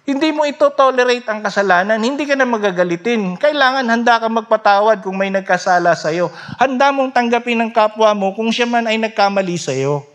Hindi 0.03 0.35
mo 0.35 0.43
ito 0.43 0.67
tolerate 0.75 1.29
ang 1.31 1.47
kasalanan, 1.47 2.03
hindi 2.03 2.27
ka 2.27 2.35
na 2.35 2.43
magagalitin. 2.43 3.39
Kailangan 3.39 3.87
handa 3.87 4.19
ka 4.19 4.27
magpatawad 4.27 4.99
kung 4.99 5.15
may 5.15 5.31
nagkasala 5.31 5.95
sa 5.95 6.11
iyo. 6.11 6.27
Handa 6.59 6.91
mong 6.91 7.15
tanggapin 7.15 7.59
ng 7.63 7.71
kapwa 7.71 8.11
mo 8.17 8.35
kung 8.35 8.51
siya 8.51 8.67
man 8.67 8.91
ay 8.91 8.99
nagkamali 8.99 9.55
sa 9.55 9.71
iyo 9.71 10.12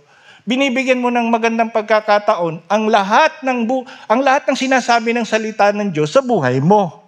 binibigyan 0.48 1.04
mo 1.04 1.12
ng 1.12 1.28
magandang 1.28 1.68
pagkakataon 1.76 2.64
ang 2.72 2.84
lahat 2.88 3.43
ng 3.43 3.68
bu- 3.68 3.84
ang 4.08 4.24
lahat 4.24 4.48
ng 4.48 4.56
sinasabi 4.56 5.12
ng 5.12 5.28
salita 5.28 5.76
ng 5.76 5.91
Diyos 5.91 6.16
sa 6.16 6.24
buhay 6.24 6.64
mo. 6.64 7.04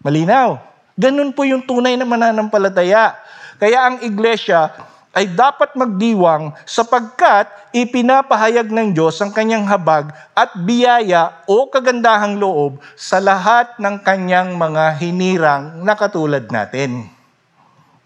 Malinaw. 0.00 0.56
Ganun 0.96 1.36
po 1.36 1.44
yung 1.44 1.60
tunay 1.60 2.00
na 2.00 2.08
mananampalataya. 2.08 3.20
Kaya 3.60 3.78
ang 3.84 3.96
iglesia 4.00 4.72
ay 5.12 5.28
dapat 5.28 5.76
magdiwang 5.76 6.56
sapagkat 6.64 7.52
ipinapahayag 7.76 8.72
ng 8.72 8.96
Diyos 8.96 9.20
ang 9.20 9.34
kanyang 9.34 9.68
habag 9.68 10.14
at 10.32 10.56
biyaya 10.64 11.44
o 11.44 11.68
kagandahang 11.68 12.40
loob 12.40 12.80
sa 12.96 13.20
lahat 13.20 13.76
ng 13.76 14.00
kanyang 14.00 14.56
mga 14.56 14.96
hinirang 14.96 15.84
na 15.84 15.92
katulad 15.98 16.48
natin. 16.48 17.10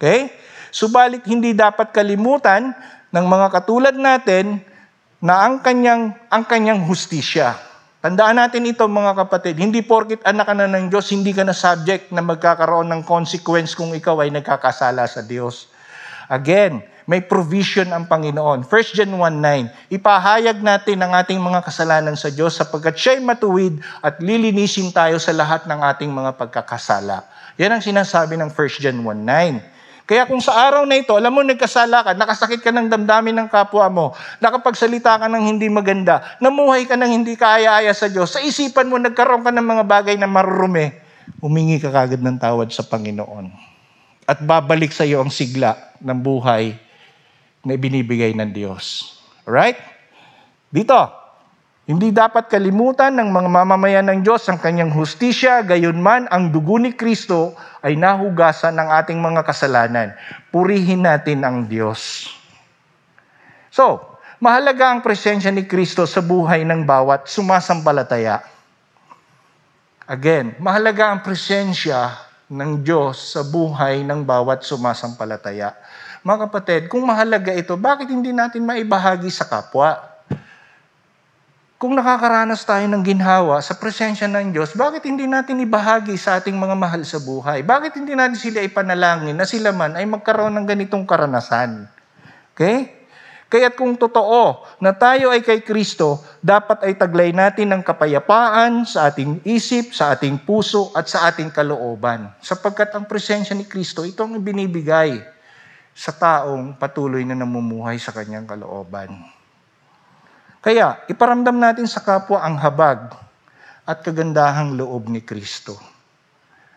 Okay? 0.01 0.35
Subalit 0.75 1.23
hindi 1.31 1.55
dapat 1.55 1.95
kalimutan 1.95 2.75
ng 3.15 3.27
mga 3.31 3.47
katulad 3.55 3.95
natin 3.95 4.59
na 5.23 5.47
ang 5.47 5.63
kanyang, 5.63 6.11
ang 6.27 6.43
kanyang 6.43 6.83
hustisya. 6.83 7.55
Tandaan 8.03 8.43
natin 8.43 8.67
ito 8.67 8.85
mga 8.85 9.15
kapatid, 9.25 9.57
hindi 9.57 9.81
porkit 9.81 10.21
anak 10.27 10.51
ka 10.51 10.55
na 10.59 10.67
ng 10.67 10.91
Diyos, 10.91 11.09
hindi 11.15 11.31
ka 11.31 11.47
na 11.47 11.55
subject 11.55 12.11
na 12.11 12.21
magkakaroon 12.21 12.91
ng 12.91 13.07
consequence 13.07 13.73
kung 13.73 13.95
ikaw 13.95 14.19
ay 14.21 14.35
nagkakasala 14.35 15.07
sa 15.07 15.23
Diyos. 15.25 15.71
Again, 16.29 16.85
may 17.07 17.25
provision 17.25 17.89
ang 17.95 18.05
Panginoon. 18.11 18.67
1 18.67 18.97
John 18.99 19.13
1.9, 19.17 19.95
ipahayag 19.95 20.59
natin 20.61 20.99
ang 21.01 21.17
ating 21.17 21.41
mga 21.41 21.65
kasalanan 21.65 22.19
sa 22.19 22.29
Diyos 22.29 22.59
sapagkat 22.59 22.99
siya'y 22.99 23.25
matuwid 23.25 23.81
at 24.05 24.21
lilinisin 24.21 24.93
tayo 24.93 25.17
sa 25.23 25.33
lahat 25.33 25.65
ng 25.65 25.81
ating 25.81 26.11
mga 26.13 26.37
pagkakasala. 26.37 27.25
Yan 27.57 27.79
ang 27.79 27.83
sinasabi 27.85 28.37
ng 28.37 28.51
1 28.53 28.83
John 28.85 28.99
1.9. 29.01 29.74
Kaya 30.05 30.29
kung 30.29 30.41
sa 30.45 30.53
araw 30.69 30.85
na 30.85 31.01
ito, 31.01 31.17
alam 31.17 31.33
mo, 31.33 31.41
nagkasala 31.41 32.05
ka, 32.05 32.11
nakasakit 32.13 32.61
ka 32.61 32.69
ng 32.69 32.93
damdamin 32.93 33.33
ng 33.41 33.49
kapwa 33.49 33.89
mo, 33.89 34.07
nakapagsalita 34.37 35.17
ka 35.17 35.27
ng 35.33 35.45
hindi 35.49 35.73
maganda, 35.73 36.37
namuhay 36.45 36.85
ka 36.85 36.93
ng 36.93 37.09
hindi 37.09 37.33
kaaya-aya 37.41 37.89
sa 37.97 38.13
Diyos, 38.13 38.37
sa 38.37 38.45
isipan 38.45 38.93
mo, 38.93 39.01
nagkaroon 39.01 39.41
ka 39.41 39.49
ng 39.49 39.65
mga 39.65 39.85
bagay 39.89 40.17
na 40.21 40.29
marurumi, 40.29 40.93
humingi 41.41 41.81
ka 41.81 41.89
kagad 41.89 42.21
ng 42.21 42.37
tawad 42.37 42.69
sa 42.69 42.85
Panginoon. 42.85 43.49
At 44.29 44.45
babalik 44.45 44.93
sa 44.93 45.09
iyo 45.09 45.25
ang 45.25 45.33
sigla 45.33 45.97
ng 46.05 46.21
buhay 46.21 46.77
na 47.65 47.73
ibinibigay 47.73 48.37
ng 48.37 48.53
Diyos. 48.53 49.17
Alright? 49.49 49.81
Dito, 50.69 51.24
hindi 51.85 52.17
dapat 52.17 52.49
kalimutan 52.49 53.13
ng 53.13 53.29
mga 53.29 53.49
mamamayan 53.61 54.09
ng 54.09 54.25
Diyos 54.25 54.49
ang 54.49 54.57
kanyang 54.57 54.89
hustisya, 54.89 55.61
gayon 55.69 56.01
man 56.01 56.25
ang 56.33 56.49
dugo 56.49 56.81
ni 56.81 56.97
Kristo 56.97 57.53
ay 57.85 57.93
nahugasan 57.93 58.81
ng 58.81 58.89
ating 59.05 59.21
mga 59.21 59.45
kasalanan. 59.45 60.17
Purihin 60.49 61.05
natin 61.05 61.45
ang 61.45 61.69
Diyos. 61.69 62.33
So, 63.69 64.01
mahalaga 64.41 64.97
ang 64.97 65.05
presensya 65.05 65.53
ni 65.53 65.69
Kristo 65.69 66.09
sa 66.09 66.25
buhay 66.25 66.65
ng 66.65 66.89
bawat 66.89 67.29
sumasampalataya. 67.29 68.41
Again, 70.09 70.57
mahalaga 70.65 71.13
ang 71.13 71.21
presensya 71.21 72.17
ng 72.49 72.81
Diyos 72.81 73.37
sa 73.37 73.45
buhay 73.45 74.01
ng 74.09 74.25
bawat 74.25 74.65
sumasampalataya. 74.65 75.77
Mga 76.25 76.49
kapatid, 76.49 76.83
kung 76.89 77.05
mahalaga 77.05 77.53
ito, 77.53 77.77
bakit 77.77 78.09
hindi 78.09 78.33
natin 78.33 78.65
maibahagi 78.65 79.29
sa 79.29 79.45
kapwa? 79.45 80.14
Kung 81.75 81.99
nakakaranas 81.99 82.63
tayo 82.63 82.87
ng 82.87 83.03
ginhawa 83.03 83.59
sa 83.59 83.75
presensya 83.75 84.31
ng 84.31 84.55
Diyos, 84.55 84.79
bakit 84.79 85.11
hindi 85.11 85.27
natin 85.27 85.59
ibahagi 85.59 86.15
sa 86.15 86.39
ating 86.39 86.55
mga 86.55 86.79
mahal 86.79 87.03
sa 87.03 87.19
buhay? 87.19 87.67
Bakit 87.67 87.99
hindi 87.99 88.15
natin 88.15 88.39
sila 88.39 88.63
ipanalangin 88.63 89.35
na 89.35 89.43
sila 89.43 89.75
man 89.75 89.99
ay 89.99 90.07
magkaroon 90.07 90.55
ng 90.55 90.67
ganitong 90.71 91.03
karanasan? 91.03 91.91
Okay? 92.55 92.95
Kaya't 93.51 93.75
kung 93.75 93.99
totoo 93.99 94.63
na 94.79 94.95
tayo 94.95 95.35
ay 95.35 95.43
kay 95.43 95.67
Kristo, 95.67 96.23
dapat 96.39 96.87
ay 96.87 96.95
taglay 96.95 97.35
natin 97.35 97.75
ng 97.75 97.83
kapayapaan 97.83 98.87
sa 98.87 99.11
ating 99.11 99.43
isip, 99.43 99.91
sa 99.99 100.15
ating 100.15 100.47
puso, 100.47 100.95
at 100.95 101.11
sa 101.11 101.27
ating 101.27 101.51
kalooban. 101.51 102.31
Sapagkat 102.39 102.95
ang 102.95 103.11
presensya 103.11 103.55
ni 103.59 103.67
Kristo, 103.67 104.07
ito 104.07 104.23
ang 104.23 104.39
binibigay 104.39 105.19
sa 105.91 106.15
taong 106.15 106.79
patuloy 106.79 107.27
na 107.27 107.35
namumuhay 107.35 107.99
sa 107.99 108.15
kanyang 108.15 108.47
kalooban. 108.47 109.11
Kaya, 110.65 111.05
iparamdam 111.13 111.61
natin 111.61 111.85
sa 111.85 112.01
kapwa 112.01 112.41
ang 112.41 112.57
habag 112.57 113.13
at 113.85 114.01
kagandahang 114.01 114.81
loob 114.81 115.13
ni 115.13 115.21
Kristo. 115.21 115.77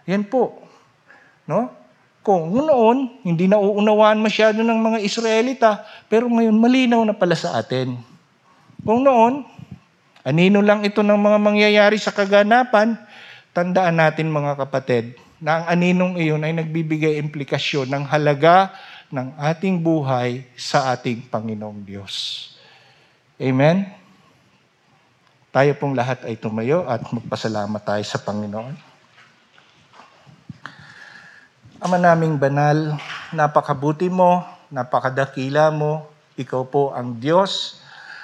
Yan 0.03 0.27
po. 0.27 0.59
No? 1.47 1.71
Kung 2.19 2.51
noon, 2.51 3.23
hindi 3.23 3.47
nauunawaan 3.47 4.19
masyado 4.19 4.59
ng 4.59 4.75
mga 4.75 4.99
Israelita, 4.99 5.87
pero 6.11 6.27
ngayon 6.27 6.59
malinaw 6.59 6.99
na 7.07 7.15
pala 7.15 7.39
sa 7.39 7.55
atin. 7.55 7.95
Kung 8.83 9.07
noon, 9.07 9.47
anino 10.27 10.59
lang 10.59 10.83
ito 10.83 10.99
ng 10.99 11.15
mga 11.15 11.39
mangyayari 11.39 11.95
sa 11.95 12.11
kaganapan, 12.11 12.99
tandaan 13.55 14.03
natin 14.03 14.27
mga 14.27 14.67
kapatid, 14.67 15.15
na 15.39 15.63
ang 15.63 15.79
aninong 15.79 16.19
iyon 16.19 16.43
ay 16.43 16.51
nagbibigay 16.59 17.15
implikasyon 17.23 17.87
ng 17.87 18.03
halaga 18.11 18.75
ng 19.15 19.31
ating 19.39 19.79
buhay 19.79 20.43
sa 20.59 20.91
ating 20.91 21.31
Panginoong 21.31 21.87
Diyos. 21.87 22.56
Amen? 23.37 23.85
Tayo 25.53 25.77
pong 25.77 25.93
lahat 25.93 26.25
ay 26.25 26.41
tumayo 26.41 26.89
at 26.89 27.05
magpasalamat 27.05 27.85
tayo 27.85 28.01
sa 28.01 28.17
Panginoon. 28.17 28.73
Ama 31.77 32.01
naming 32.01 32.41
banal, 32.41 32.97
napakabuti 33.29 34.09
mo, 34.09 34.41
napakadakila 34.73 35.69
mo, 35.69 36.09
ikaw 36.33 36.65
po 36.65 36.89
ang 36.97 37.21
Diyos 37.21 37.77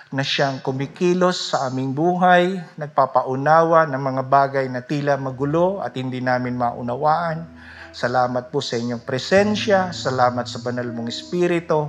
na 0.10 0.26
siyang 0.26 0.66
kumikilos 0.66 1.54
sa 1.54 1.70
aming 1.70 1.94
buhay, 1.94 2.58
nagpapaunawa 2.74 3.86
ng 3.86 4.02
mga 4.02 4.24
bagay 4.26 4.66
na 4.66 4.82
tila 4.82 5.14
magulo 5.14 5.78
at 5.86 5.94
hindi 5.94 6.26
namin 6.26 6.58
maunawaan. 6.58 7.46
Salamat 7.94 8.50
po 8.50 8.66
sa 8.66 8.82
inyong 8.82 9.06
presensya, 9.06 9.94
salamat 9.94 10.50
sa 10.50 10.58
banal 10.58 10.90
mong 10.90 11.14
Espiritu 11.14 11.86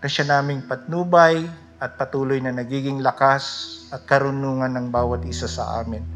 na 0.00 0.08
siya 0.08 0.24
naming 0.40 0.64
patnubay 0.64 1.61
at 1.82 1.98
patuloy 1.98 2.38
na 2.38 2.54
nagiging 2.54 3.02
lakas 3.02 3.74
at 3.90 4.06
karunungan 4.06 4.70
ng 4.70 4.86
bawat 4.94 5.26
isa 5.26 5.50
sa 5.50 5.82
amin. 5.82 6.06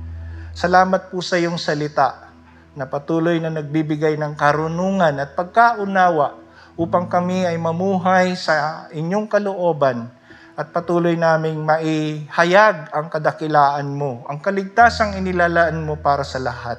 Salamat 0.54 1.10
po 1.10 1.18
sa 1.18 1.34
iyong 1.34 1.58
salita 1.58 2.30
na 2.78 2.86
patuloy 2.86 3.42
na 3.42 3.50
nagbibigay 3.50 4.14
ng 4.14 4.38
karunungan 4.38 5.18
at 5.18 5.34
pagkaunawa 5.34 6.38
upang 6.78 7.10
kami 7.10 7.50
ay 7.50 7.58
mamuhay 7.58 8.38
sa 8.38 8.86
inyong 8.94 9.26
kalooban 9.26 10.06
at 10.54 10.70
patuloy 10.70 11.18
naming 11.18 11.66
maihayag 11.66 12.88
ang 12.94 13.10
kadakilaan 13.10 13.90
mo, 13.90 14.22
ang 14.30 14.38
kaligtasang 14.38 15.18
inilalaan 15.18 15.82
mo 15.82 15.98
para 15.98 16.22
sa 16.22 16.38
lahat. 16.38 16.78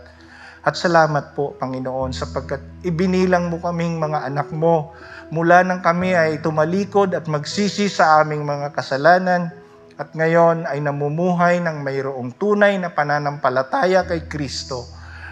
At 0.68 0.76
salamat 0.76 1.32
po, 1.32 1.56
Panginoon, 1.56 2.12
sapagkat 2.12 2.84
ibinilang 2.84 3.48
mo 3.48 3.64
kaming 3.64 4.04
mga 4.04 4.28
anak 4.28 4.52
mo 4.52 4.92
mula 5.32 5.64
nang 5.64 5.80
kami 5.80 6.12
ay 6.12 6.44
tumalikod 6.44 7.16
at 7.16 7.24
magsisi 7.32 7.88
sa 7.88 8.20
aming 8.20 8.44
mga 8.44 8.76
kasalanan 8.76 9.48
at 9.96 10.12
ngayon 10.12 10.68
ay 10.68 10.84
namumuhay 10.84 11.64
ng 11.64 11.80
mayroong 11.80 12.36
tunay 12.36 12.76
na 12.76 12.92
pananampalataya 12.92 14.04
kay 14.12 14.28
Kristo. 14.28 14.84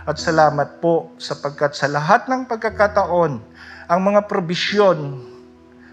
At 0.07 0.23
salamat 0.23 0.79
po 0.79 1.11
sapagkat 1.19 1.75
sa 1.75 1.91
lahat 1.91 2.31
ng 2.31 2.47
pagkakataon, 2.47 3.33
ang 3.91 3.99
mga 4.07 4.31
probisyon 4.31 5.19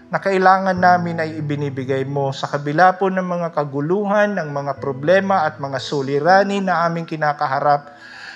na 0.07 0.23
kailangan 0.23 0.77
namin 0.79 1.19
ay 1.19 1.43
ibinibigay 1.43 2.07
mo 2.07 2.31
sa 2.31 2.47
kabila 2.47 2.95
po 2.95 3.11
ng 3.11 3.27
mga 3.27 3.51
kaguluhan, 3.51 4.39
ng 4.39 4.49
mga 4.55 4.79
problema 4.79 5.43
at 5.43 5.59
mga 5.59 5.83
suliranin 5.83 6.63
na 6.63 6.87
aming 6.87 7.03
kinakaharap. 7.03 7.91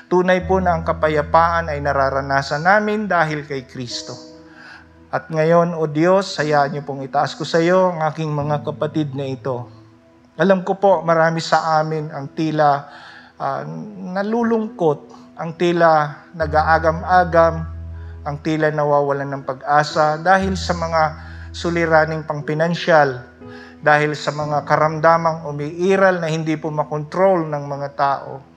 Tunay 0.07 0.47
po 0.47 0.63
na 0.63 0.71
ang 0.71 0.87
kapayapaan 0.87 1.67
ay 1.67 1.83
nararanasan 1.83 2.63
namin 2.63 3.11
dahil 3.11 3.43
kay 3.43 3.67
Kristo. 3.67 4.15
At 5.11 5.27
ngayon, 5.27 5.75
O 5.75 5.83
Diyos, 5.83 6.31
hayaan 6.39 6.71
niyo 6.71 6.87
pong 6.87 7.03
itaas 7.03 7.35
ko 7.35 7.43
sa 7.43 7.59
iyo 7.59 7.91
ang 7.91 7.99
aking 8.07 8.31
mga 8.31 8.63
kapatid 8.63 9.11
na 9.11 9.27
ito. 9.27 9.67
Alam 10.39 10.63
ko 10.63 10.79
po, 10.79 11.03
marami 11.03 11.43
sa 11.43 11.83
amin 11.83 12.07
ang 12.07 12.31
tila 12.31 12.87
uh, 13.35 13.67
nalulungkot, 14.15 14.99
ang 15.35 15.59
tila 15.59 16.23
nag-aagam-agam, 16.31 17.55
ang 18.23 18.37
tila 18.39 18.71
nawawalan 18.71 19.27
ng 19.27 19.43
pag-asa 19.43 20.23
dahil 20.23 20.55
sa 20.55 20.71
mga 20.71 21.01
suliraning 21.51 22.23
pangpinansyal, 22.23 23.27
dahil 23.83 24.15
sa 24.15 24.31
mga 24.31 24.63
karamdamang 24.63 25.43
umiiral 25.51 26.23
na 26.23 26.31
hindi 26.31 26.55
po 26.55 26.71
makontrol 26.71 27.43
ng 27.43 27.63
mga 27.67 27.89
tao. 27.99 28.56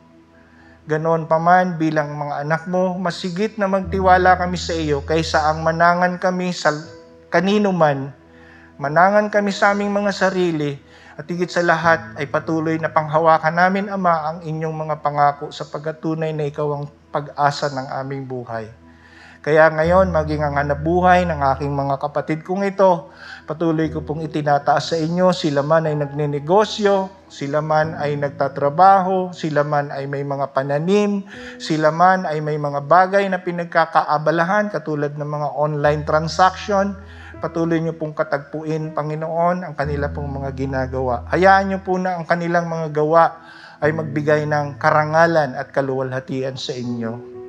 Ganon 0.91 1.31
pa 1.31 1.39
man 1.39 1.79
bilang 1.79 2.19
mga 2.19 2.43
anak 2.43 2.67
mo, 2.67 2.99
masigit 2.99 3.55
na 3.55 3.71
magtiwala 3.71 4.35
kami 4.35 4.59
sa 4.59 4.75
iyo 4.75 5.07
kaysa 5.07 5.39
ang 5.47 5.63
manangan 5.63 6.19
kami 6.19 6.51
sa 6.51 6.75
kanino 7.31 7.71
man, 7.71 8.11
manangan 8.75 9.31
kami 9.31 9.55
sa 9.55 9.71
aming 9.71 9.95
mga 9.95 10.11
sarili, 10.11 10.75
at 11.15 11.31
higit 11.31 11.47
sa 11.47 11.63
lahat 11.63 12.19
ay 12.19 12.27
patuloy 12.27 12.75
na 12.75 12.91
panghawakan 12.91 13.55
namin, 13.55 13.87
Ama, 13.87 14.35
ang 14.35 14.39
inyong 14.43 14.75
mga 14.75 14.97
pangako 14.99 15.55
sa 15.55 15.63
pagkatunay 15.63 16.35
na 16.35 16.51
ikaw 16.51 16.67
ang 16.75 16.91
pag-asa 17.15 17.71
ng 17.71 17.87
aming 18.03 18.27
buhay. 18.27 18.67
Kaya 19.41 19.73
ngayon, 19.73 20.13
maging 20.13 20.45
ang 20.45 20.61
hanap 20.61 20.85
buhay 20.85 21.25
ng 21.25 21.41
aking 21.57 21.73
mga 21.73 21.97
kapatid 21.97 22.45
kong 22.45 22.61
ito, 22.61 23.09
patuloy 23.49 23.89
ko 23.89 24.05
pong 24.05 24.21
itinataas 24.21 24.93
sa 24.93 24.97
inyo, 25.01 25.33
sila 25.33 25.65
man 25.65 25.89
ay 25.89 25.97
nagninegosyo, 25.97 27.25
sila 27.33 27.65
man 27.65 27.97
ay 27.97 28.21
nagtatrabaho, 28.21 29.33
sila 29.33 29.65
man 29.65 29.89
ay 29.89 30.05
may 30.05 30.21
mga 30.21 30.53
pananim, 30.53 31.25
sila 31.57 31.89
man 31.89 32.29
ay 32.29 32.45
may 32.45 32.61
mga 32.61 32.85
bagay 32.85 33.25
na 33.33 33.41
pinagkakaabalahan 33.41 34.69
katulad 34.69 35.17
ng 35.17 35.25
mga 35.25 35.49
online 35.57 36.05
transaction, 36.05 36.93
Patuloy 37.41 37.81
niyo 37.81 37.97
pong 37.97 38.13
katagpuin, 38.13 38.93
Panginoon, 38.93 39.65
ang 39.65 39.73
kanila 39.73 40.13
pong 40.13 40.29
mga 40.29 40.53
ginagawa. 40.53 41.25
Hayaan 41.33 41.73
niyo 41.73 41.81
po 41.81 41.97
na 41.97 42.21
ang 42.21 42.29
kanilang 42.29 42.69
mga 42.69 42.93
gawa 42.93 43.41
ay 43.81 43.97
magbigay 43.97 44.45
ng 44.45 44.77
karangalan 44.77 45.57
at 45.57 45.73
kaluwalhatian 45.73 46.61
sa 46.61 46.77
inyo. 46.77 47.40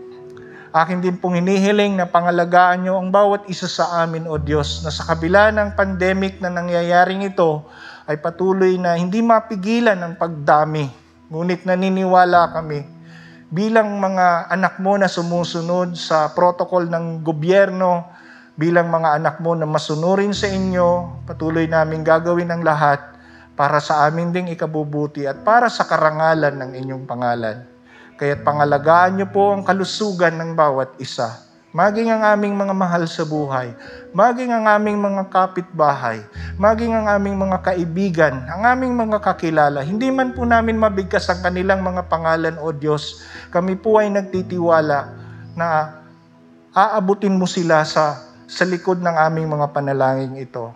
Akin 0.71 1.03
din 1.03 1.19
pong 1.19 1.35
hinihiling 1.35 1.99
na 1.99 2.07
pangalagaan 2.07 2.87
niyo 2.87 2.95
ang 2.95 3.11
bawat 3.11 3.43
isa 3.51 3.67
sa 3.67 4.07
amin, 4.07 4.23
O 4.23 4.39
Diyos, 4.39 4.87
na 4.87 4.91
sa 4.91 5.03
kabila 5.03 5.51
ng 5.51 5.75
pandemic 5.75 6.39
na 6.39 6.47
nangyayaring 6.47 7.27
ito, 7.27 7.67
ay 8.07 8.15
patuloy 8.15 8.79
na 8.79 8.95
hindi 8.95 9.19
mapigilan 9.19 9.99
ang 9.99 10.15
pagdami. 10.15 10.87
Ngunit 11.27 11.67
naniniwala 11.67 12.55
kami 12.55 13.01
bilang 13.51 13.99
mga 13.99 14.47
anak 14.47 14.79
mo 14.79 14.95
na 14.95 15.11
sumusunod 15.11 15.91
sa 15.99 16.31
protocol 16.31 16.87
ng 16.87 17.19
gobyerno, 17.19 18.07
bilang 18.55 18.87
mga 18.87 19.19
anak 19.19 19.35
mo 19.43 19.51
na 19.59 19.67
masunurin 19.67 20.31
sa 20.31 20.47
inyo, 20.47 21.19
patuloy 21.27 21.67
namin 21.67 21.99
gagawin 21.99 22.47
ang 22.47 22.63
lahat 22.63 23.03
para 23.59 23.83
sa 23.83 24.07
amin 24.07 24.31
ding 24.31 24.47
ikabubuti 24.47 25.27
at 25.27 25.43
para 25.43 25.67
sa 25.67 25.83
karangalan 25.83 26.55
ng 26.63 26.71
inyong 26.79 27.03
pangalan. 27.03 27.70
Kaya't 28.21 28.45
pangalagaan 28.45 29.17
niyo 29.17 29.33
po 29.33 29.49
ang 29.49 29.65
kalusugan 29.65 30.37
ng 30.37 30.53
bawat 30.53 30.93
isa. 31.01 31.41
Maging 31.73 32.13
ang 32.13 32.21
aming 32.21 32.53
mga 32.53 32.77
mahal 32.77 33.09
sa 33.09 33.25
buhay, 33.25 33.73
maging 34.13 34.53
ang 34.53 34.69
aming 34.69 35.01
mga 35.01 35.25
kapitbahay, 35.33 36.21
maging 36.53 36.93
ang 36.93 37.09
aming 37.17 37.33
mga 37.33 37.57
kaibigan, 37.65 38.45
ang 38.45 38.61
aming 38.77 38.93
mga 38.93 39.25
kakilala. 39.25 39.81
Hindi 39.81 40.13
man 40.13 40.37
po 40.37 40.45
namin 40.45 40.77
mabigkas 40.77 41.33
ang 41.33 41.41
kanilang 41.41 41.81
mga 41.81 42.05
pangalan 42.13 42.61
o 42.61 42.69
Diyos. 42.69 43.25
Kami 43.49 43.73
po 43.81 43.97
ay 43.97 44.13
nagtitiwala 44.13 45.17
na 45.57 45.97
aabutin 46.77 47.33
mo 47.33 47.49
sila 47.49 47.81
sa 47.89 48.21
sa 48.45 48.69
likod 48.69 49.01
ng 49.01 49.17
aming 49.17 49.49
mga 49.49 49.73
panalangin 49.73 50.37
ito. 50.37 50.69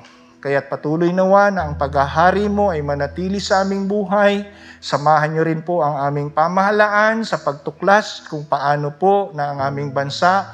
Kaya't 0.46 0.70
patuloy 0.70 1.10
nawa 1.10 1.50
na 1.50 1.66
ang 1.66 1.74
paghahari 1.74 2.46
mo 2.46 2.70
ay 2.70 2.86
manatili 2.86 3.42
sa 3.42 3.66
aming 3.66 3.90
buhay. 3.90 4.46
Samahan 4.78 5.34
niyo 5.34 5.42
rin 5.42 5.66
po 5.66 5.82
ang 5.82 5.98
aming 6.06 6.30
pamahalaan 6.30 7.26
sa 7.26 7.42
pagtuklas 7.42 8.30
kung 8.30 8.46
paano 8.46 8.94
po 8.94 9.34
na 9.34 9.50
ang 9.50 9.60
aming 9.66 9.90
bansa 9.90 10.46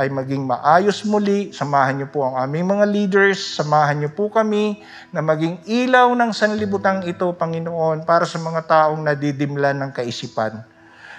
ay 0.00 0.08
maging 0.08 0.48
maayos 0.48 1.04
muli. 1.04 1.52
Samahan 1.52 2.00
niyo 2.00 2.08
po 2.08 2.24
ang 2.24 2.40
aming 2.40 2.72
mga 2.72 2.88
leaders. 2.88 3.36
Samahan 3.36 4.00
niyo 4.00 4.16
po 4.16 4.32
kami 4.32 4.80
na 5.12 5.20
maging 5.20 5.60
ilaw 5.68 6.08
ng 6.16 6.32
sanlibutang 6.32 7.04
ito, 7.04 7.28
Panginoon, 7.36 8.08
para 8.08 8.24
sa 8.24 8.40
mga 8.40 8.64
taong 8.64 9.04
nadidimlan 9.04 9.76
ng 9.76 9.92
kaisipan. 9.92 10.64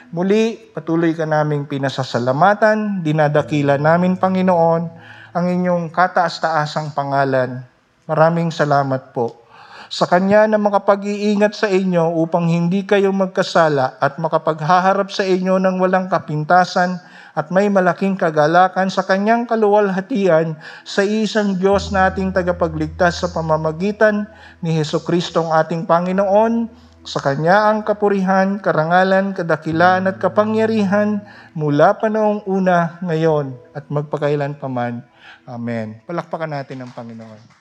Muli, 0.09 0.73
patuloy 0.73 1.13
ka 1.13 1.29
naming 1.29 1.69
pinasasalamatan, 1.69 3.05
dinadakila 3.05 3.77
namin, 3.77 4.17
Panginoon, 4.17 4.83
ang 5.29 5.45
inyong 5.45 5.93
kataas-taasang 5.93 6.89
pangalan. 6.97 7.74
Maraming 8.05 8.53
salamat 8.53 9.17
po. 9.17 9.45
sa 9.85 10.09
Kanya 10.09 10.49
na 10.49 10.57
makapag-iingat 10.57 11.53
sa 11.53 11.69
inyo 11.69 12.17
upang 12.17 12.49
hindi 12.49 12.85
kayo 12.85 13.13
magkasala 13.13 14.01
at 14.01 14.17
makapaghaharap 14.17 15.13
sa 15.13 15.21
inyo 15.21 15.61
ng 15.61 15.77
walang 15.77 16.09
kapintasan 16.09 16.97
at 17.37 17.53
may 17.53 17.69
malaking 17.69 18.17
kagalakan 18.17 18.89
sa 18.89 19.05
Kanyang 19.05 19.45
kaluwalhatian 19.45 20.57
sa 20.81 21.05
isang 21.05 21.61
Diyos 21.61 21.93
nating 21.93 22.33
tagapagligtas 22.33 23.21
sa 23.21 23.27
pamamagitan 23.29 24.25
ni 24.65 24.73
Heso 24.73 25.05
Kristong 25.05 25.53
ating 25.53 25.85
Panginoon. 25.85 26.65
Sa 27.05 27.21
Kanya 27.21 27.69
ang 27.69 27.85
kapurihan, 27.85 28.57
karangalan, 28.57 29.37
kadakilaan 29.37 30.09
at 30.09 30.17
kapangyarihan 30.17 31.21
mula 31.53 31.93
pa 32.01 32.09
noong 32.09 32.49
una, 32.49 32.97
ngayon 33.05 33.53
at 33.77 33.85
magpakailan 33.93 34.57
paman. 34.57 35.05
Amen. 35.45 36.01
Palakpakan 36.09 36.49
natin 36.49 36.81
ang 36.81 36.89
Panginoon. 36.89 37.54